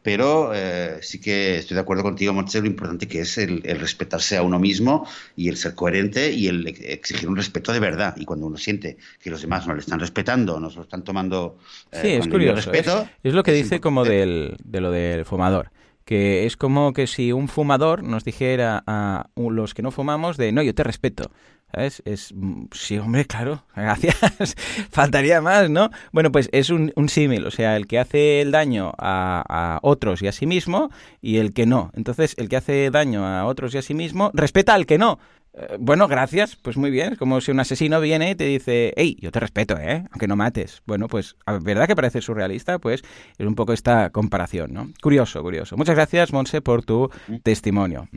Pero 0.03 0.51
eh, 0.53 0.99
sí 1.01 1.19
que 1.19 1.57
estoy 1.59 1.77
de 1.77 1.81
acuerdo 1.81 2.03
contigo, 2.03 2.35
Montse, 2.35 2.61
lo 2.61 2.67
importante 2.67 3.09
que 3.09 3.21
es 3.21 3.39
el, 3.39 3.63
respetarse 3.63 4.37
a 4.37 4.43
uno 4.43 4.59
mismo 4.59 5.09
y 5.35 5.49
el 5.49 5.57
ser 5.57 5.75
coherente 5.75 6.33
y 6.33 6.49
el 6.49 6.67
exigir 6.67 7.27
un 7.29 7.37
respeto 7.37 7.73
de 7.73 7.81
verdad. 7.81 8.15
Y 8.19 8.27
cuando 8.27 8.47
uno 8.47 8.59
siente 8.59 8.99
que 9.23 9.31
los 9.31 9.41
demás 9.41 9.67
no 9.67 9.75
le 9.75 9.81
están 9.81 10.01
respetando, 10.01 10.61
no 10.61 10.69
se 10.69 10.77
lo 10.77 10.83
están 10.83 11.05
tomando 11.05 11.57
eh, 11.93 12.01
sí, 12.03 12.09
es 12.09 12.27
curioso. 12.27 12.57
Respeto, 12.57 13.09
es, 13.23 13.33
lo 13.33 13.45
que 13.45 13.53
dice 13.53 13.81
como 13.81 14.05
del, 14.05 14.57
de 14.65 14.81
lo 14.81 14.91
del 14.91 15.25
fumador 15.25 15.71
que 16.05 16.47
es 16.47 16.57
como 16.57 16.93
que 16.93 17.07
si 17.07 17.33
un 17.33 17.49
fumador 17.49 18.03
nos 18.03 18.25
dijera 18.25 18.83
a 18.87 19.27
los 19.37 19.75
que 19.75 19.83
no 19.83 19.91
fumamos 19.91 20.37
de 20.37 20.53
no, 20.53 20.63
yo 20.63 20.75
te 20.75 20.85
respeto. 20.85 21.31
¿Sabes? 21.75 22.03
Es, 22.05 22.35
mm, 22.35 22.65
sí, 22.73 22.99
hombre, 22.99 23.25
claro, 23.25 23.65
gracias. 23.75 24.55
Faltaría 24.91 25.41
más, 25.41 25.71
¿no? 25.71 25.91
Bueno, 26.13 26.31
pues 26.31 26.51
es 26.53 26.69
un, 26.69 26.93
un 26.97 27.09
símil, 27.09 27.47
o 27.47 27.51
sea, 27.51 27.77
el 27.77 27.87
que 27.87 27.99
hace 27.99 28.43
el 28.43 28.51
daño 28.51 28.93
a, 28.99 29.43
a, 29.49 29.79
otros 29.83 30.21
y 30.21 30.27
a 30.27 30.33
sí 30.33 30.47
mismo 30.47 30.91
y 31.23 31.39
el 31.39 31.55
que 31.55 31.65
no. 31.65 31.91
Entonces, 31.95 32.35
el 32.37 32.51
que 32.51 32.57
hace 32.57 32.91
daño 32.91 33.27
a 33.27 33.47
otros 33.47 33.75
y 33.75 33.79
a 33.79 33.83
sí 33.83 33.95
mismo 33.95 34.31
respeta 34.35 34.75
al 34.75 34.85
que 34.85 34.99
no. 34.99 35.19
Eh, 35.55 35.77
bueno, 35.79 36.09
gracias, 36.09 36.57
pues 36.57 36.77
muy 36.77 36.91
bien. 36.91 37.13
Es 37.13 37.19
como 37.19 37.41
si 37.41 37.51
un 37.51 37.61
asesino 37.61 38.01
viene 38.01 38.31
y 38.31 38.35
te 38.35 38.45
dice, 38.45 38.95
hey, 38.97 39.17
yo 39.21 39.31
te 39.31 39.41
respeto, 39.41 39.77
¿eh? 39.79 40.05
Aunque 40.11 40.27
no 40.27 40.37
mates. 40.37 40.83
Bueno, 40.87 41.09
pues, 41.09 41.37
¿verdad 41.61 41.87
que 41.87 41.95
parece 41.95 42.21
surrealista? 42.23 42.79
Pues 42.79 43.03
es 43.37 43.47
un 43.47 43.55
poco 43.55 43.73
esta 43.73 44.11
comparación, 44.11 44.73
¿no? 44.73 44.89
Curioso, 45.03 45.43
curioso. 45.43 45.77
Muchas 45.77 45.95
gracias, 45.95 46.33
Monse, 46.33 46.63
por 46.63 46.85
tu 46.85 47.11
mm. 47.29 47.37
testimonio. 47.43 48.09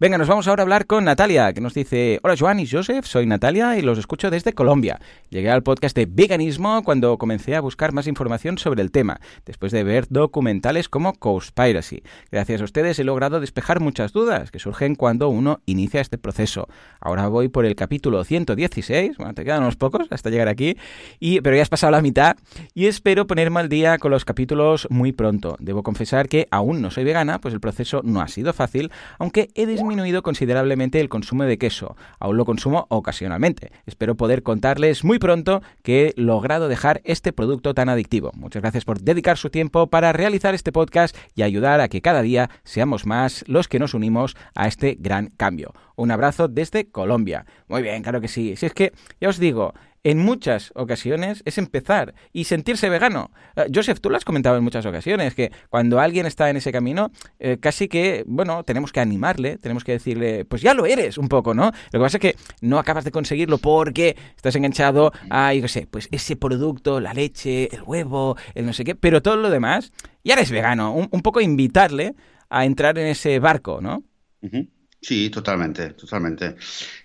Venga, 0.00 0.18
nos 0.18 0.28
vamos 0.28 0.48
ahora 0.48 0.62
a 0.62 0.64
hablar 0.64 0.86
con 0.86 1.04
Natalia, 1.04 1.52
que 1.52 1.60
nos 1.60 1.74
dice, 1.74 2.18
hola 2.22 2.34
Joan 2.36 2.58
y 2.58 2.66
Joseph, 2.66 3.06
soy 3.06 3.26
Natalia 3.26 3.78
y 3.78 3.82
los 3.82 3.98
escucho 3.98 4.30
desde 4.30 4.52
Colombia. 4.52 5.00
Llegué 5.30 5.50
al 5.50 5.62
podcast 5.62 5.96
de 5.96 6.06
veganismo 6.06 6.82
cuando 6.82 7.18
comencé 7.18 7.54
a 7.54 7.60
buscar 7.60 7.92
más 7.92 8.06
información 8.06 8.58
sobre 8.58 8.82
el 8.82 8.90
tema, 8.90 9.20
después 9.46 9.70
de 9.70 9.84
ver 9.84 10.06
documentales 10.08 10.88
como 10.88 11.12
Conspiracy. 11.14 12.02
Gracias 12.32 12.60
a 12.60 12.64
ustedes 12.64 12.98
he 12.98 13.04
logrado 13.04 13.40
despejar 13.40 13.80
muchas 13.80 14.12
dudas 14.12 14.50
que 14.50 14.58
surgen 14.58 14.96
cuando 14.96 15.28
uno 15.28 15.60
inicia 15.66 16.00
este 16.00 16.18
proceso. 16.18 16.63
Ahora 17.00 17.28
voy 17.28 17.48
por 17.48 17.66
el 17.66 17.74
capítulo 17.74 18.24
116, 18.24 19.18
bueno, 19.18 19.34
te 19.34 19.44
quedan 19.44 19.62
unos 19.62 19.76
pocos 19.76 20.06
hasta 20.10 20.30
llegar 20.30 20.48
aquí, 20.48 20.76
y, 21.20 21.40
pero 21.40 21.56
ya 21.56 21.62
has 21.62 21.68
pasado 21.68 21.90
la 21.90 22.00
mitad 22.00 22.36
y 22.74 22.86
espero 22.86 23.26
ponerme 23.26 23.60
al 23.60 23.68
día 23.68 23.98
con 23.98 24.10
los 24.10 24.24
capítulos 24.24 24.86
muy 24.90 25.12
pronto. 25.12 25.56
Debo 25.60 25.82
confesar 25.82 26.28
que 26.28 26.48
aún 26.50 26.80
no 26.80 26.90
soy 26.90 27.04
vegana, 27.04 27.40
pues 27.40 27.52
el 27.52 27.60
proceso 27.60 28.00
no 28.04 28.20
ha 28.20 28.28
sido 28.28 28.52
fácil, 28.52 28.90
aunque 29.18 29.50
he 29.54 29.66
disminuido 29.66 30.22
considerablemente 30.22 31.00
el 31.00 31.08
consumo 31.08 31.44
de 31.44 31.58
queso. 31.58 31.96
Aún 32.18 32.36
lo 32.36 32.44
consumo 32.44 32.86
ocasionalmente. 32.88 33.72
Espero 33.86 34.14
poder 34.14 34.42
contarles 34.42 35.04
muy 35.04 35.18
pronto 35.18 35.62
que 35.82 36.06
he 36.06 36.20
logrado 36.20 36.68
dejar 36.68 37.00
este 37.04 37.32
producto 37.32 37.74
tan 37.74 37.88
adictivo. 37.88 38.30
Muchas 38.34 38.62
gracias 38.62 38.84
por 38.84 39.00
dedicar 39.00 39.36
su 39.36 39.50
tiempo 39.50 39.88
para 39.88 40.12
realizar 40.12 40.54
este 40.54 40.72
podcast 40.72 41.16
y 41.34 41.42
ayudar 41.42 41.80
a 41.80 41.88
que 41.88 42.00
cada 42.00 42.22
día 42.22 42.50
seamos 42.64 43.06
más 43.06 43.44
los 43.46 43.68
que 43.68 43.78
nos 43.78 43.94
unimos 43.94 44.36
a 44.54 44.66
este 44.66 44.96
gran 44.98 45.28
cambio. 45.36 45.72
Un 45.96 46.10
abrazo 46.10 46.48
desde 46.48 46.90
Colombia. 46.90 47.46
Muy 47.68 47.82
bien, 47.82 48.02
claro 48.02 48.20
que 48.20 48.28
sí. 48.28 48.56
Si 48.56 48.66
es 48.66 48.74
que, 48.74 48.92
ya 49.20 49.28
os 49.28 49.38
digo, 49.38 49.74
en 50.04 50.18
muchas 50.18 50.70
ocasiones 50.74 51.42
es 51.46 51.56
empezar 51.56 52.14
y 52.32 52.44
sentirse 52.44 52.90
vegano. 52.90 53.30
Eh, 53.56 53.66
Joseph, 53.74 54.00
tú 54.00 54.10
lo 54.10 54.16
has 54.16 54.24
comentado 54.24 54.56
en 54.56 54.62
muchas 54.62 54.84
ocasiones, 54.84 55.34
que 55.34 55.50
cuando 55.70 55.98
alguien 55.98 56.26
está 56.26 56.50
en 56.50 56.58
ese 56.58 56.70
camino, 56.72 57.10
eh, 57.38 57.56
casi 57.58 57.88
que, 57.88 58.22
bueno, 58.26 58.64
tenemos 58.64 58.92
que 58.92 59.00
animarle, 59.00 59.56
tenemos 59.56 59.82
que 59.82 59.92
decirle, 59.92 60.44
pues 60.44 60.60
ya 60.60 60.74
lo 60.74 60.84
eres 60.84 61.16
un 61.16 61.28
poco, 61.28 61.54
¿no? 61.54 61.64
Lo 61.64 61.98
que 61.98 62.04
pasa 62.04 62.18
es 62.18 62.20
que 62.20 62.36
no 62.60 62.78
acabas 62.78 63.04
de 63.04 63.10
conseguirlo 63.10 63.58
porque 63.58 64.14
estás 64.36 64.54
enganchado 64.56 65.10
a, 65.30 65.54
yo 65.54 65.62
qué 65.62 65.68
sé, 65.68 65.86
pues 65.90 66.08
ese 66.12 66.36
producto, 66.36 67.00
la 67.00 67.14
leche, 67.14 67.74
el 67.74 67.82
huevo, 67.82 68.36
el 68.54 68.66
no 68.66 68.74
sé 68.74 68.84
qué, 68.84 68.94
pero 68.94 69.22
todo 69.22 69.36
lo 69.36 69.48
demás, 69.48 69.90
ya 70.22 70.34
eres 70.34 70.50
vegano. 70.50 70.92
Un, 70.94 71.22
poco 71.22 71.40
invitarle 71.40 72.14
a 72.50 72.66
entrar 72.66 72.98
en 72.98 73.06
ese 73.06 73.38
barco, 73.38 73.80
¿no? 73.80 74.04
Sí, 75.04 75.28
totalmente, 75.28 75.90
totalmente. 75.90 76.56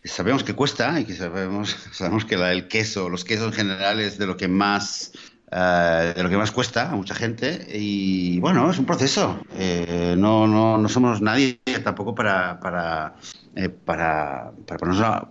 Sabemos 0.06 0.45
que 0.45 0.56
cuesta 0.56 0.97
y 1.02 1.04
que 1.04 1.14
sabemos, 1.16 1.76
sabemos 1.91 2.24
que 2.24 2.36
el 2.36 2.70
queso, 2.70 3.10
los 3.10 3.26
quesos 3.26 3.47
en 3.47 3.54
general 3.54 4.00
es 4.00 4.18
de 4.18 4.26
lo 4.26 4.38
que 4.38 4.47
más 4.47 5.12
eh, 5.52 6.14
de 6.16 6.24
lo 6.24 6.30
que 6.30 6.38
más 6.38 6.52
cuesta 6.52 6.91
a 6.91 6.95
mucha 6.95 7.14
gente 7.14 7.68
y 7.74 8.39
bueno, 8.39 8.72
es 8.72 8.80
un 8.80 8.86
proceso. 8.86 9.41
Eh, 9.58 10.16
no, 10.18 10.47
no, 10.47 10.78
no 10.78 10.88
somos 10.88 11.22
nadie 11.22 11.60
tampoco 11.84 12.16
para, 12.16 12.58
para 12.62 13.16
eh, 13.62 13.68
para, 13.68 14.53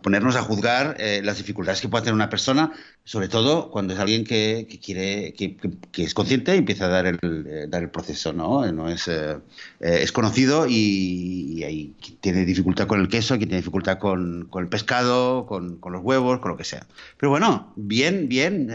ponernos, 0.02 0.36
a, 0.36 0.42
juzgar 0.42 0.96
eh, 0.98 1.22
las 1.24 1.38
dificultades 1.38 1.80
que 1.80 1.88
puede 1.88 2.02
tener 2.02 2.14
una 2.14 2.28
persona, 2.28 2.72
sobre 3.02 3.28
todo 3.28 3.70
cuando 3.70 3.94
es 3.94 4.00
alguien 4.00 4.24
que, 4.24 4.66
quiere, 4.84 5.32
que, 5.32 5.56
es 6.02 6.12
consciente 6.12 6.54
y 6.54 6.58
empieza 6.58 6.84
a 6.84 6.88
dar 6.88 7.06
el, 7.06 7.18
eh, 7.22 7.66
dar 7.70 7.82
el 7.82 7.88
proceso, 7.88 8.34
¿no? 8.34 8.70
no 8.70 8.90
es, 8.90 9.10
es 9.80 10.12
conocido 10.12 10.66
y, 10.68 11.64
y, 11.64 11.94
tiene 12.20 12.44
dificultad 12.44 12.86
con 12.86 13.00
el 13.00 13.08
queso, 13.08 13.38
quien 13.38 13.48
tiene 13.48 13.62
dificultad 13.62 13.96
con, 13.96 14.50
el 14.54 14.68
pescado, 14.68 15.46
con, 15.46 15.78
los 15.82 16.02
huevos, 16.02 16.40
con 16.40 16.50
lo 16.50 16.58
que 16.58 16.64
sea. 16.64 16.86
Pero 17.16 17.30
bueno, 17.30 17.72
bien, 17.76 18.28
bien, 18.28 18.66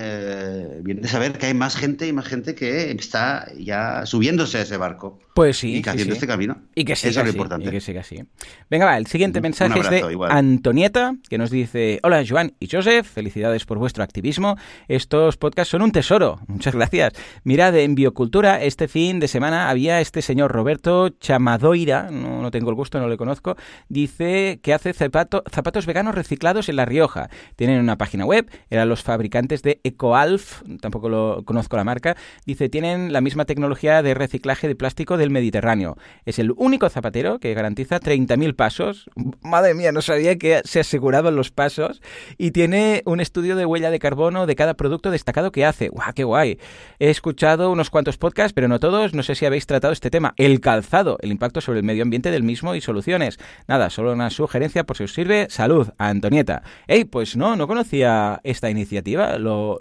bien 0.81 1.01
de 1.01 1.07
saber 1.07 1.33
que 1.33 1.45
hay 1.45 1.53
más 1.53 1.75
gente 1.75 2.07
y 2.07 2.13
más 2.13 2.25
gente 2.25 2.55
que 2.55 2.89
está 2.89 3.51
ya 3.59 4.07
subiéndose 4.07 4.57
a 4.57 4.61
ese 4.61 4.77
barco. 4.77 5.19
Pues 5.33 5.57
sí. 5.57 5.77
Y 5.77 5.89
haciendo 5.89 6.13
este 6.13 6.27
camino. 6.27 6.57
Y 6.75 6.85
que 6.85 6.95
siga 6.95 7.23
así. 7.23 7.37
Y 7.59 7.69
que 7.69 7.81
siga 7.81 8.01
así. 8.01 8.23
Venga, 8.69 8.85
va, 8.85 8.97
el 8.97 9.07
siguiente 9.07 9.41
mensaje 9.43 9.79
es 9.79 9.89
de 9.89 10.17
Antonieta, 10.29 11.15
que 11.29 11.37
nos 11.37 11.51
dice, 11.51 11.99
hola 12.01 12.23
Joan 12.27 12.53
y 12.59 12.67
Joseph, 12.67 13.05
felicidades 13.05 13.65
por 13.65 13.77
vuestro 13.77 14.03
activismo. 14.03 14.57
Estos 14.87 15.37
podcasts 15.37 15.69
son 15.69 15.83
un 15.83 15.91
tesoro. 15.91 16.39
Muchas 16.47 16.73
gracias. 16.73 17.13
Mirad, 17.43 17.75
en 17.77 17.93
Biocultura 17.93 18.63
este 18.63 18.87
fin 18.87 19.19
de 19.19 19.27
semana 19.27 19.69
había 19.69 20.01
este 20.01 20.21
señor 20.21 20.51
Roberto 20.51 21.09
Chamadoira, 21.09 22.09
no, 22.09 22.41
no 22.41 22.49
tengo 22.49 22.69
el 22.69 22.75
gusto, 22.75 22.99
no 22.99 23.07
le 23.07 23.17
conozco, 23.17 23.55
dice 23.89 24.59
que 24.63 24.73
hace 24.73 24.93
zapatos 24.93 25.85
veganos 25.85 26.15
reciclados 26.15 26.69
en 26.69 26.77
La 26.77 26.85
Rioja. 26.85 27.29
Tienen 27.55 27.79
una 27.79 27.97
página 27.97 28.25
web, 28.25 28.49
eran 28.69 28.89
los 28.89 29.03
fabricantes 29.03 29.61
de 29.61 29.81
EcoAlf, 29.83 30.63
tampoco 30.81 31.09
lo 31.09 31.43
conozco 31.45 31.75
la 31.75 31.83
marca, 31.83 32.15
dice, 32.45 32.69
tienen 32.69 33.11
la 33.11 33.21
misma 33.21 33.45
tecnología 33.45 34.01
de 34.01 34.13
reciclaje 34.13 34.67
de 34.67 34.75
plástico 34.75 35.17
del 35.17 35.29
Mediterráneo. 35.29 35.97
Es 36.25 36.39
el 36.39 36.53
único 36.55 36.89
zapatero 36.89 37.39
que 37.39 37.53
garantiza 37.53 37.99
30.000 37.99 38.55
pasos. 38.55 39.09
Madre 39.41 39.73
mía, 39.73 39.91
no 39.91 40.01
sabía 40.01 40.37
que 40.37 40.61
se 40.65 40.79
aseguraban 40.79 41.35
los 41.35 41.51
pasos. 41.51 42.01
Y 42.37 42.51
tiene 42.51 43.01
un 43.05 43.19
estudio 43.19 43.55
de 43.55 43.65
huella 43.65 43.91
de 43.91 43.99
carbono 43.99 44.45
de 44.45 44.55
cada 44.55 44.73
producto 44.73 45.11
destacado 45.11 45.51
que 45.51 45.65
hace. 45.65 45.89
¡Guau, 45.89 46.13
qué 46.13 46.23
guay! 46.23 46.59
He 46.99 47.09
escuchado 47.09 47.71
unos 47.71 47.89
cuantos 47.89 48.17
podcasts, 48.17 48.53
pero 48.53 48.67
no 48.67 48.79
todos. 48.79 49.13
No 49.13 49.23
sé 49.23 49.35
si 49.35 49.45
habéis 49.45 49.65
tratado 49.65 49.93
este 49.93 50.09
tema. 50.09 50.33
El 50.37 50.59
calzado, 50.59 51.17
el 51.21 51.31
impacto 51.31 51.61
sobre 51.61 51.79
el 51.79 51.85
medio 51.85 52.03
ambiente 52.03 52.31
del 52.31 52.43
mismo 52.43 52.75
y 52.75 52.81
soluciones. 52.81 53.39
Nada, 53.67 53.89
solo 53.89 54.13
una 54.13 54.29
sugerencia 54.29 54.83
por 54.83 54.97
si 54.97 55.03
os 55.03 55.13
sirve. 55.13 55.47
Salud, 55.49 55.89
a 55.97 56.09
Antonieta. 56.09 56.63
Ey, 56.87 57.05
pues 57.05 57.35
no, 57.35 57.55
no 57.55 57.67
conocía 57.67 58.41
esta 58.43 58.69
iniciativa. 58.69 59.37
Lo, 59.37 59.77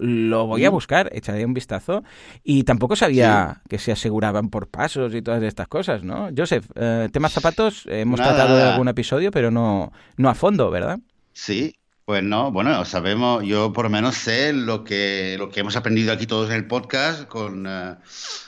voy 0.46 0.64
a 0.64 0.70
mm. 0.70 0.72
buscar, 0.72 1.10
echaré 1.12 1.44
un 1.44 1.54
vistazo. 1.54 2.04
Y 2.44 2.64
tampoco 2.64 2.96
sabía 2.96 3.62
que 3.68 3.78
se 3.78 3.92
aseguraban 3.92 4.48
por 4.48 4.68
pasos 4.68 5.14
y 5.14 5.22
todas 5.22 5.42
estas 5.42 5.68
cosas, 5.68 6.04
¿no? 6.04 6.30
Joseph, 6.36 6.66
eh, 6.74 7.08
temas 7.12 7.32
zapatos, 7.32 7.86
hemos 7.88 8.20
tratado 8.20 8.56
de 8.56 8.62
algún 8.62 8.88
episodio, 8.88 9.30
pero 9.32 9.50
no, 9.50 9.92
no 10.16 10.30
a 10.30 10.34
fondo, 10.34 10.70
¿verdad? 10.70 11.00
Sí, 11.32 11.74
pues 12.04 12.22
no, 12.22 12.52
bueno, 12.52 12.84
sabemos, 12.84 13.44
yo 13.44 13.72
por 13.72 13.86
lo 13.86 13.90
menos 13.90 14.16
sé 14.16 14.52
lo 14.52 14.84
que, 14.84 15.36
lo 15.38 15.48
que 15.50 15.60
hemos 15.60 15.76
aprendido 15.76 16.12
aquí 16.12 16.26
todos 16.26 16.50
en 16.50 16.56
el 16.56 16.66
podcast 16.68 17.26
con, 17.26 17.66
eh, 17.66 17.96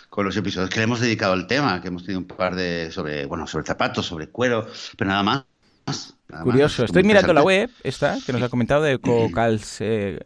con 0.09 0.25
los 0.25 0.37
episodios 0.37 0.71
que 0.71 0.79
le 0.79 0.85
hemos 0.85 1.01
dedicado 1.01 1.33
al 1.33 1.47
tema, 1.47 1.81
que 1.81 1.89
hemos 1.89 2.05
tenido 2.05 2.21
un 2.21 2.27
par 2.27 2.55
de 2.55 2.91
sobre, 2.93 3.27
bueno, 3.27 3.47
sobre 3.47 3.67
zapatos, 3.67 4.07
sobre 4.07 4.29
cuero, 4.29 4.67
pero 4.97 5.11
nada 5.11 5.23
más. 5.23 6.14
Curioso. 6.43 6.85
Estoy 6.85 7.05
mirando 7.05 7.33
la 7.33 7.43
web, 7.43 7.71
esta, 7.83 8.17
que 8.25 8.33
nos 8.33 8.43
ha 8.43 8.49
comentado 8.49 8.83
de 8.83 8.93
Ecocal... 8.93 9.61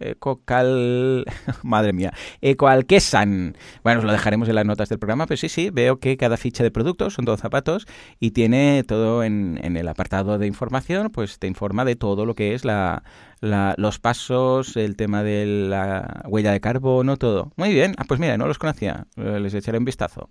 Ecocal... 0.01 1.25
Madre 1.63 1.93
mía. 1.93 2.13
Ecoalquesan. 2.41 3.57
Bueno, 3.83 3.99
os 3.99 4.05
lo 4.05 4.13
dejaremos 4.13 4.49
en 4.49 4.55
las 4.55 4.65
notas 4.65 4.89
del 4.89 4.99
programa, 4.99 5.27
pero 5.27 5.37
sí, 5.37 5.49
sí, 5.49 5.71
veo 5.71 5.99
que 5.99 6.17
cada 6.17 6.37
ficha 6.37 6.63
de 6.63 6.71
producto 6.71 7.11
son 7.11 7.25
todos 7.25 7.41
zapatos 7.41 7.87
y 8.21 8.31
tiene 8.31 8.85
todo 8.87 9.25
en, 9.25 9.59
en 9.63 9.77
el 9.77 9.89
apartado 9.89 10.39
de 10.39 10.47
información, 10.47 11.11
pues 11.11 11.39
te 11.39 11.47
informa 11.47 11.85
de 11.85 11.97
todo 11.97 12.25
lo 12.27 12.35
que 12.35 12.55
es 12.55 12.65
la, 12.65 13.03
los 13.41 13.99
pasos, 13.99 14.77
el 14.77 14.97
tema 14.97 15.23
de 15.23 15.47
la 15.47 16.23
huella 16.27 16.53
de 16.53 16.61
carbono, 16.61 17.17
todo. 17.17 17.53
Muy 17.57 17.73
bien. 17.73 17.95
Ah, 17.99 18.05
pues 18.07 18.21
mira, 18.21 18.37
no 18.37 18.47
los 18.47 18.59
conocía. 18.59 19.07
Eh, 19.17 19.39
les 19.41 19.55
echaré 19.55 19.79
un 19.79 19.85
vistazo. 19.85 20.29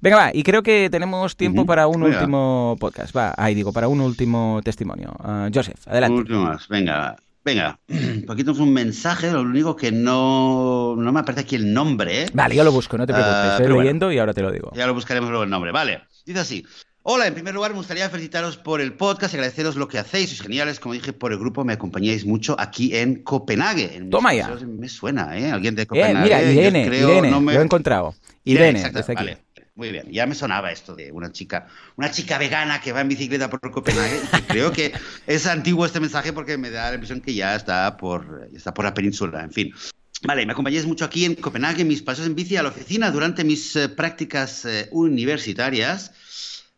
Venga, 0.00 0.16
va. 0.16 0.30
Y 0.32 0.42
creo 0.42 0.62
que 0.62 0.88
tenemos 0.90 1.36
tiempo 1.36 1.66
para 1.66 1.86
un 1.86 2.02
último 2.02 2.76
podcast. 2.80 3.16
Va, 3.16 3.34
ahí 3.36 3.54
digo, 3.54 3.72
para 3.72 3.88
un 3.88 4.00
último 4.00 4.60
testimonio. 4.64 5.12
Uh, 5.18 5.50
Joseph, 5.52 5.86
adelante. 5.86 6.18
último 6.18 6.44
más. 6.44 6.68
Venga, 6.68 7.16
Venga, 7.44 7.80
un 7.88 8.22
poquito 8.26 8.52
un 8.52 8.72
mensaje, 8.72 9.30
lo 9.30 9.40
único 9.42 9.74
que 9.74 9.90
no, 9.90 10.94
no 10.96 11.12
me 11.12 11.20
aparece 11.20 11.40
aquí 11.42 11.56
el 11.56 11.72
nombre. 11.72 12.22
¿eh? 12.22 12.26
Vale, 12.32 12.54
yo 12.54 12.62
lo 12.62 12.70
busco, 12.70 12.96
no 12.96 13.06
te 13.06 13.12
preocupes. 13.12 13.36
Ah, 13.36 13.56
Estoy 13.60 13.76
leyendo 13.78 14.12
y 14.12 14.18
ahora 14.18 14.32
te 14.32 14.42
lo 14.42 14.52
digo. 14.52 14.70
Ya 14.74 14.86
lo 14.86 14.94
buscaremos 14.94 15.28
luego 15.28 15.42
el 15.44 15.50
nombre. 15.50 15.72
Vale, 15.72 16.02
dice 16.24 16.38
así. 16.38 16.64
Hola, 17.04 17.26
en 17.26 17.34
primer 17.34 17.52
lugar 17.52 17.72
me 17.72 17.78
gustaría 17.78 18.08
felicitaros 18.08 18.56
por 18.56 18.80
el 18.80 18.92
podcast 18.92 19.34
agradeceros 19.34 19.74
lo 19.74 19.88
que 19.88 19.98
hacéis. 19.98 20.28
Sois 20.28 20.40
geniales, 20.40 20.78
como 20.78 20.94
dije, 20.94 21.12
por 21.12 21.32
el 21.32 21.38
grupo 21.38 21.64
me 21.64 21.72
acompañáis 21.72 22.24
mucho 22.24 22.54
aquí 22.60 22.94
en 22.96 23.24
Copenhague. 23.24 23.96
En 23.96 24.08
Toma 24.08 24.32
ya. 24.34 24.48
Me 24.48 24.88
suena, 24.88 25.36
¿eh? 25.36 25.50
Alguien 25.50 25.74
de 25.74 25.88
Copenhague. 25.88 26.18
Eh, 26.18 26.22
mira, 26.22 26.42
Irene, 26.42 26.86
Irene, 26.86 27.30
lo 27.32 27.50
he 27.50 27.60
encontrado. 27.60 28.14
Irene, 28.44 28.88
desde 28.92 29.14
aquí. 29.14 29.30
Muy 29.74 29.90
bien, 29.90 30.12
ya 30.12 30.26
me 30.26 30.36
sonaba 30.36 30.70
esto 30.70 30.94
de 30.94 31.10
una 31.10 31.32
chica, 31.32 31.66
una 31.96 32.08
chica 32.12 32.38
vegana 32.38 32.80
que 32.80 32.92
va 32.92 33.00
en 33.00 33.08
bicicleta 33.08 33.50
por 33.50 33.68
Copenhague. 33.72 34.20
creo 34.46 34.70
que 34.70 34.92
es 35.26 35.46
antiguo 35.46 35.84
este 35.84 35.98
mensaje 35.98 36.32
porque 36.32 36.56
me 36.56 36.70
da 36.70 36.90
la 36.90 36.94
impresión 36.94 37.20
que 37.20 37.34
ya 37.34 37.56
está 37.56 37.96
por, 37.96 38.48
está 38.54 38.72
por 38.72 38.84
la 38.84 38.94
península, 38.94 39.42
en 39.42 39.50
fin. 39.50 39.74
Vale, 40.22 40.46
me 40.46 40.52
acompañáis 40.52 40.86
mucho 40.86 41.04
aquí 41.04 41.24
en 41.24 41.34
Copenhague, 41.34 41.84
mis 41.84 42.00
pasos 42.00 42.26
en 42.26 42.36
bici 42.36 42.56
a 42.56 42.62
la 42.62 42.68
oficina 42.68 43.10
durante 43.10 43.42
mis 43.42 43.74
eh, 43.74 43.88
prácticas 43.88 44.64
eh, 44.66 44.88
universitarias 44.92 46.12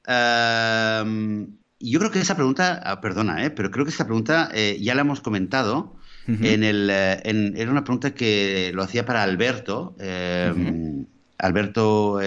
yo 0.07 1.99
creo 1.99 2.11
que 2.11 2.21
esa 2.21 2.35
pregunta, 2.35 2.81
ah, 2.83 3.01
perdona, 3.01 3.45
eh, 3.45 3.51
pero 3.51 3.71
creo 3.71 3.85
que 3.85 3.91
esta 3.91 4.07
pregunta 4.07 4.49
eh, 4.55 4.79
ya 4.81 4.95
la 4.95 5.03
hemos 5.03 5.21
comentado. 5.21 5.97
en 6.27 6.65
el, 6.65 6.89
eh, 6.91 7.21
era 7.55 7.71
una 7.71 7.85
pregunta 7.85 8.15
que 8.15 8.73
lo 8.75 8.83
hacía 8.83 9.05
para 9.05 9.23
Alberto, 9.23 9.95
em, 9.99 11.05
Alberto 11.37 12.19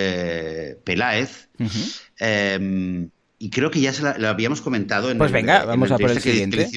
Peláez. 0.84 1.49
Y 3.39 3.51
creo 3.51 3.69
que 3.69 3.79
ya 3.79 3.93
se 3.93 4.01
lo 4.01 4.27
habíamos 4.27 4.61
comentado 4.61 5.11
en 5.11 5.19
Pues 5.19 5.31
venga, 5.31 5.63
vamos 5.63 5.91
a 5.91 5.99
por 5.99 6.09
el 6.09 6.19
siguiente. 6.19 6.67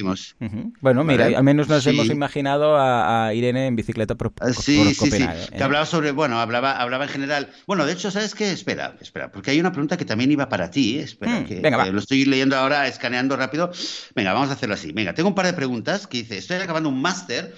Bueno, 0.79 1.03
mira, 1.03 1.25
al 1.25 1.43
menos 1.43 1.67
nos 1.67 1.87
hemos 1.87 2.07
imaginado 2.07 2.77
a, 2.77 3.33
Irene 3.33 3.65
en 3.65 3.75
bicicleta 3.75 4.13
por, 4.13 4.31
ah, 4.41 4.53
sí, 4.53 4.93
sí, 4.93 5.09
Sí, 5.09 5.09
que 5.09 5.57
¿eh? 5.57 5.63
hablaba 5.63 5.87
sobre, 5.87 6.11
bueno, 6.11 6.39
hablaba, 6.39 6.73
hablaba 6.73 7.05
en 7.05 7.09
general. 7.09 7.49
Bueno, 7.65 7.87
de 7.87 7.93
hecho, 7.93 8.11
¿sabes 8.11 8.35
qué? 8.35 8.51
Espera, 8.51 8.95
espera, 9.01 9.31
porque 9.31 9.49
hay 9.49 9.59
una 9.59 9.71
pregunta 9.71 9.97
que 9.97 10.05
también 10.05 10.31
iba 10.31 10.49
para 10.49 10.69
ti. 10.69 10.99
¿eh? 10.99 11.01
Espera, 11.01 11.39
mm, 11.39 11.45
que, 11.45 11.59
venga, 11.61 11.83
lo 11.87 11.97
estoy 11.97 12.25
leyendo 12.25 12.55
ahora, 12.55 12.87
escaneando 12.87 13.35
rápido. 13.35 13.71
Venga, 14.15 14.33
vamos 14.33 14.49
a 14.49 14.53
hacerlo 14.53 14.75
así. 14.75 14.91
Venga, 14.91 15.15
tengo 15.15 15.29
un 15.29 15.35
par 15.35 15.47
de 15.47 15.53
preguntas 15.53 16.05
que 16.05 16.19
dice, 16.19 16.37
estoy 16.37 16.57
acabando 16.57 16.89
un 16.89 17.01
máster 17.01 17.55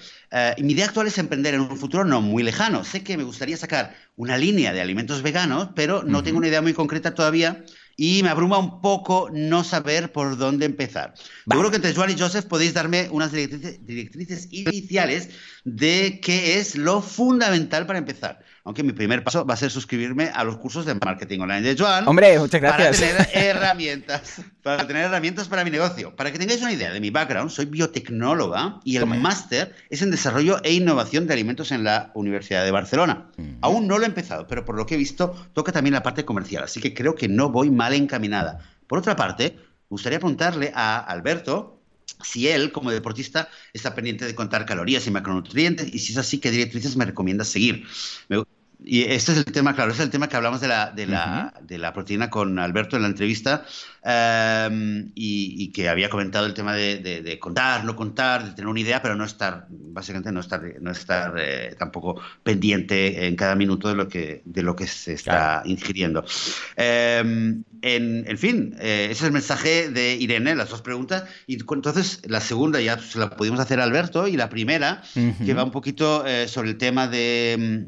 y 0.56 0.62
mi 0.64 0.72
idea 0.72 0.86
actual 0.86 1.06
es 1.06 1.18
emprender 1.18 1.54
en 1.54 1.60
un 1.60 1.76
futuro 1.76 2.04
no 2.04 2.20
muy 2.20 2.42
lejano. 2.42 2.84
Sé 2.84 3.04
que 3.04 3.16
me 3.16 3.22
gustaría 3.22 3.56
sacar 3.56 3.94
una 4.16 4.36
línea 4.36 4.72
de 4.72 4.80
alimentos 4.80 5.22
veganos, 5.22 5.68
pero 5.76 6.02
no 6.02 6.22
tengo 6.22 6.38
una 6.38 6.48
idea 6.48 6.62
muy 6.62 6.72
concreta 6.72 7.14
todavía 7.14 7.62
y 7.96 8.22
me 8.22 8.28
abruma 8.30 8.58
un 8.58 8.80
poco 8.80 9.28
no 9.32 9.64
saber 9.64 10.12
por 10.12 10.36
dónde 10.36 10.66
empezar. 10.66 11.14
Seguro 11.48 11.70
que 11.70 11.76
entre 11.76 11.94
Joan 11.94 12.10
y 12.10 12.18
Joseph 12.18 12.46
podéis 12.46 12.74
darme 12.74 13.08
unas 13.10 13.32
directrices 13.32 14.48
iniciales 14.50 15.30
de 15.64 16.20
qué 16.22 16.58
es 16.58 16.76
lo 16.76 17.00
fundamental 17.00 17.86
para 17.86 17.98
empezar 17.98 18.40
aunque 18.64 18.82
mi 18.82 18.92
primer 18.92 19.22
paso 19.22 19.44
va 19.44 19.54
a 19.54 19.56
ser 19.58 19.70
suscribirme 19.70 20.30
a 20.34 20.42
los 20.42 20.56
cursos 20.56 20.86
de 20.86 20.94
marketing 20.94 21.40
online 21.40 21.60
de 21.60 21.76
Joan. 21.78 22.08
Hombre, 22.08 22.38
muchas 22.38 22.62
gracias. 22.62 23.00
Para 23.00 23.26
tener 23.26 23.30
herramientas, 23.56 24.40
para 24.62 24.86
tener 24.86 25.04
herramientas 25.04 25.48
para 25.48 25.64
mi 25.64 25.70
negocio. 25.70 26.16
Para 26.16 26.32
que 26.32 26.38
tengáis 26.38 26.62
una 26.62 26.72
idea 26.72 26.90
de 26.90 26.98
mi 26.98 27.10
background, 27.10 27.50
soy 27.50 27.66
biotecnóloga 27.66 28.80
y 28.82 28.96
el 28.96 29.04
máster 29.06 29.74
es 29.90 30.00
en 30.00 30.10
desarrollo 30.10 30.62
e 30.64 30.72
innovación 30.72 31.26
de 31.26 31.34
alimentos 31.34 31.72
en 31.72 31.84
la 31.84 32.10
Universidad 32.14 32.64
de 32.64 32.70
Barcelona. 32.70 33.26
Aún 33.60 33.86
no 33.86 33.98
lo 33.98 34.04
he 34.04 34.08
empezado, 34.08 34.46
pero 34.46 34.64
por 34.64 34.76
lo 34.76 34.86
que 34.86 34.94
he 34.94 34.98
visto, 34.98 35.34
toca 35.52 35.70
también 35.70 35.92
la 35.92 36.02
parte 36.02 36.24
comercial, 36.24 36.64
así 36.64 36.80
que 36.80 36.94
creo 36.94 37.14
que 37.14 37.28
no 37.28 37.50
voy 37.50 37.70
mal 37.70 37.92
encaminada. 37.92 38.60
Por 38.86 38.98
otra 38.98 39.14
parte, 39.14 39.56
me 39.56 39.88
gustaría 39.90 40.18
preguntarle 40.18 40.72
a 40.74 40.98
Alberto 40.98 41.73
si 42.22 42.48
él, 42.48 42.72
como 42.72 42.90
deportista, 42.90 43.48
está 43.72 43.94
pendiente 43.94 44.24
de 44.24 44.34
contar 44.34 44.66
calorías 44.66 45.06
y 45.06 45.10
macronutrientes, 45.10 45.92
y 45.92 45.98
si 45.98 46.12
es 46.12 46.18
así, 46.18 46.38
¿qué 46.38 46.50
directrices 46.50 46.96
me 46.96 47.04
recomienda 47.04 47.44
seguir? 47.44 47.86
y 48.86 49.02
este 49.02 49.32
es 49.32 49.38
el 49.38 49.44
tema, 49.46 49.74
claro, 49.74 49.92
este 49.92 50.02
es 50.02 50.06
el 50.06 50.12
tema 50.12 50.28
que 50.28 50.36
hablamos 50.36 50.60
de 50.60 50.68
la, 50.68 50.90
de 50.90 51.06
la, 51.06 51.54
de 51.62 51.78
la 51.78 51.92
proteína 51.92 52.28
con 52.28 52.58
Alberto 52.58 52.96
en 52.96 53.02
la 53.02 53.08
entrevista, 53.08 53.64
Em, 54.06 55.12
y, 55.14 55.72
que 55.72 55.88
había 55.88 56.10
comentado 56.10 56.44
el 56.44 56.52
tema 56.52 56.74
de, 56.74 57.38
contar, 57.40 57.86
no 57.86 57.96
contar, 57.96 58.44
de 58.44 58.50
tener 58.50 58.68
una 58.68 58.80
idea, 58.80 59.00
pero 59.00 59.16
no 59.16 59.24
estar, 59.24 59.66
básicamente 59.70 60.30
no 60.30 60.40
estar, 60.40 60.62
no 60.82 60.90
estar 60.90 61.34
eh, 61.38 61.74
tampoco 61.78 62.20
pendiente 62.42 63.26
en 63.26 63.34
cada 63.34 63.54
minuto 63.54 63.88
de 63.88 63.94
lo 63.94 64.06
que, 64.06 64.42
de 64.44 64.62
lo 64.62 64.76
que 64.76 64.86
se 64.86 65.14
está 65.14 65.62
ingiriendo. 65.64 66.22
Em, 66.76 67.64
en, 67.80 68.38
fin, 68.38 68.76
eh, 68.78 69.08
ese 69.10 69.12
es 69.12 69.22
el 69.22 69.32
mensaje 69.32 69.88
de 69.88 70.16
Irene, 70.16 70.54
las 70.54 70.68
dos 70.68 70.82
preguntas. 70.82 71.24
Y 71.46 71.54
entonces 71.54 72.20
la 72.26 72.40
segunda 72.42 72.82
ya 72.82 72.98
se 72.98 73.18
la 73.18 73.30
pudimos 73.30 73.58
hacer 73.60 73.80
a 73.80 73.84
Alberto 73.84 74.28
y 74.28 74.36
la 74.36 74.50
primera, 74.50 75.02
que 75.14 75.54
va 75.54 75.64
un 75.64 75.70
poquito 75.70 76.26
eh, 76.26 76.46
sobre 76.46 76.70
el 76.70 76.76
tema 76.76 77.08
de, 77.08 77.86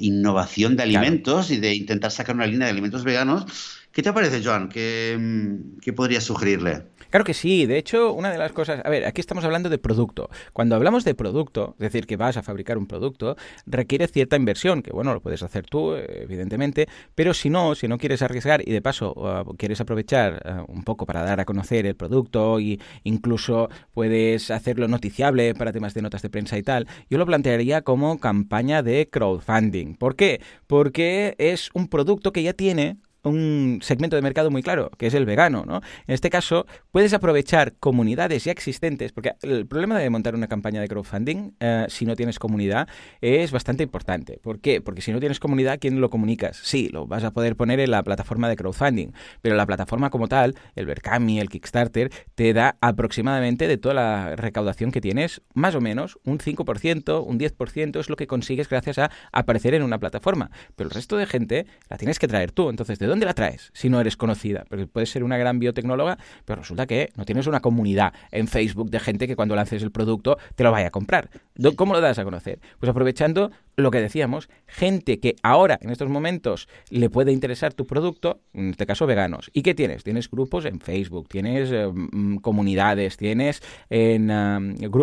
innovación 0.00 0.76
de 0.76 0.82
alimentos 0.82 1.50
y 1.50 1.58
de 1.58 1.74
intentar 1.74 2.10
sacar 2.10 2.34
una 2.34 2.46
línea 2.46 2.66
de 2.66 2.72
alimentos 2.72 3.04
veganos 3.04 3.46
¿Qué 3.92 4.02
te 4.02 4.10
parece, 4.10 4.42
Joan? 4.42 4.70
¿Qué, 4.70 5.58
qué 5.82 5.92
podrías 5.92 6.24
sugerirle? 6.24 6.84
Claro 7.10 7.26
que 7.26 7.34
sí. 7.34 7.66
De 7.66 7.76
hecho, 7.76 8.14
una 8.14 8.32
de 8.32 8.38
las 8.38 8.52
cosas. 8.52 8.80
A 8.82 8.88
ver, 8.88 9.04
aquí 9.04 9.20
estamos 9.20 9.44
hablando 9.44 9.68
de 9.68 9.76
producto. 9.76 10.30
Cuando 10.54 10.76
hablamos 10.76 11.04
de 11.04 11.14
producto, 11.14 11.74
es 11.78 11.92
decir, 11.92 12.06
que 12.06 12.16
vas 12.16 12.38
a 12.38 12.42
fabricar 12.42 12.78
un 12.78 12.86
producto, 12.86 13.36
requiere 13.66 14.08
cierta 14.08 14.36
inversión, 14.36 14.80
que 14.80 14.92
bueno, 14.92 15.12
lo 15.12 15.20
puedes 15.20 15.42
hacer 15.42 15.66
tú, 15.66 15.94
evidentemente, 15.94 16.88
pero 17.14 17.34
si 17.34 17.50
no, 17.50 17.74
si 17.74 17.86
no 17.86 17.98
quieres 17.98 18.22
arriesgar 18.22 18.66
y 18.66 18.72
de 18.72 18.80
paso 18.80 19.12
uh, 19.12 19.54
quieres 19.58 19.78
aprovechar 19.82 20.42
uh, 20.46 20.72
un 20.72 20.84
poco 20.84 21.04
para 21.04 21.22
dar 21.22 21.40
a 21.40 21.44
conocer 21.44 21.84
el 21.84 21.94
producto 21.94 22.60
y 22.60 22.80
incluso 23.04 23.68
puedes 23.92 24.50
hacerlo 24.50 24.88
noticiable 24.88 25.54
para 25.54 25.70
temas 25.70 25.92
de 25.92 26.00
notas 26.00 26.22
de 26.22 26.30
prensa 26.30 26.56
y 26.56 26.62
tal, 26.62 26.88
yo 27.10 27.18
lo 27.18 27.26
plantearía 27.26 27.82
como 27.82 28.18
campaña 28.18 28.82
de 28.82 29.10
crowdfunding. 29.10 29.96
¿Por 29.96 30.16
qué? 30.16 30.40
Porque 30.66 31.34
es 31.36 31.68
un 31.74 31.88
producto 31.88 32.32
que 32.32 32.42
ya 32.42 32.54
tiene 32.54 32.96
un 33.24 33.78
segmento 33.82 34.16
de 34.16 34.22
mercado 34.22 34.50
muy 34.50 34.62
claro, 34.62 34.90
que 34.98 35.06
es 35.06 35.14
el 35.14 35.26
vegano, 35.26 35.64
¿no? 35.66 35.76
En 36.06 36.14
este 36.14 36.30
caso, 36.30 36.66
puedes 36.90 37.12
aprovechar 37.12 37.74
comunidades 37.78 38.44
ya 38.44 38.52
existentes, 38.52 39.12
porque 39.12 39.32
el 39.42 39.66
problema 39.66 39.98
de 39.98 40.10
montar 40.10 40.34
una 40.34 40.48
campaña 40.48 40.80
de 40.80 40.88
crowdfunding, 40.88 41.52
eh, 41.60 41.86
si 41.88 42.04
no 42.04 42.16
tienes 42.16 42.38
comunidad, 42.38 42.88
es 43.20 43.52
bastante 43.52 43.82
importante. 43.82 44.38
¿Por 44.42 44.60
qué? 44.60 44.80
Porque 44.80 45.02
si 45.02 45.12
no 45.12 45.20
tienes 45.20 45.40
comunidad, 45.40 45.78
¿quién 45.80 46.00
lo 46.00 46.10
comunicas? 46.10 46.56
Sí, 46.62 46.88
lo 46.88 47.06
vas 47.06 47.24
a 47.24 47.32
poder 47.32 47.56
poner 47.56 47.80
en 47.80 47.90
la 47.90 48.02
plataforma 48.02 48.48
de 48.48 48.56
crowdfunding, 48.56 49.12
pero 49.40 49.56
la 49.56 49.66
plataforma 49.66 50.10
como 50.10 50.28
tal, 50.28 50.56
el 50.74 50.86
Berkami, 50.86 51.38
el 51.38 51.48
Kickstarter, 51.48 52.10
te 52.34 52.52
da 52.52 52.76
aproximadamente 52.80 53.68
de 53.68 53.78
toda 53.78 53.94
la 53.94 54.36
recaudación 54.36 54.90
que 54.90 55.00
tienes, 55.00 55.42
más 55.54 55.74
o 55.74 55.80
menos 55.80 56.18
un 56.24 56.38
5%, 56.38 57.24
un 57.24 57.38
10% 57.38 58.00
es 58.00 58.10
lo 58.10 58.16
que 58.16 58.26
consigues 58.26 58.68
gracias 58.68 58.98
a 58.98 59.10
aparecer 59.32 59.74
en 59.74 59.82
una 59.82 59.98
plataforma. 59.98 60.50
Pero 60.76 60.88
el 60.88 60.94
resto 60.94 61.16
de 61.16 61.26
gente 61.26 61.66
la 61.88 61.98
tienes 61.98 62.18
que 62.18 62.28
traer 62.28 62.52
tú. 62.52 62.70
Entonces, 62.70 62.98
¿de 62.98 63.11
dónde 63.12 63.26
la 63.26 63.34
traes 63.34 63.70
si 63.74 63.88
no 63.88 64.00
eres 64.00 64.16
conocida? 64.16 64.64
Porque 64.68 64.86
puedes 64.86 65.10
ser 65.10 65.22
una 65.22 65.36
gran 65.36 65.58
biotecnóloga, 65.58 66.18
pero 66.44 66.60
resulta 66.60 66.86
que 66.86 67.10
no 67.16 67.24
tienes 67.24 67.46
una 67.46 67.60
comunidad 67.60 68.12
en 68.30 68.48
Facebook 68.48 68.90
de 68.90 69.00
gente 69.00 69.26
que 69.26 69.36
cuando 69.36 69.54
lances 69.54 69.82
el 69.82 69.90
producto 69.90 70.38
te 70.54 70.64
lo 70.64 70.72
vaya 70.72 70.88
a 70.88 70.90
comprar. 70.90 71.30
¿Cómo 71.76 71.92
lo 71.92 72.00
das 72.00 72.18
a 72.18 72.24
conocer? 72.24 72.58
Pues 72.80 72.90
aprovechando 72.90 73.50
lo 73.76 73.90
que 73.90 74.00
decíamos, 74.00 74.48
gente 74.66 75.18
que 75.18 75.36
ahora, 75.42 75.78
en 75.80 75.90
estos 75.90 76.08
momentos, 76.08 76.68
le 76.90 77.10
puede 77.10 77.32
interesar 77.32 77.72
tu 77.72 77.86
producto, 77.86 78.40
en 78.52 78.70
este 78.70 78.86
caso 78.86 79.06
veganos. 79.06 79.50
¿Y 79.52 79.62
qué 79.62 79.74
tienes? 79.74 80.04
Tienes 80.04 80.30
grupos 80.30 80.64
en 80.64 80.80
Facebook, 80.80 81.28
tienes 81.28 81.70
eh, 81.72 81.86
mm, 81.86 82.36
comunidades, 82.36 83.16
tienes 83.16 83.62
en, 83.90 84.28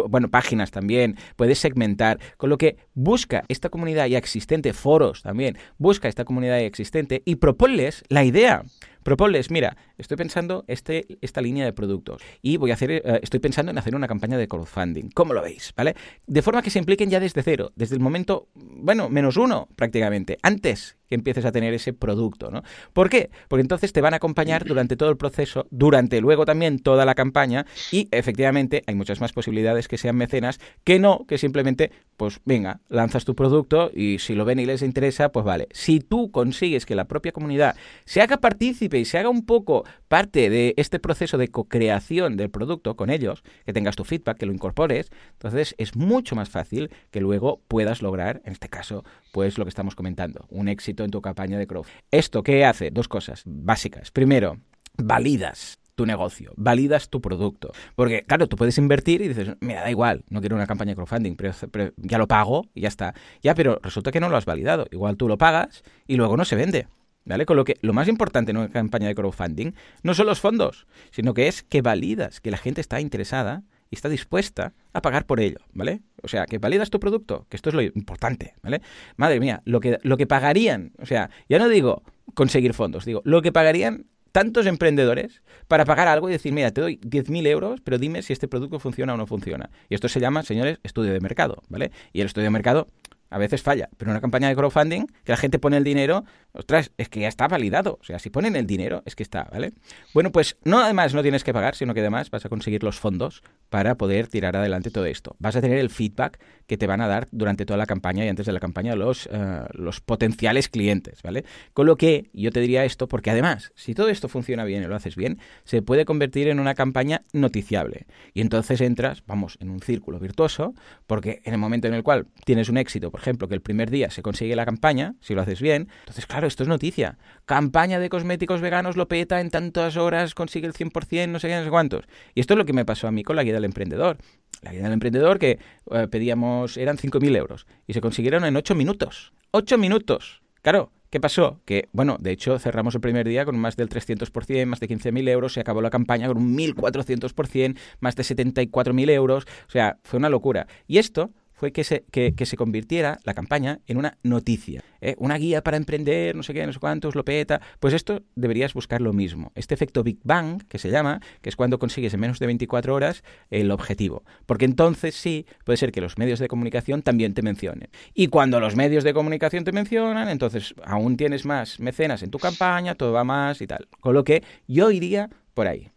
bueno, 0.10 0.30
páginas 0.30 0.72
también, 0.72 1.18
puedes 1.36 1.60
segmentar, 1.60 2.20
con 2.38 2.50
lo 2.50 2.58
que 2.58 2.78
busca 2.94 3.44
esta 3.48 3.70
comunidad 3.70 4.08
ya 4.08 4.18
existente, 4.18 4.74
foros 4.74 5.22
también, 5.24 5.58
busca 5.78 6.08
esta 6.08 6.26
comunidad 6.26 6.60
ya 6.60 6.66
existente 6.66 7.22
y 7.26 7.36
proponles 7.36 8.04
la 8.10 8.24
idea. 8.24 8.64
Proponles, 9.10 9.50
mira, 9.50 9.76
estoy 9.98 10.18
pensando 10.18 10.66
este, 10.68 11.18
esta 11.22 11.42
línea 11.42 11.66
de 11.66 11.74
productos 11.74 12.22
y 12.44 12.58
voy 12.58 12.70
a 12.70 12.76
hacer, 12.76 12.92
eh, 12.92 13.02
estoy 13.24 13.40
pensando 13.40 13.72
en 13.72 13.78
hacer 13.80 13.96
una 13.96 14.08
campaña 14.08 14.38
de 14.38 14.48
crowdfunding. 14.48 15.10
¿Cómo 15.16 15.34
lo 15.34 15.42
veis? 15.42 15.74
¿Vale? 15.76 15.96
De 16.28 16.44
forma 16.44 16.62
que 16.62 16.70
se 16.70 16.78
impliquen 16.78 17.10
ya 17.10 17.20
desde 17.20 17.42
cero, 17.42 17.72
desde 17.76 17.96
el 17.96 18.02
momento, 18.02 18.50
bueno, 18.54 19.10
menos 19.10 19.36
uno 19.36 19.68
prácticamente, 19.76 20.38
antes 20.44 20.99
que 21.10 21.16
empieces 21.16 21.46
a 21.46 21.52
tener 21.52 21.74
ese 21.74 21.92
producto, 21.92 22.52
¿no? 22.52 22.64
¿Por 22.94 23.10
qué? 23.10 23.32
Porque 23.48 23.62
entonces 23.62 23.92
te 23.92 24.02
van 24.02 24.14
a 24.14 24.18
acompañar 24.18 24.66
durante 24.66 24.96
todo 24.96 25.10
el 25.10 25.18
proceso, 25.18 25.68
durante 25.72 26.22
luego 26.22 26.46
también 26.46 26.80
toda 26.80 27.06
la 27.06 27.16
campaña 27.16 27.66
y 27.92 28.08
efectivamente 28.12 28.84
hay 28.86 28.96
muchas 28.96 29.20
más 29.20 29.34
posibilidades 29.34 29.88
que 29.88 29.98
sean 29.98 30.16
mecenas 30.16 30.60
que 30.84 31.00
no, 31.00 31.26
que 31.28 31.38
simplemente, 31.38 31.92
pues 32.16 32.40
venga, 32.46 32.82
lanzas 32.90 33.26
tu 33.26 33.36
producto 33.36 33.92
y 33.94 34.20
si 34.20 34.36
lo 34.36 34.46
ven 34.46 34.60
y 34.60 34.66
les 34.66 34.82
interesa, 34.82 35.30
pues 35.30 35.46
vale. 35.46 35.68
Si 35.72 36.00
tú 36.00 36.32
consigues 36.32 36.86
que 36.86 36.96
la 36.96 37.06
propia 37.06 37.32
comunidad 37.32 37.76
se 38.06 38.22
haga 38.22 38.38
partícipe 38.38 39.00
y 39.00 39.06
se 39.06 39.18
haga 39.18 39.30
un 39.30 39.46
poco 39.46 39.86
parte 40.08 40.50
de 40.50 40.74
este 40.78 41.00
proceso 41.00 41.38
de 41.38 41.48
co-creación 41.48 42.38
del 42.38 42.50
producto 42.50 42.96
con 42.96 43.10
ellos, 43.10 43.44
que 43.66 43.74
tengas 43.74 43.96
tu 43.96 44.04
feedback, 44.04 44.38
que 44.38 44.46
lo 44.46 44.54
incorpores, 44.54 45.10
entonces 45.34 45.76
es 45.78 45.96
mucho 45.96 46.36
más 46.36 46.50
fácil 46.50 46.92
que 47.12 47.22
luego 47.22 47.62
puedas 47.68 48.02
lograr, 48.02 48.42
en 48.46 48.54
este 48.54 48.70
caso, 48.70 49.04
pues 49.32 49.58
lo 49.58 49.66
que 49.66 49.70
estamos 49.70 49.96
comentando, 49.96 50.46
un 50.50 50.68
éxito 50.68 50.99
en 51.04 51.12
tu 51.12 51.22
campaña 51.22 51.58
de 51.58 51.68
crowd. 51.68 51.86
¿Esto 52.12 52.44
qué 52.44 52.66
hace? 52.66 52.92
Dos 52.92 53.08
cosas 53.08 53.44
básicas. 53.46 54.12
Primero, 54.12 54.58
validas 54.98 55.80
tu 56.00 56.06
negocio, 56.06 56.54
validas 56.56 57.10
tu 57.10 57.20
producto. 57.20 57.74
Porque, 57.96 58.24
claro, 58.24 58.48
tú 58.48 58.56
puedes 58.56 58.78
invertir 58.78 59.22
y 59.22 59.28
dices, 59.28 59.58
mira, 59.60 59.82
da 59.82 59.92
igual, 59.92 60.24
no 60.30 60.40
quiero 60.40 60.56
una 60.56 60.66
campaña 60.66 60.92
de 60.92 60.96
crowdfunding, 60.96 61.36
pero, 61.36 61.92
ya 61.98 62.18
lo 62.18 62.26
pago 62.26 62.68
y 62.74 62.82
ya 62.82 62.88
está. 62.88 63.14
Ya, 63.42 63.54
pero 63.54 63.80
resulta 63.84 64.12
que 64.12 64.22
no 64.22 64.30
lo 64.30 64.38
has 64.38 64.46
validado. 64.46 64.88
Igual 64.92 65.18
tú 65.18 65.28
lo 65.28 65.38
pagas 65.38 65.84
y 66.08 66.16
luego 66.16 66.38
no 66.38 66.46
se 66.46 66.56
vende. 66.56 66.88
¿Vale? 67.26 67.46
Con 67.46 67.58
lo 67.58 67.66
que 67.66 67.76
lo 67.82 67.92
más 67.92 68.08
importante 68.08 68.52
en 68.52 68.58
una 68.58 68.70
campaña 68.70 69.08
de 69.08 69.14
crowdfunding 69.14 69.74
no 70.02 70.14
son 70.14 70.26
los 70.26 70.40
fondos, 70.40 70.88
sino 71.12 71.34
que 71.34 71.50
es 71.50 71.64
que 71.64 71.82
validas 71.82 72.40
que 72.40 72.50
la 72.50 72.58
gente 72.58 72.80
está 72.80 73.02
interesada 73.02 73.64
y 73.90 73.96
está 73.96 74.10
dispuesta 74.10 74.74
a 74.94 75.02
pagar 75.02 75.26
por 75.26 75.40
ello, 75.40 75.58
¿vale? 75.74 76.02
O 76.22 76.28
sea, 76.28 76.46
que 76.46 76.58
validas 76.58 76.90
tu 76.90 77.00
producto, 77.00 77.46
que 77.50 77.58
esto 77.58 77.70
es 77.70 77.76
lo 77.76 77.82
importante, 77.82 78.56
¿vale? 78.62 78.82
Madre 79.18 79.40
mía, 79.40 79.62
lo 79.66 79.80
que, 79.80 80.00
lo 80.04 80.18
que 80.18 80.28
pagarían, 80.28 80.92
o 81.00 81.06
sea, 81.06 81.30
ya 81.48 81.60
no 81.60 81.70
digo 81.70 82.04
conseguir 82.34 82.74
fondos, 82.74 83.06
digo, 83.06 83.22
lo 83.26 83.42
que 83.42 83.52
pagarían 83.52 84.06
tantos 84.32 84.68
emprendedores 84.68 85.42
para 85.68 85.86
pagar 85.86 86.08
algo 86.08 86.30
y 86.30 86.34
decir, 86.34 86.54
mira, 86.54 86.72
te 86.72 86.82
doy 86.82 86.98
10.000 86.98 87.48
euros, 87.48 87.82
pero 87.82 87.98
dime 87.98 88.22
si 88.22 88.34
este 88.34 88.48
producto 88.48 88.80
funciona 88.80 89.16
o 89.16 89.18
no 89.18 89.26
funciona. 89.26 89.70
Y 89.90 89.96
esto 89.96 90.08
se 90.08 90.20
llama, 90.20 90.44
señores, 90.44 90.80
estudio 90.84 91.12
de 91.14 91.20
mercado, 91.20 91.64
¿vale? 91.68 91.92
Y 92.14 92.22
el 92.22 92.28
estudio 92.28 92.46
de 92.46 92.52
mercado 92.52 92.88
a 93.30 93.38
veces 93.38 93.62
falla, 93.62 93.90
pero 93.98 94.12
una 94.12 94.22
campaña 94.22 94.50
de 94.50 94.56
crowdfunding, 94.56 95.06
que 95.24 95.32
la 95.32 95.38
gente 95.38 95.60
pone 95.60 95.78
el 95.78 95.84
dinero, 95.84 96.26
ostras, 96.52 96.92
es 96.98 97.10
que 97.10 97.22
ya 97.22 97.28
está 97.28 97.48
validado. 97.48 98.00
O 98.02 98.04
sea, 98.04 98.20
si 98.20 98.30
ponen 98.30 98.56
el 98.56 98.66
dinero, 98.66 99.04
es 99.06 99.16
que 99.16 99.24
está, 99.24 99.48
¿vale? 99.52 99.74
Bueno, 100.14 100.32
pues 100.32 100.58
no 100.64 100.80
además 100.80 101.14
no 101.14 101.22
tienes 101.22 101.44
que 101.44 101.54
pagar, 101.54 101.76
sino 101.76 101.94
que 101.94 102.00
además 102.00 102.30
vas 102.32 102.46
a 102.46 102.50
conseguir 102.50 102.84
los 102.84 103.00
fondos 103.00 103.44
para 103.70 103.96
poder 103.96 104.28
tirar 104.28 104.56
adelante 104.56 104.92
todo 104.92 105.06
esto. 105.06 105.36
Vas 105.40 105.56
a 105.56 105.62
tener 105.62 105.78
el 105.78 105.90
feedback 105.90 106.40
que 106.66 106.78
te 106.78 106.88
van 106.88 107.02
a 107.02 107.08
dar 107.08 107.28
durante 107.32 107.66
toda 107.66 107.78
la 107.78 107.86
campaña 107.86 108.26
y 108.26 108.30
antes 108.30 108.46
de 108.46 108.52
la 108.52 108.60
campaña 108.60 108.96
los, 108.96 109.28
eh, 109.32 109.62
los 109.74 110.02
potenciales 110.02 110.70
clientes, 110.70 111.22
¿vale? 111.24 111.46
Con 111.74 111.86
lo 111.86 111.98
que 111.98 112.30
yo 112.34 112.52
te 112.52 112.60
diría 112.60 112.86
esto, 112.86 113.08
porque 113.08 113.32
además, 113.32 113.72
si 113.76 113.94
todo 113.94 114.10
esto 114.10 114.28
funciona 114.28 114.64
bien 114.64 114.84
y 114.84 114.88
lo 114.88 114.96
haces 114.96 115.16
bien, 115.16 115.40
se 115.64 115.82
puede 115.82 116.06
convertir 116.06 116.48
en 116.48 116.60
una 116.60 116.76
campaña 116.76 117.22
noticiable. 117.34 118.06
Y 118.34 118.42
entonces 118.42 118.82
entras, 118.82 119.24
vamos, 119.26 119.58
en 119.62 119.70
un 119.70 119.82
círculo 119.82 120.20
virtuoso, 120.20 120.74
porque 121.08 121.42
en 121.44 121.54
el 121.54 121.60
momento 121.60 121.88
en 121.88 121.94
el 121.94 122.04
cual 122.04 122.28
tienes 122.46 122.70
un 122.70 122.78
éxito, 122.78 123.12
ejemplo, 123.20 123.48
que 123.48 123.56
el 123.56 123.62
primer 123.62 123.90
día 123.90 124.10
se 124.10 124.22
consigue 124.22 124.56
la 124.56 124.66
campaña, 124.66 125.16
si 125.22 125.36
lo 125.36 125.42
haces 125.42 125.62
bien, 125.62 125.90
entonces, 126.00 126.26
claro, 126.26 126.48
esto 126.48 126.64
es 126.64 126.70
noticia. 126.70 127.18
Campaña 127.46 128.00
de 128.00 128.10
cosméticos 128.10 128.62
veganos 128.62 128.98
lo 128.98 129.08
peta 129.08 129.42
en 129.42 129.50
tantas 129.50 129.98
horas, 129.98 130.36
consigue 130.36 130.68
el 130.68 130.74
100%, 130.74 131.30
no 131.30 131.40
sé 131.40 131.48
qué, 131.48 131.56
no 131.56 131.64
sé 131.64 131.70
cuántos. 131.70 132.06
Y 132.36 132.42
esto 132.42 132.54
es 132.54 132.58
lo 132.58 132.66
que 132.66 132.74
me 132.74 132.86
pasó 132.86 133.08
a 133.08 133.12
mí 133.12 133.24
con 133.24 133.36
la 133.36 133.44
guía 133.44 133.54
del 133.54 133.66
emprendedor. 133.66 134.18
La 134.62 134.72
guía 134.72 134.84
del 134.84 134.94
emprendedor 134.94 135.40
que 135.40 135.60
eh, 135.92 136.08
pedíamos, 136.10 136.78
eran 136.78 136.98
5.000 136.98 137.36
euros 137.38 137.68
y 137.88 137.94
se 137.94 138.02
consiguieron 138.02 138.44
en 138.46 138.56
8 138.56 138.76
minutos. 138.76 139.34
8 139.52 139.78
minutos. 139.78 140.42
Claro, 140.62 140.92
¿Qué 141.10 141.20
pasó? 141.20 141.60
Que, 141.66 141.90
bueno, 141.92 142.18
de 142.20 142.32
hecho 142.32 142.60
cerramos 142.60 142.94
el 142.94 143.02
primer 143.02 143.28
día 143.28 143.44
con 143.44 143.58
más 143.58 143.76
del 143.76 143.90
300%, 143.90 144.66
más 144.68 144.80
de 144.80 144.88
15.000 144.88 145.28
euros, 145.30 145.54
se 145.54 145.60
acabó 145.60 145.82
la 145.82 145.90
campaña 145.90 146.28
con 146.28 146.38
un 146.38 146.56
1.400%, 146.56 147.78
más 148.00 148.16
de 148.16 148.22
74.000 148.22 149.10
euros, 149.10 149.48
o 149.68 149.72
sea, 149.72 149.98
fue 150.04 150.18
una 150.18 150.30
locura. 150.30 150.68
Y 150.88 151.00
esto 151.00 151.32
fue 151.60 151.74
que 151.74 151.84
se, 151.84 152.06
que, 152.10 152.46
se 152.46 152.56
convirtiera 152.56 153.20
la 153.26 153.34
campaña 153.34 153.82
en 153.86 153.98
una 153.98 154.18
noticia, 154.24 154.82
¿eh? 155.02 155.16
una 155.18 155.36
guía 155.36 155.62
para 155.62 155.76
emprender, 155.76 156.34
no 156.34 156.42
sé 156.42 156.54
qué, 156.54 156.66
no 156.66 156.72
sé 156.72 156.80
cuántos, 156.80 157.16
lo 157.16 157.26
peta. 157.26 157.60
Pues 157.82 157.94
esto 157.94 158.24
deberías 158.36 158.74
buscar 158.74 159.02
lo 159.02 159.12
mismo. 159.12 159.52
Este 159.56 159.74
efecto 159.74 160.02
Big 160.02 160.20
Bang, 160.24 160.66
que 160.70 160.78
se 160.78 160.90
llama, 160.90 161.20
que 161.42 161.50
es 161.50 161.58
cuando 161.58 161.78
consigues 161.78 162.14
en 162.14 162.22
menos 162.22 162.40
de 162.40 162.46
24 162.46 162.96
horas 162.96 163.26
el 163.50 163.72
objetivo. 163.72 164.24
Porque 164.46 164.64
entonces 164.64 165.16
sí, 165.16 165.46
puede 165.66 165.76
ser 165.76 165.92
que 165.92 166.00
los 166.00 166.18
medios 166.18 166.40
de 166.40 166.48
comunicación 166.48 167.02
también 167.02 167.34
te 167.34 167.42
mencionen. 167.42 167.90
Y 168.14 168.28
cuando 168.28 168.62
los 168.62 168.78
medios 168.78 169.04
de 169.04 169.14
comunicación 169.14 169.66
te 169.66 169.74
mencionan, 169.74 170.30
entonces 170.30 170.74
aún 170.86 171.18
tienes 171.18 171.44
más 171.44 171.82
mecenas 171.82 172.24
en 172.24 172.32
tu 172.32 172.40
campaña, 172.40 172.96
todo 172.96 173.12
va 173.12 173.26
más 173.26 173.62
y 173.62 173.68
tal. 173.68 173.90
Con 174.00 174.14
lo 174.14 174.24
que 174.24 174.44
yo 174.66 174.92
iría 174.92 175.30
por 175.54 175.68
ahí 175.68 175.92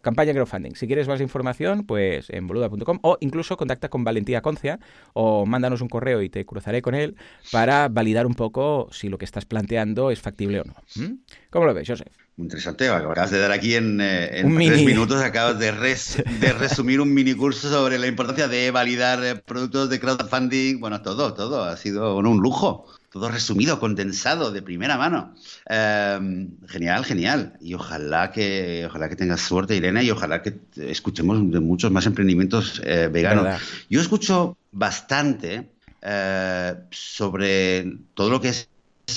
campaña 0.00 0.32
crowdfunding. 0.32 0.74
Si 0.74 0.86
quieres 0.86 1.08
más 1.08 1.20
información, 1.20 1.84
pues 1.84 2.30
en 2.30 2.46
boluda.com 2.46 2.98
o 3.02 3.18
incluso 3.20 3.56
contacta 3.56 3.88
con 3.88 4.04
Valentía 4.04 4.42
Concia 4.42 4.78
o 5.12 5.46
mándanos 5.46 5.80
un 5.80 5.88
correo 5.88 6.22
y 6.22 6.28
te 6.28 6.44
cruzaré 6.44 6.82
con 6.82 6.94
él 6.94 7.16
para 7.52 7.88
validar 7.88 8.26
un 8.26 8.34
poco 8.34 8.88
si 8.92 9.08
lo 9.08 9.18
que 9.18 9.24
estás 9.24 9.44
planteando 9.44 10.10
es 10.10 10.20
factible 10.20 10.60
o 10.60 10.64
no. 10.64 10.74
¿Mm? 10.96 11.18
¿Cómo 11.50 11.66
lo 11.66 11.74
ves, 11.74 11.88
Joseph? 11.88 12.12
Interesante, 12.36 12.88
acabas 12.88 13.30
de 13.30 13.38
dar 13.38 13.52
aquí 13.52 13.74
en, 13.74 14.00
eh, 14.00 14.42
tres 14.42 14.84
minutos, 14.84 15.20
acabas 15.20 15.58
de, 15.58 15.72
de 16.40 16.52
resumir 16.54 17.00
un 17.00 17.12
mini 17.12 17.34
curso 17.34 17.68
sobre 17.68 17.98
la 17.98 18.06
importancia 18.06 18.48
de 18.48 18.70
validar 18.70 19.22
eh, 19.24 19.34
productos 19.36 19.90
de 19.90 20.00
crowdfunding, 20.00 20.80
bueno, 20.80 21.02
todo, 21.02 21.34
todo, 21.34 21.64
ha 21.64 21.76
sido 21.76 22.16
un 22.16 22.38
lujo 22.38 22.86
todo 23.10 23.28
resumido, 23.28 23.80
condensado, 23.80 24.52
de 24.52 24.62
primera 24.62 24.96
mano. 24.96 25.34
Em, 25.68 26.48
genial, 26.68 27.04
genial. 27.04 27.54
Y 27.60 27.74
ojalá 27.74 28.30
que, 28.30 28.84
ojalá 28.86 29.08
que 29.08 29.16
tengas 29.16 29.40
suerte, 29.40 29.76
Irene, 29.76 30.04
y 30.04 30.10
ojalá 30.10 30.42
que 30.42 30.54
escuchemos 30.76 31.50
de 31.50 31.60
muchos 31.60 31.90
más 31.90 32.06
emprendimientos 32.06 32.80
eh, 32.84 33.08
veganos. 33.12 33.60
Yo 33.88 34.00
escucho 34.00 34.56
bastante 34.70 35.70
eh, 36.02 36.74
sobre 36.90 37.98
todo 38.14 38.30
lo 38.30 38.40
que 38.40 38.50
es 38.50 38.68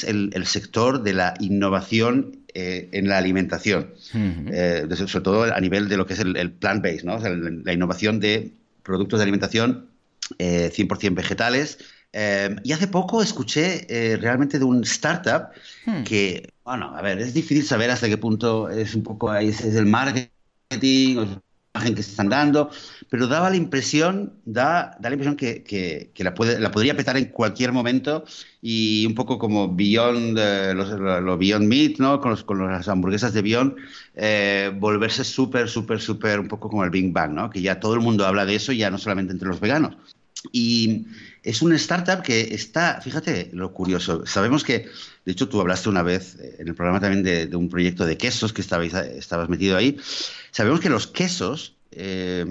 el, 0.07 0.45
sector 0.47 1.03
de 1.03 1.13
la 1.13 1.35
innovación 1.39 2.39
eh, 2.55 2.89
en 2.93 3.07
la 3.07 3.19
alimentación, 3.19 3.93
sobre 4.01 5.23
todo 5.23 5.43
a 5.43 5.59
nivel 5.59 5.87
de 5.87 5.97
lo 5.97 6.07
que 6.07 6.13
es 6.13 6.19
el, 6.19 6.51
plant-based, 6.51 7.03
¿no? 7.03 7.19
la 7.19 7.73
innovación 7.73 8.19
de 8.19 8.53
productos 8.81 9.19
de 9.19 9.23
alimentación 9.23 9.85
100% 10.39 11.13
vegetales 11.13 11.77
Em, 12.13 12.57
y 12.63 12.73
hace 12.73 12.87
poco 12.87 13.23
escuché 13.23 13.87
eh, 13.89 14.17
realmente 14.17 14.59
de 14.59 14.65
un 14.65 14.83
startup 14.83 15.49
hmm. 15.87 16.03
que, 16.03 16.53
bueno, 16.63 16.95
a 16.95 17.01
ver, 17.01 17.17
es 17.19 17.33
difícil 17.33 17.65
saber 17.65 17.89
hasta 17.89 18.07
qué 18.07 18.17
punto 18.17 18.69
es 18.69 18.93
un 18.93 19.01
poco 19.01 19.31
ahí, 19.31 19.49
es, 19.49 19.61
el 19.61 19.87
marketing, 19.87 20.29
imagen 21.73 21.95
que 21.95 22.03
se 22.03 22.11
están 22.11 22.29
dando, 22.29 22.69
pero 23.09 23.25
daba 23.25 23.49
la 23.49 23.55
impresión, 23.55 24.33
da, 24.45 24.95
da 24.99 25.09
la 25.09 25.15
impresión 25.15 25.35
que, 25.35 25.63
que, 25.63 26.23
la, 26.23 26.35
puede, 26.35 26.59
la 26.59 26.69
podría 26.69 26.95
petar 26.95 27.17
en 27.17 27.25
cualquier 27.25 27.71
momento 27.71 28.25
y 28.61 29.07
un 29.07 29.15
poco 29.15 29.39
como 29.39 29.73
Beyond, 29.73 30.37
eh, 30.39 30.73
los, 30.75 30.91
los, 30.91 31.39
Beyond 31.39 31.67
Meat, 31.67 31.97
¿no? 31.97 32.21
Con, 32.21 32.29
los, 32.29 32.43
con 32.43 32.59
las 32.71 32.87
hamburguesas 32.87 33.33
de 33.33 33.41
Beyond, 33.41 33.75
eh, 34.13 34.71
volverse 34.79 35.23
súper, 35.23 35.67
súper, 35.67 35.99
súper, 35.99 36.39
un 36.39 36.47
poco 36.47 36.69
como 36.69 36.83
el 36.83 36.91
Big 36.91 37.11
Bang, 37.11 37.31
¿no? 37.31 37.49
Que 37.49 37.63
ya 37.63 37.79
todo 37.79 37.95
el 37.95 38.01
mundo 38.01 38.27
habla 38.27 38.45
de 38.45 38.53
eso, 38.53 38.71
ya 38.71 38.91
no 38.91 38.99
solamente 38.99 39.33
entre 39.33 39.47
los 39.47 39.59
veganos. 39.59 39.97
Y 40.51 41.05
es 41.41 41.61
una 41.61 41.75
startup 41.75 42.21
que 42.21 42.53
está, 42.53 42.99
fíjate 43.01 43.49
lo 43.53 43.73
curioso, 43.73 44.25
sabemos 44.25 44.63
que, 44.63 44.89
de 45.25 45.31
hecho 45.31 45.47
tú 45.47 45.61
hablaste 45.61 45.89
una 45.89 46.03
vez 46.03 46.35
eh, 46.35 46.57
en 46.59 46.67
el 46.67 46.75
programa 46.75 46.99
también 46.99 47.23
de, 47.23 47.55
un 47.55 47.69
proyecto 47.69 48.05
de 48.05 48.17
quesos 48.17 48.51
que 48.51 48.61
estabais, 48.61 48.93
estabas 48.93 49.49
metido 49.49 49.77
ahí, 49.77 49.97
sabemos 50.51 50.79
que 50.79 50.89
los 50.89 51.07
quesos, 51.07 51.75
eh, 51.91 52.45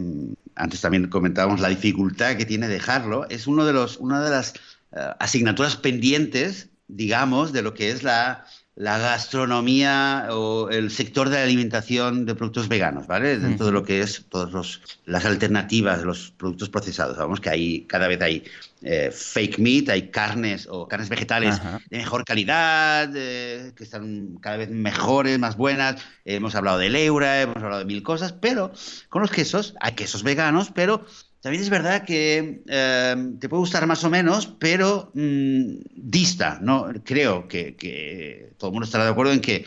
antes 0.55 0.81
también 0.81 1.09
comentábamos 1.09 1.61
la 1.61 1.69
dificultad 1.69 2.37
que 2.37 2.47
tiene 2.47 2.69
dejarlo, 2.69 3.29
es 3.29 3.47
uno 3.47 3.67
de 3.67 3.73
los, 3.73 3.99
una 3.99 4.23
de 4.23 4.31
las 4.31 4.55
eh, 4.93 5.11
asignaturas 5.19 5.77
pendientes, 5.77 6.69
digamos, 6.89 7.53
de 7.53 7.63
lo 7.63 7.75
que 7.75 7.91
es 7.91 8.03
la, 8.03 8.47
la 8.75 8.97
gastronomía 8.97 10.29
o 10.31 10.71
el 10.71 10.91
sector 10.91 11.29
de 11.29 11.37
la 11.37 11.43
alimentación 11.43 12.25
de 12.25 12.35
productos 12.35 12.69
veganos, 12.69 13.07
¿vale? 13.07 13.39
Dentro 13.39 13.67
de 13.67 13.73
lo 13.73 13.83
que 13.83 14.01
es 14.01 14.25
todas 14.31 14.81
las 15.05 15.25
alternativas 15.27 16.03
los 16.03 16.31
productos 16.31 16.71
procesados. 16.71 17.17
Sabemos 17.17 17.41
que 17.41 17.51
hay, 17.51 17.83
cada 17.83 18.09
vez 18.09 18.21
hay 18.23 18.45
eh, 18.81 19.11
fake 19.13 19.59
meat, 19.59 19.89
hay 19.91 20.09
carnes 20.09 20.67
o 20.71 20.89
carnes 20.89 21.11
vegetales 21.11 21.61
de 21.91 21.99
mejor 21.99 22.25
calidad, 22.25 23.11
eh, 23.15 23.73
que 23.77 23.85
están 23.85 24.39
cada 24.41 24.57
vez 24.57 24.71
mejores, 24.71 25.39
más 25.39 25.57
buenas. 25.57 26.03
hemos 26.25 26.55
hablado 26.55 26.79
de 26.79 26.89
leura, 26.89 27.43
hemos 27.43 27.57
hablado 27.57 27.81
de 27.81 27.85
mil 27.85 28.03
cosas, 28.03 28.33
pero 28.33 28.73
con 29.11 29.21
los 29.21 29.31
quesos, 29.31 29.75
hay 29.81 29.93
quesos 29.93 30.23
veganos, 30.23 30.71
pero 30.75 31.05
también 31.43 31.63
es 31.65 31.71
verdad 31.71 32.05
que 32.05 32.63
eh, 32.69 33.33
te 33.41 33.49
puede 33.49 33.61
gustar 33.61 33.85
más 33.89 34.05
o 34.05 34.11
menos, 34.11 34.47
pero 34.47 35.11
mm, 35.13 35.75
dista, 35.93 36.61
¿no? 36.63 36.87
Creo 37.05 37.49
que, 37.49 38.55
todo 38.57 38.69
el 38.69 38.73
mundo 38.73 38.85
estará 38.85 39.05
de 39.05 39.11
acuerdo 39.11 39.33
en 39.33 39.41
que 39.41 39.67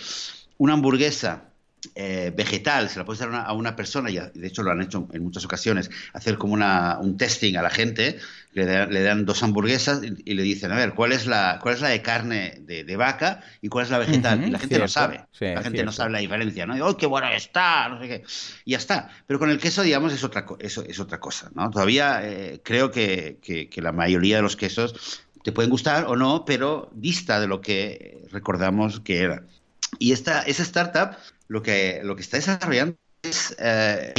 una 0.58 0.74
hamburguesa 0.74 1.50
eh, 1.96 2.32
vegetal 2.36 2.90
se 2.90 3.00
la 3.00 3.06
puedes 3.06 3.20
dar 3.20 3.34
a 3.34 3.54
una 3.54 3.76
persona, 3.76 4.10
y 4.10 4.16
de 4.18 4.48
hecho 4.48 4.64
lo 4.64 4.72
han 4.72 4.82
hecho 4.82 5.08
en 5.14 5.24
muchas 5.24 5.46
ocasiones, 5.46 5.90
hacer 6.14 6.38
como 6.38 6.54
una, 6.54 6.98
un 7.00 7.18
testing 7.18 7.56
a 7.56 7.62
la 7.62 7.70
gente, 7.70 8.18
le, 8.54 9.04
dan 9.04 9.26
dos 9.26 9.44
hamburguesas 9.44 10.02
y, 10.04 10.34
le 10.34 10.44
dicen, 10.44 10.72
a 10.72 10.76
ver, 10.76 10.94
¿cuál 10.94 11.12
es 11.12 11.28
la, 11.28 11.60
cuál 11.62 11.76
es 11.76 11.82
la 11.82 11.90
de 11.90 12.02
carne 12.02 12.58
de, 12.62 12.96
vaca 12.96 13.42
y 13.62 13.68
cuál 13.68 13.86
es 13.86 13.92
la 13.92 13.98
vegetal? 13.98 14.48
y 14.48 14.52
la 14.52 14.60
gente 14.60 14.80
lo 14.80 14.88
sabe, 14.88 15.26
la 15.40 15.62
gente 15.62 15.84
no 15.84 15.92
sabe 15.92 16.12
la 16.12 16.20
diferencia, 16.20 16.66
¿no? 16.66 16.78
Y, 16.78 16.82
¡oh, 16.82 16.96
qué 16.96 17.06
bueno 17.06 17.28
está! 17.28 17.90
No 17.90 18.00
sé 18.00 18.08
qué. 18.08 18.24
Y 18.64 18.72
ya 18.72 18.78
está. 18.78 19.10
Pero 19.28 19.40
con 19.40 19.50
el 19.50 19.60
queso, 19.60 19.82
digamos, 19.82 20.14
es 20.14 20.24
otra, 20.24 20.46
eso, 20.60 20.84
es 20.88 21.00
otra 21.00 21.20
cosa, 21.20 21.52
¿no? 21.54 21.70
Todavía 21.70 22.22
eh, 22.24 22.62
creo 22.64 22.92
que, 22.92 23.40
que, 23.42 23.68
que 23.68 23.82
la 23.82 23.92
mayoría 23.92 24.38
de 24.38 24.42
los 24.42 24.56
quesos 24.56 25.22
te 25.44 25.52
pueden 25.52 25.70
gustar 25.70 26.06
o 26.06 26.16
no, 26.16 26.46
pero 26.46 26.90
dista 26.94 27.40
de 27.40 27.48
lo 27.48 27.62
que 27.62 28.26
recordamos 28.32 29.02
que 29.02 29.20
era. 29.20 29.44
Y 30.00 30.12
esta, 30.12 30.42
esa 30.42 30.64
startup 30.64 31.18
lo 31.48 31.62
que, 31.62 32.02
lo 32.04 32.16
que 32.16 32.22
está 32.22 32.38
desarrollando 32.38 32.96
es, 33.24 33.56
eh, 33.60 34.14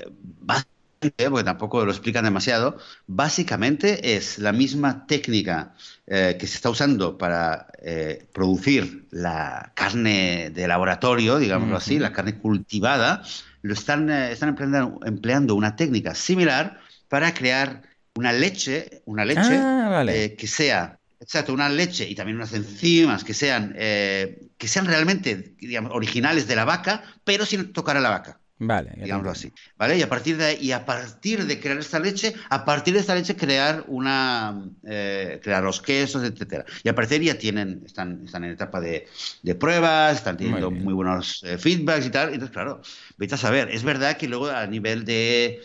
porque 0.99 1.45
tampoco 1.45 1.85
lo 1.85 1.91
explican 1.91 2.25
demasiado, 2.25 2.79
básicamente 3.07 4.17
es 4.17 4.39
la 4.39 4.53
misma 4.53 5.07
técnica 5.07 5.75
eh, 6.07 6.37
que 6.39 6.47
se 6.47 6.57
está 6.57 6.71
usando 6.71 7.19
para 7.19 7.69
eh, 7.83 8.27
producir 8.33 9.07
la 9.11 9.73
carne 9.75 10.51
de 10.51 10.67
laboratorio, 10.67 11.39
digámoslo 11.39 11.77
así, 11.77 11.99
la 11.99 12.13
carne 12.13 12.39
cultivada, 12.39 13.23
lo 13.63 13.75
están, 13.75 14.11
están 14.11 14.51
empleando, 14.51 15.01
empleando, 15.05 15.55
una 15.55 15.77
técnica 15.77 16.15
similar 16.15 16.81
para 17.09 17.35
crear 17.35 17.83
una 18.15 18.33
leche, 18.33 19.03
una 19.05 19.25
leche 19.25 19.59
ah, 19.61 20.05
que 20.07 20.47
sea 20.47 20.99
Exacto, 21.19 21.55
una 21.55 21.69
leche 21.69 22.09
y 22.09 22.15
también 22.15 22.37
unas 22.37 22.53
enzimas 22.53 23.25
que 23.25 23.33
sean, 23.33 23.75
eh, 23.77 24.46
que 24.59 24.69
sean 24.69 24.87
realmente 24.87 25.55
digamos, 25.59 25.93
originales 25.95 26.47
de 26.47 26.57
la 26.57 26.65
vaca, 26.65 27.03
pero 27.25 27.47
sin 27.47 27.73
tocar 27.73 27.97
a 27.97 28.01
la 28.01 28.11
vaca. 28.11 28.41
Vale. 28.59 28.93
Digámoslo 28.97 29.31
así. 29.31 29.53
¿Vale? 29.77 29.99
Y 29.99 30.03
a 30.03 30.09
partir 30.09 30.39
de 30.39 30.55
y 30.55 30.73
a 30.73 30.87
partir 30.87 31.45
de 31.45 31.61
crear 31.61 31.77
esta 31.77 31.99
leche, 31.99 32.35
a 32.49 32.65
partir 32.65 32.95
de 32.95 33.01
esta 33.01 33.15
leche 33.15 33.37
crear 33.37 33.85
una 33.87 34.65
eh, 34.85 35.41
crear 35.43 35.63
los 35.63 35.83
quesos, 35.83 36.25
etcétera. 36.25 36.65
Y 36.83 36.89
a 36.89 36.95
partir 36.95 37.21
ya 37.21 37.37
tienen, 37.37 37.83
están, 37.85 38.23
están 38.25 38.45
en 38.45 38.53
etapa 38.53 38.81
de, 38.81 39.07
de 39.43 39.55
pruebas, 39.55 40.17
están 40.17 40.39
teniendo 40.39 40.71
muy, 40.71 40.95
buenos 40.95 41.43
eh, 41.45 41.59
feedbacks 41.59 42.07
y 42.07 42.11
tal. 42.11 42.29
Entonces, 42.31 42.51
claro, 42.51 42.81
vete 43.19 43.35
a 43.35 43.39
saber. 43.39 43.69
Es 43.71 43.85
verdad 43.85 44.17
que 44.17 44.27
luego 44.27 44.49
a 44.49 44.67
nivel 44.67 45.05
de 45.05 45.61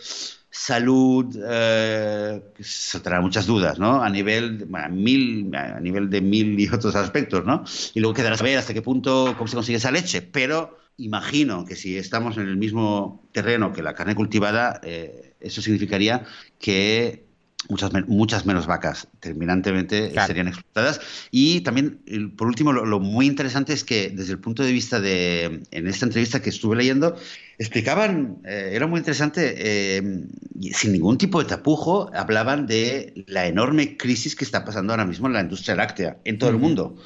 salud, 0.54 1.34
eh, 1.48 2.42
traerá 3.02 3.22
muchas 3.22 3.46
dudas, 3.46 3.78
¿no? 3.78 4.02
A 4.02 4.10
nivel, 4.10 4.66
bueno, 4.66 4.90
mil, 4.90 5.50
a 5.56 5.80
nivel 5.80 6.10
de 6.10 6.20
mil 6.20 6.60
y 6.60 6.68
otros 6.68 6.94
aspectos, 6.94 7.46
¿no? 7.46 7.64
Y 7.94 8.00
luego 8.00 8.12
quedará 8.12 8.36
saber 8.36 8.58
hasta 8.58 8.74
qué 8.74 8.82
punto, 8.82 9.34
cómo 9.38 9.48
se 9.48 9.56
consigue 9.56 9.78
esa 9.78 9.90
leche, 9.90 10.20
pero 10.20 10.78
imagino 10.98 11.64
que 11.64 11.74
si 11.74 11.96
estamos 11.96 12.36
en 12.36 12.48
el 12.48 12.58
mismo 12.58 13.26
terreno 13.32 13.72
que 13.72 13.82
la 13.82 13.94
carne 13.94 14.14
cultivada, 14.14 14.78
eh, 14.84 15.34
eso 15.40 15.62
significaría 15.62 16.26
que 16.60 17.24
muchas, 17.70 17.90
muchas 18.06 18.46
menos 18.46 18.66
vacas 18.66 19.08
terminantemente 19.20 20.12
serían 20.26 20.48
explotadas. 20.48 21.00
Y 21.30 21.62
también, 21.62 22.02
por 22.36 22.46
último, 22.46 22.72
lo, 22.72 23.00
muy 23.00 23.26
interesante 23.26 23.72
es 23.72 23.84
que 23.84 24.10
desde 24.10 24.32
el 24.32 24.38
punto 24.38 24.62
de 24.62 24.72
vista 24.72 25.00
de, 25.00 25.62
en 25.70 25.86
esta 25.86 26.06
entrevista 26.06 26.42
que 26.42 26.50
estuve 26.50 26.76
leyendo, 26.76 27.16
explicaban, 27.58 28.38
eh, 28.44 28.70
era 28.72 28.86
muy 28.86 28.98
interesante, 28.98 29.54
eh, 29.56 30.02
sin 30.72 30.92
ningún 30.92 31.18
tipo 31.18 31.42
de 31.42 31.48
tapujo, 31.48 32.10
hablaban 32.14 32.66
de 32.66 33.24
la 33.26 33.46
enorme 33.46 33.96
crisis 33.96 34.34
que 34.34 34.44
está 34.44 34.64
pasando 34.64 34.92
ahora 34.92 35.04
mismo 35.04 35.26
en 35.26 35.34
la 35.34 35.40
industria 35.40 35.76
láctea, 35.76 36.18
en 36.24 36.38
todo 36.38 36.50
el 36.50 36.56
mundo. 36.56 36.96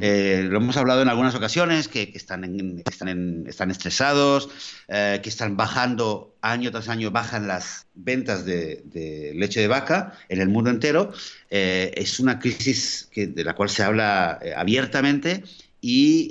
Eh, 0.00 0.46
lo 0.48 0.58
hemos 0.58 0.76
hablado 0.76 1.02
en 1.02 1.08
algunas 1.08 1.34
ocasiones, 1.34 1.88
que, 1.88 2.12
están, 2.14 2.44
están, 2.84 3.46
están 3.46 3.70
estresados, 3.70 4.48
que 4.88 5.28
están 5.28 5.56
bajando, 5.56 6.34
año 6.40 6.70
tras 6.70 6.88
año 6.88 7.10
bajan 7.10 7.46
las 7.46 7.86
ventas 7.94 8.44
de, 8.44 9.32
leche 9.34 9.60
de 9.60 9.68
vaca 9.68 10.12
en 10.28 10.40
el 10.40 10.48
mundo 10.48 10.70
entero. 10.70 11.12
es 11.50 12.20
una 12.20 12.38
crisis 12.38 13.08
que, 13.12 13.26
de 13.26 13.44
la 13.44 13.54
cual 13.54 13.70
se 13.70 13.82
habla 13.82 14.40
abiertamente 14.56 15.44
y 15.80 16.30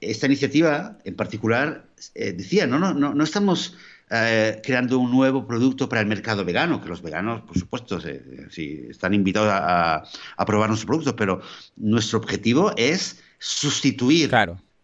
esta 0.00 0.26
iniciativa 0.26 0.98
en 1.04 1.14
particular 1.14 1.87
eh, 2.14 2.32
decía, 2.32 2.66
no, 2.66 2.78
no, 2.78 2.94
no, 2.94 3.14
no 3.14 3.24
estamos 3.24 3.76
eh, 4.10 4.60
creando 4.64 4.98
un 4.98 5.10
nuevo 5.10 5.46
producto 5.46 5.88
para 5.88 6.00
el 6.00 6.06
mercado 6.06 6.44
vegano, 6.44 6.80
que 6.80 6.88
los 6.88 7.02
veganos, 7.02 7.42
por 7.42 7.58
supuesto, 7.58 8.00
sí, 8.00 8.86
están 8.88 9.12
invitados 9.12 9.50
a, 9.52 10.02
a, 10.36 10.46
probar 10.46 10.68
nuestros 10.68 10.86
productos, 10.86 11.14
pero 11.14 11.42
nuestro 11.76 12.18
objetivo 12.18 12.72
es 12.76 13.22
sustituir 13.38 14.30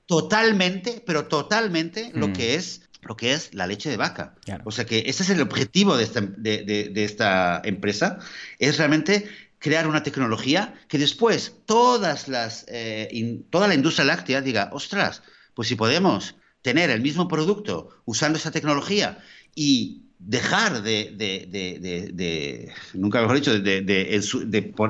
totalmente, 0.07 1.03
pero 1.07 1.27
totalmente 1.27 2.11
lo 2.15 2.29
mm. 2.29 2.33
que 2.35 2.55
es 2.55 2.83
lo 3.01 3.17
que 3.17 3.35
es 3.35 3.53
la 3.55 3.67
leche 3.67 3.91
de 3.91 3.97
vaca. 3.97 4.35
O 4.65 4.71
sea 4.71 4.87
que 4.87 5.05
ese 5.07 5.23
es 5.23 5.31
el 5.31 5.43
objetivo 5.43 5.97
de 5.97 6.05
esta, 6.05 6.21
de, 6.23 6.65
de, 6.65 7.05
esta 7.05 7.61
empresa, 7.65 8.19
es 8.59 8.79
realmente 8.79 9.29
crear 9.59 9.87
una 9.87 10.03
tecnología 10.03 10.75
que 10.89 10.99
después 10.99 11.55
todas 11.67 12.29
las, 12.29 12.65
eh, 12.69 13.43
toda 13.51 13.69
la 13.69 13.75
industria 13.75 14.07
láctea 14.07 14.41
diga, 14.41 14.71
ostras, 14.73 15.23
pues 15.55 15.69
si 15.69 15.75
podemos 15.77 16.35
tener 16.65 16.89
el 16.89 17.03
mismo 17.03 17.29
producto 17.29 17.91
usando 18.07 18.39
esa 18.39 18.51
tecnología 18.51 19.19
y 19.55 20.01
dejar 20.19 20.83
de, 20.83 21.13
de, 21.15 22.73
nunca 22.95 23.21
mejor 23.21 23.37
dicho, 23.37 23.61
de, 23.61 24.23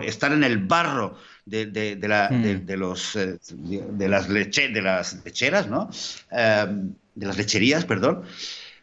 estar 0.05 0.33
en 0.33 0.45
el 0.45 0.59
barro 0.59 1.19
de, 1.45 1.99
la, 2.01 2.31
mm. 2.31 2.71
los, 2.79 3.17
eh, 3.17 3.39
de, 3.51 4.09
las 4.09 4.29
leche, 4.29 4.69
de 4.69 4.83
las 4.83 5.25
lecheras, 5.25 5.67
¿no? 5.69 5.91
Em, 6.31 6.95
de 7.17 7.27
las 7.27 7.37
lecherías, 7.37 7.85
perdón, 7.85 8.23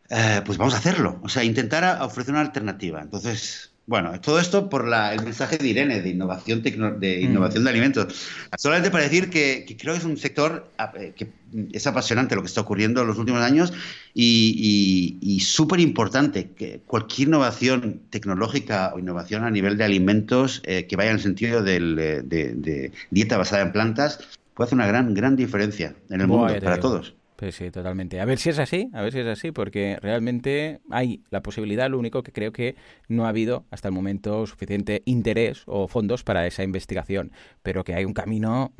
eh, 0.09 0.41
pues 0.45 0.57
vamos 0.57 0.73
a 0.73 0.79
hacerlo. 0.79 1.21
O 1.23 1.29
sea, 1.29 1.45
intentar 1.45 2.01
ofrecer 2.01 2.33
una 2.33 2.41
alternativa. 2.41 3.01
Entonces, 3.01 3.70
bueno, 3.91 4.17
todo 4.21 4.39
esto 4.39 4.69
por 4.69 4.85
el 4.85 5.21
mensaje 5.21 5.57
de 5.57 5.67
Irene 5.67 6.01
de 6.01 6.09
innovación, 6.11 6.63
de, 6.63 6.71
mm. 6.71 7.23
innovación 7.25 7.65
de 7.65 7.69
alimentos. 7.69 8.25
Solamente 8.57 8.89
para 8.89 9.03
decir 9.03 9.29
que, 9.29 9.65
creo 9.77 9.93
que 9.93 9.99
es 9.99 10.05
un 10.05 10.15
sector 10.15 10.71
eh, 10.97 11.11
que 11.13 11.27
es 11.73 11.85
apasionante 11.87 12.33
lo 12.35 12.41
que 12.41 12.47
está 12.47 12.61
ocurriendo 12.61 13.01
en 13.01 13.07
los 13.07 13.17
últimos 13.17 13.41
años 13.41 13.73
y, 14.13 15.43
súper 15.45 15.81
importante 15.81 16.51
que 16.51 16.79
cualquier 16.87 17.27
innovación 17.27 17.99
tecnológica 18.09 18.93
o 18.95 18.99
innovación 18.99 19.43
a 19.43 19.51
nivel 19.51 19.77
de 19.77 19.83
alimentos 19.83 20.61
eh, 20.63 20.87
que 20.87 20.95
vaya 20.95 21.09
en 21.09 21.17
el 21.17 21.21
sentido 21.21 21.59
eh, 21.67 22.21
de, 22.23 22.91
dieta 23.09 23.37
basada 23.37 23.63
en 23.63 23.73
plantas 23.73 24.19
puede 24.53 24.67
hacer 24.67 24.77
una 24.77 24.87
gran, 24.87 25.13
gran 25.13 25.35
diferencia 25.35 25.95
en 26.09 26.21
el 26.21 26.27
mundo 26.27 26.57
para 26.63 26.79
todos. 26.79 27.13
Sí, 27.41 27.51
sí, 27.51 27.71
totalmente. 27.71 28.21
A 28.21 28.25
ver 28.25 28.37
si 28.37 28.51
es 28.51 28.59
así, 28.59 28.91
a 28.93 29.01
ver 29.01 29.11
si 29.11 29.19
es 29.19 29.25
así, 29.25 29.51
porque 29.51 29.97
realmente 29.99 30.79
hay 30.91 31.23
la 31.31 31.41
posibilidad, 31.41 31.89
lo 31.89 31.97
único 31.97 32.21
que 32.21 32.31
creo 32.31 32.51
que 32.51 32.75
no 33.07 33.25
ha 33.25 33.29
habido 33.29 33.65
hasta 33.71 33.87
el 33.87 33.95
momento 33.95 34.45
suficiente 34.45 35.01
interés 35.05 35.63
o 35.65 35.87
fondos 35.87 36.23
para 36.23 36.45
esa 36.45 36.61
investigación, 36.61 37.31
pero 37.63 37.83
que 37.83 37.95
hay 37.95 38.05
un 38.05 38.13
camino 38.13 38.73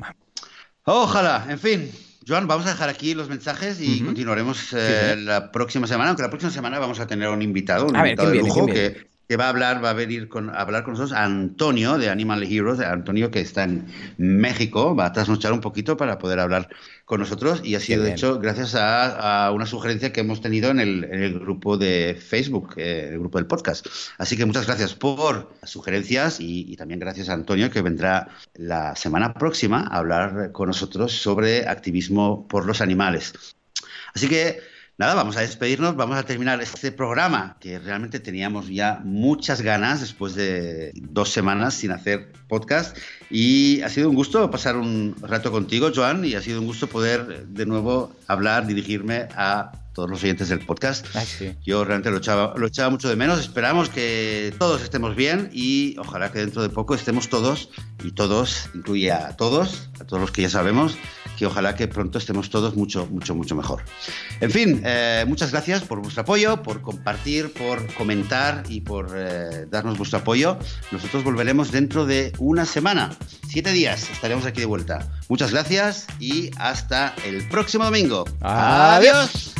Ojalá, 0.84 1.46
en 1.48 1.58
fin. 1.58 1.90
Joan, 2.26 2.46
vamos 2.46 2.66
a 2.66 2.70
dejar 2.70 2.88
aquí 2.88 3.14
los 3.14 3.28
mensajes 3.28 3.80
y 3.80 4.00
continuaremos 4.00 4.72
eh, 4.74 5.16
la 5.18 5.50
próxima 5.50 5.88
semana, 5.88 6.10
aunque 6.10 6.22
la 6.22 6.30
próxima 6.30 6.52
semana 6.52 6.78
vamos 6.78 7.00
a 7.00 7.08
tener 7.08 7.28
un 7.30 7.42
invitado, 7.42 7.86
un 7.86 7.96
invitado 7.96 8.30
de 8.30 8.38
lujo 8.38 8.66
que, 8.66 9.08
que 9.32 9.38
va 9.38 9.46
a 9.46 9.48
hablar, 9.48 9.82
va 9.82 9.88
a 9.88 9.94
venir 9.94 10.28
con, 10.28 10.50
a 10.50 10.60
hablar 10.60 10.84
con 10.84 10.92
nosotros 10.92 11.18
Antonio 11.18 11.96
de 11.96 12.10
Animal 12.10 12.42
Heroes, 12.42 12.80
Antonio 12.80 13.30
que 13.30 13.40
está 13.40 13.64
en 13.64 13.86
México, 14.18 14.94
va 14.94 15.06
a 15.06 15.12
trasnochar 15.14 15.54
un 15.54 15.62
poquito 15.62 15.96
para 15.96 16.18
poder 16.18 16.38
hablar 16.38 16.68
con 17.06 17.20
nosotros 17.20 17.62
y 17.64 17.74
ha 17.74 17.80
sido 17.80 18.04
hecho 18.04 18.40
gracias 18.40 18.74
a, 18.74 19.50
una 19.54 19.64
sugerencia 19.64 20.12
que 20.12 20.20
hemos 20.20 20.42
tenido 20.42 20.70
en 20.70 20.80
el, 20.80 21.40
grupo 21.40 21.78
de 21.78 22.14
Facebook, 22.14 22.74
eh, 22.76 23.08
el 23.12 23.20
grupo 23.20 23.38
del 23.38 23.46
podcast. 23.46 23.86
Así 24.18 24.36
que 24.36 24.44
muchas 24.44 24.66
gracias 24.66 24.94
por 24.94 25.54
las 25.62 25.70
sugerencias 25.70 26.38
y, 26.38 26.70
y 26.70 26.76
también 26.76 27.00
gracias 27.00 27.30
a 27.30 27.32
Antonio 27.32 27.70
que 27.70 27.80
vendrá 27.80 28.28
la 28.52 28.94
semana 28.96 29.32
próxima 29.32 29.88
a 29.90 29.96
hablar 29.96 30.52
con 30.52 30.68
nosotros 30.68 31.10
sobre 31.10 31.66
activismo 31.68 32.46
por 32.48 32.66
los 32.66 32.82
animales. 32.82 33.32
Así 34.12 34.28
que 34.28 34.60
nada, 35.02 35.14
vamos 35.14 35.36
a 35.36 35.40
despedirnos, 35.40 35.96
vamos 35.96 36.16
a 36.16 36.22
terminar 36.22 36.62
este 36.62 36.92
programa 36.92 37.56
que 37.58 37.80
realmente 37.80 38.20
teníamos 38.20 38.68
ya 38.68 39.00
muchas 39.02 39.60
ganas 39.60 40.00
después 40.00 40.36
de 40.36 40.92
dos 40.94 41.28
semanas 41.28 41.74
sin 41.74 41.90
hacer 41.90 42.30
podcast. 42.46 42.96
Y 43.28 43.80
ha 43.82 43.88
sido 43.88 44.08
un 44.08 44.14
gusto 44.14 44.48
pasar 44.52 44.76
un 44.76 45.16
rato 45.20 45.50
contigo, 45.50 45.90
Joan, 45.92 46.24
y 46.24 46.34
ha 46.34 46.40
sido 46.40 46.60
un 46.60 46.68
gusto 46.68 46.86
poder 46.86 47.48
de 47.48 47.66
nuevo 47.66 48.12
hablar, 48.28 48.68
dirigirme 48.68 49.26
a 49.34 49.72
todos 49.92 50.08
los 50.08 50.22
oyentes 50.22 50.48
del 50.48 50.64
podcast. 50.64 51.06
Yo 51.64 51.84
realmente 51.84 52.10
lo 52.10 52.18
echaba, 52.18 52.54
lo 52.56 52.66
echaba 52.66 52.90
mucho 52.90 53.08
de 53.08 53.16
menos. 53.16 53.40
Esperamos 53.40 53.88
que 53.88 54.54
todos 54.58 54.82
estemos 54.82 55.16
bien 55.16 55.50
y 55.52 55.96
ojalá 55.98 56.32
que 56.32 56.40
dentro 56.40 56.62
de 56.62 56.68
poco 56.68 56.94
estemos 56.94 57.28
todos, 57.28 57.70
y 58.04 58.12
todos, 58.12 58.68
incluye 58.74 59.12
a 59.12 59.36
todos, 59.36 59.88
a 60.00 60.04
todos 60.04 60.20
los 60.20 60.30
que 60.30 60.42
ya 60.42 60.50
sabemos, 60.50 60.96
que 61.38 61.46
ojalá 61.46 61.74
que 61.74 61.88
pronto 61.88 62.18
estemos 62.18 62.50
todos 62.50 62.76
mucho, 62.76 63.06
mucho, 63.10 63.34
mucho 63.34 63.54
mejor. 63.54 63.82
En 64.40 64.50
fin, 64.50 64.82
eh, 64.84 65.24
muchas 65.26 65.52
gracias 65.52 65.82
por 65.82 66.00
vuestro 66.00 66.22
apoyo, 66.22 66.62
por 66.62 66.82
compartir, 66.82 67.52
por 67.52 67.92
comentar 67.94 68.64
y 68.68 68.80
por 68.80 69.12
eh, 69.14 69.66
darnos 69.70 69.98
vuestro 69.98 70.20
apoyo. 70.20 70.58
Nosotros 70.90 71.24
volveremos 71.24 71.70
dentro 71.70 72.06
de 72.06 72.32
una 72.38 72.66
semana, 72.66 73.10
siete 73.48 73.72
días, 73.72 74.10
estaremos 74.10 74.44
aquí 74.46 74.60
de 74.60 74.66
vuelta. 74.66 75.08
Muchas 75.28 75.52
gracias 75.52 76.06
y 76.18 76.50
hasta 76.58 77.14
el 77.24 77.46
próximo 77.48 77.84
domingo. 77.84 78.24
Adiós. 78.40 79.52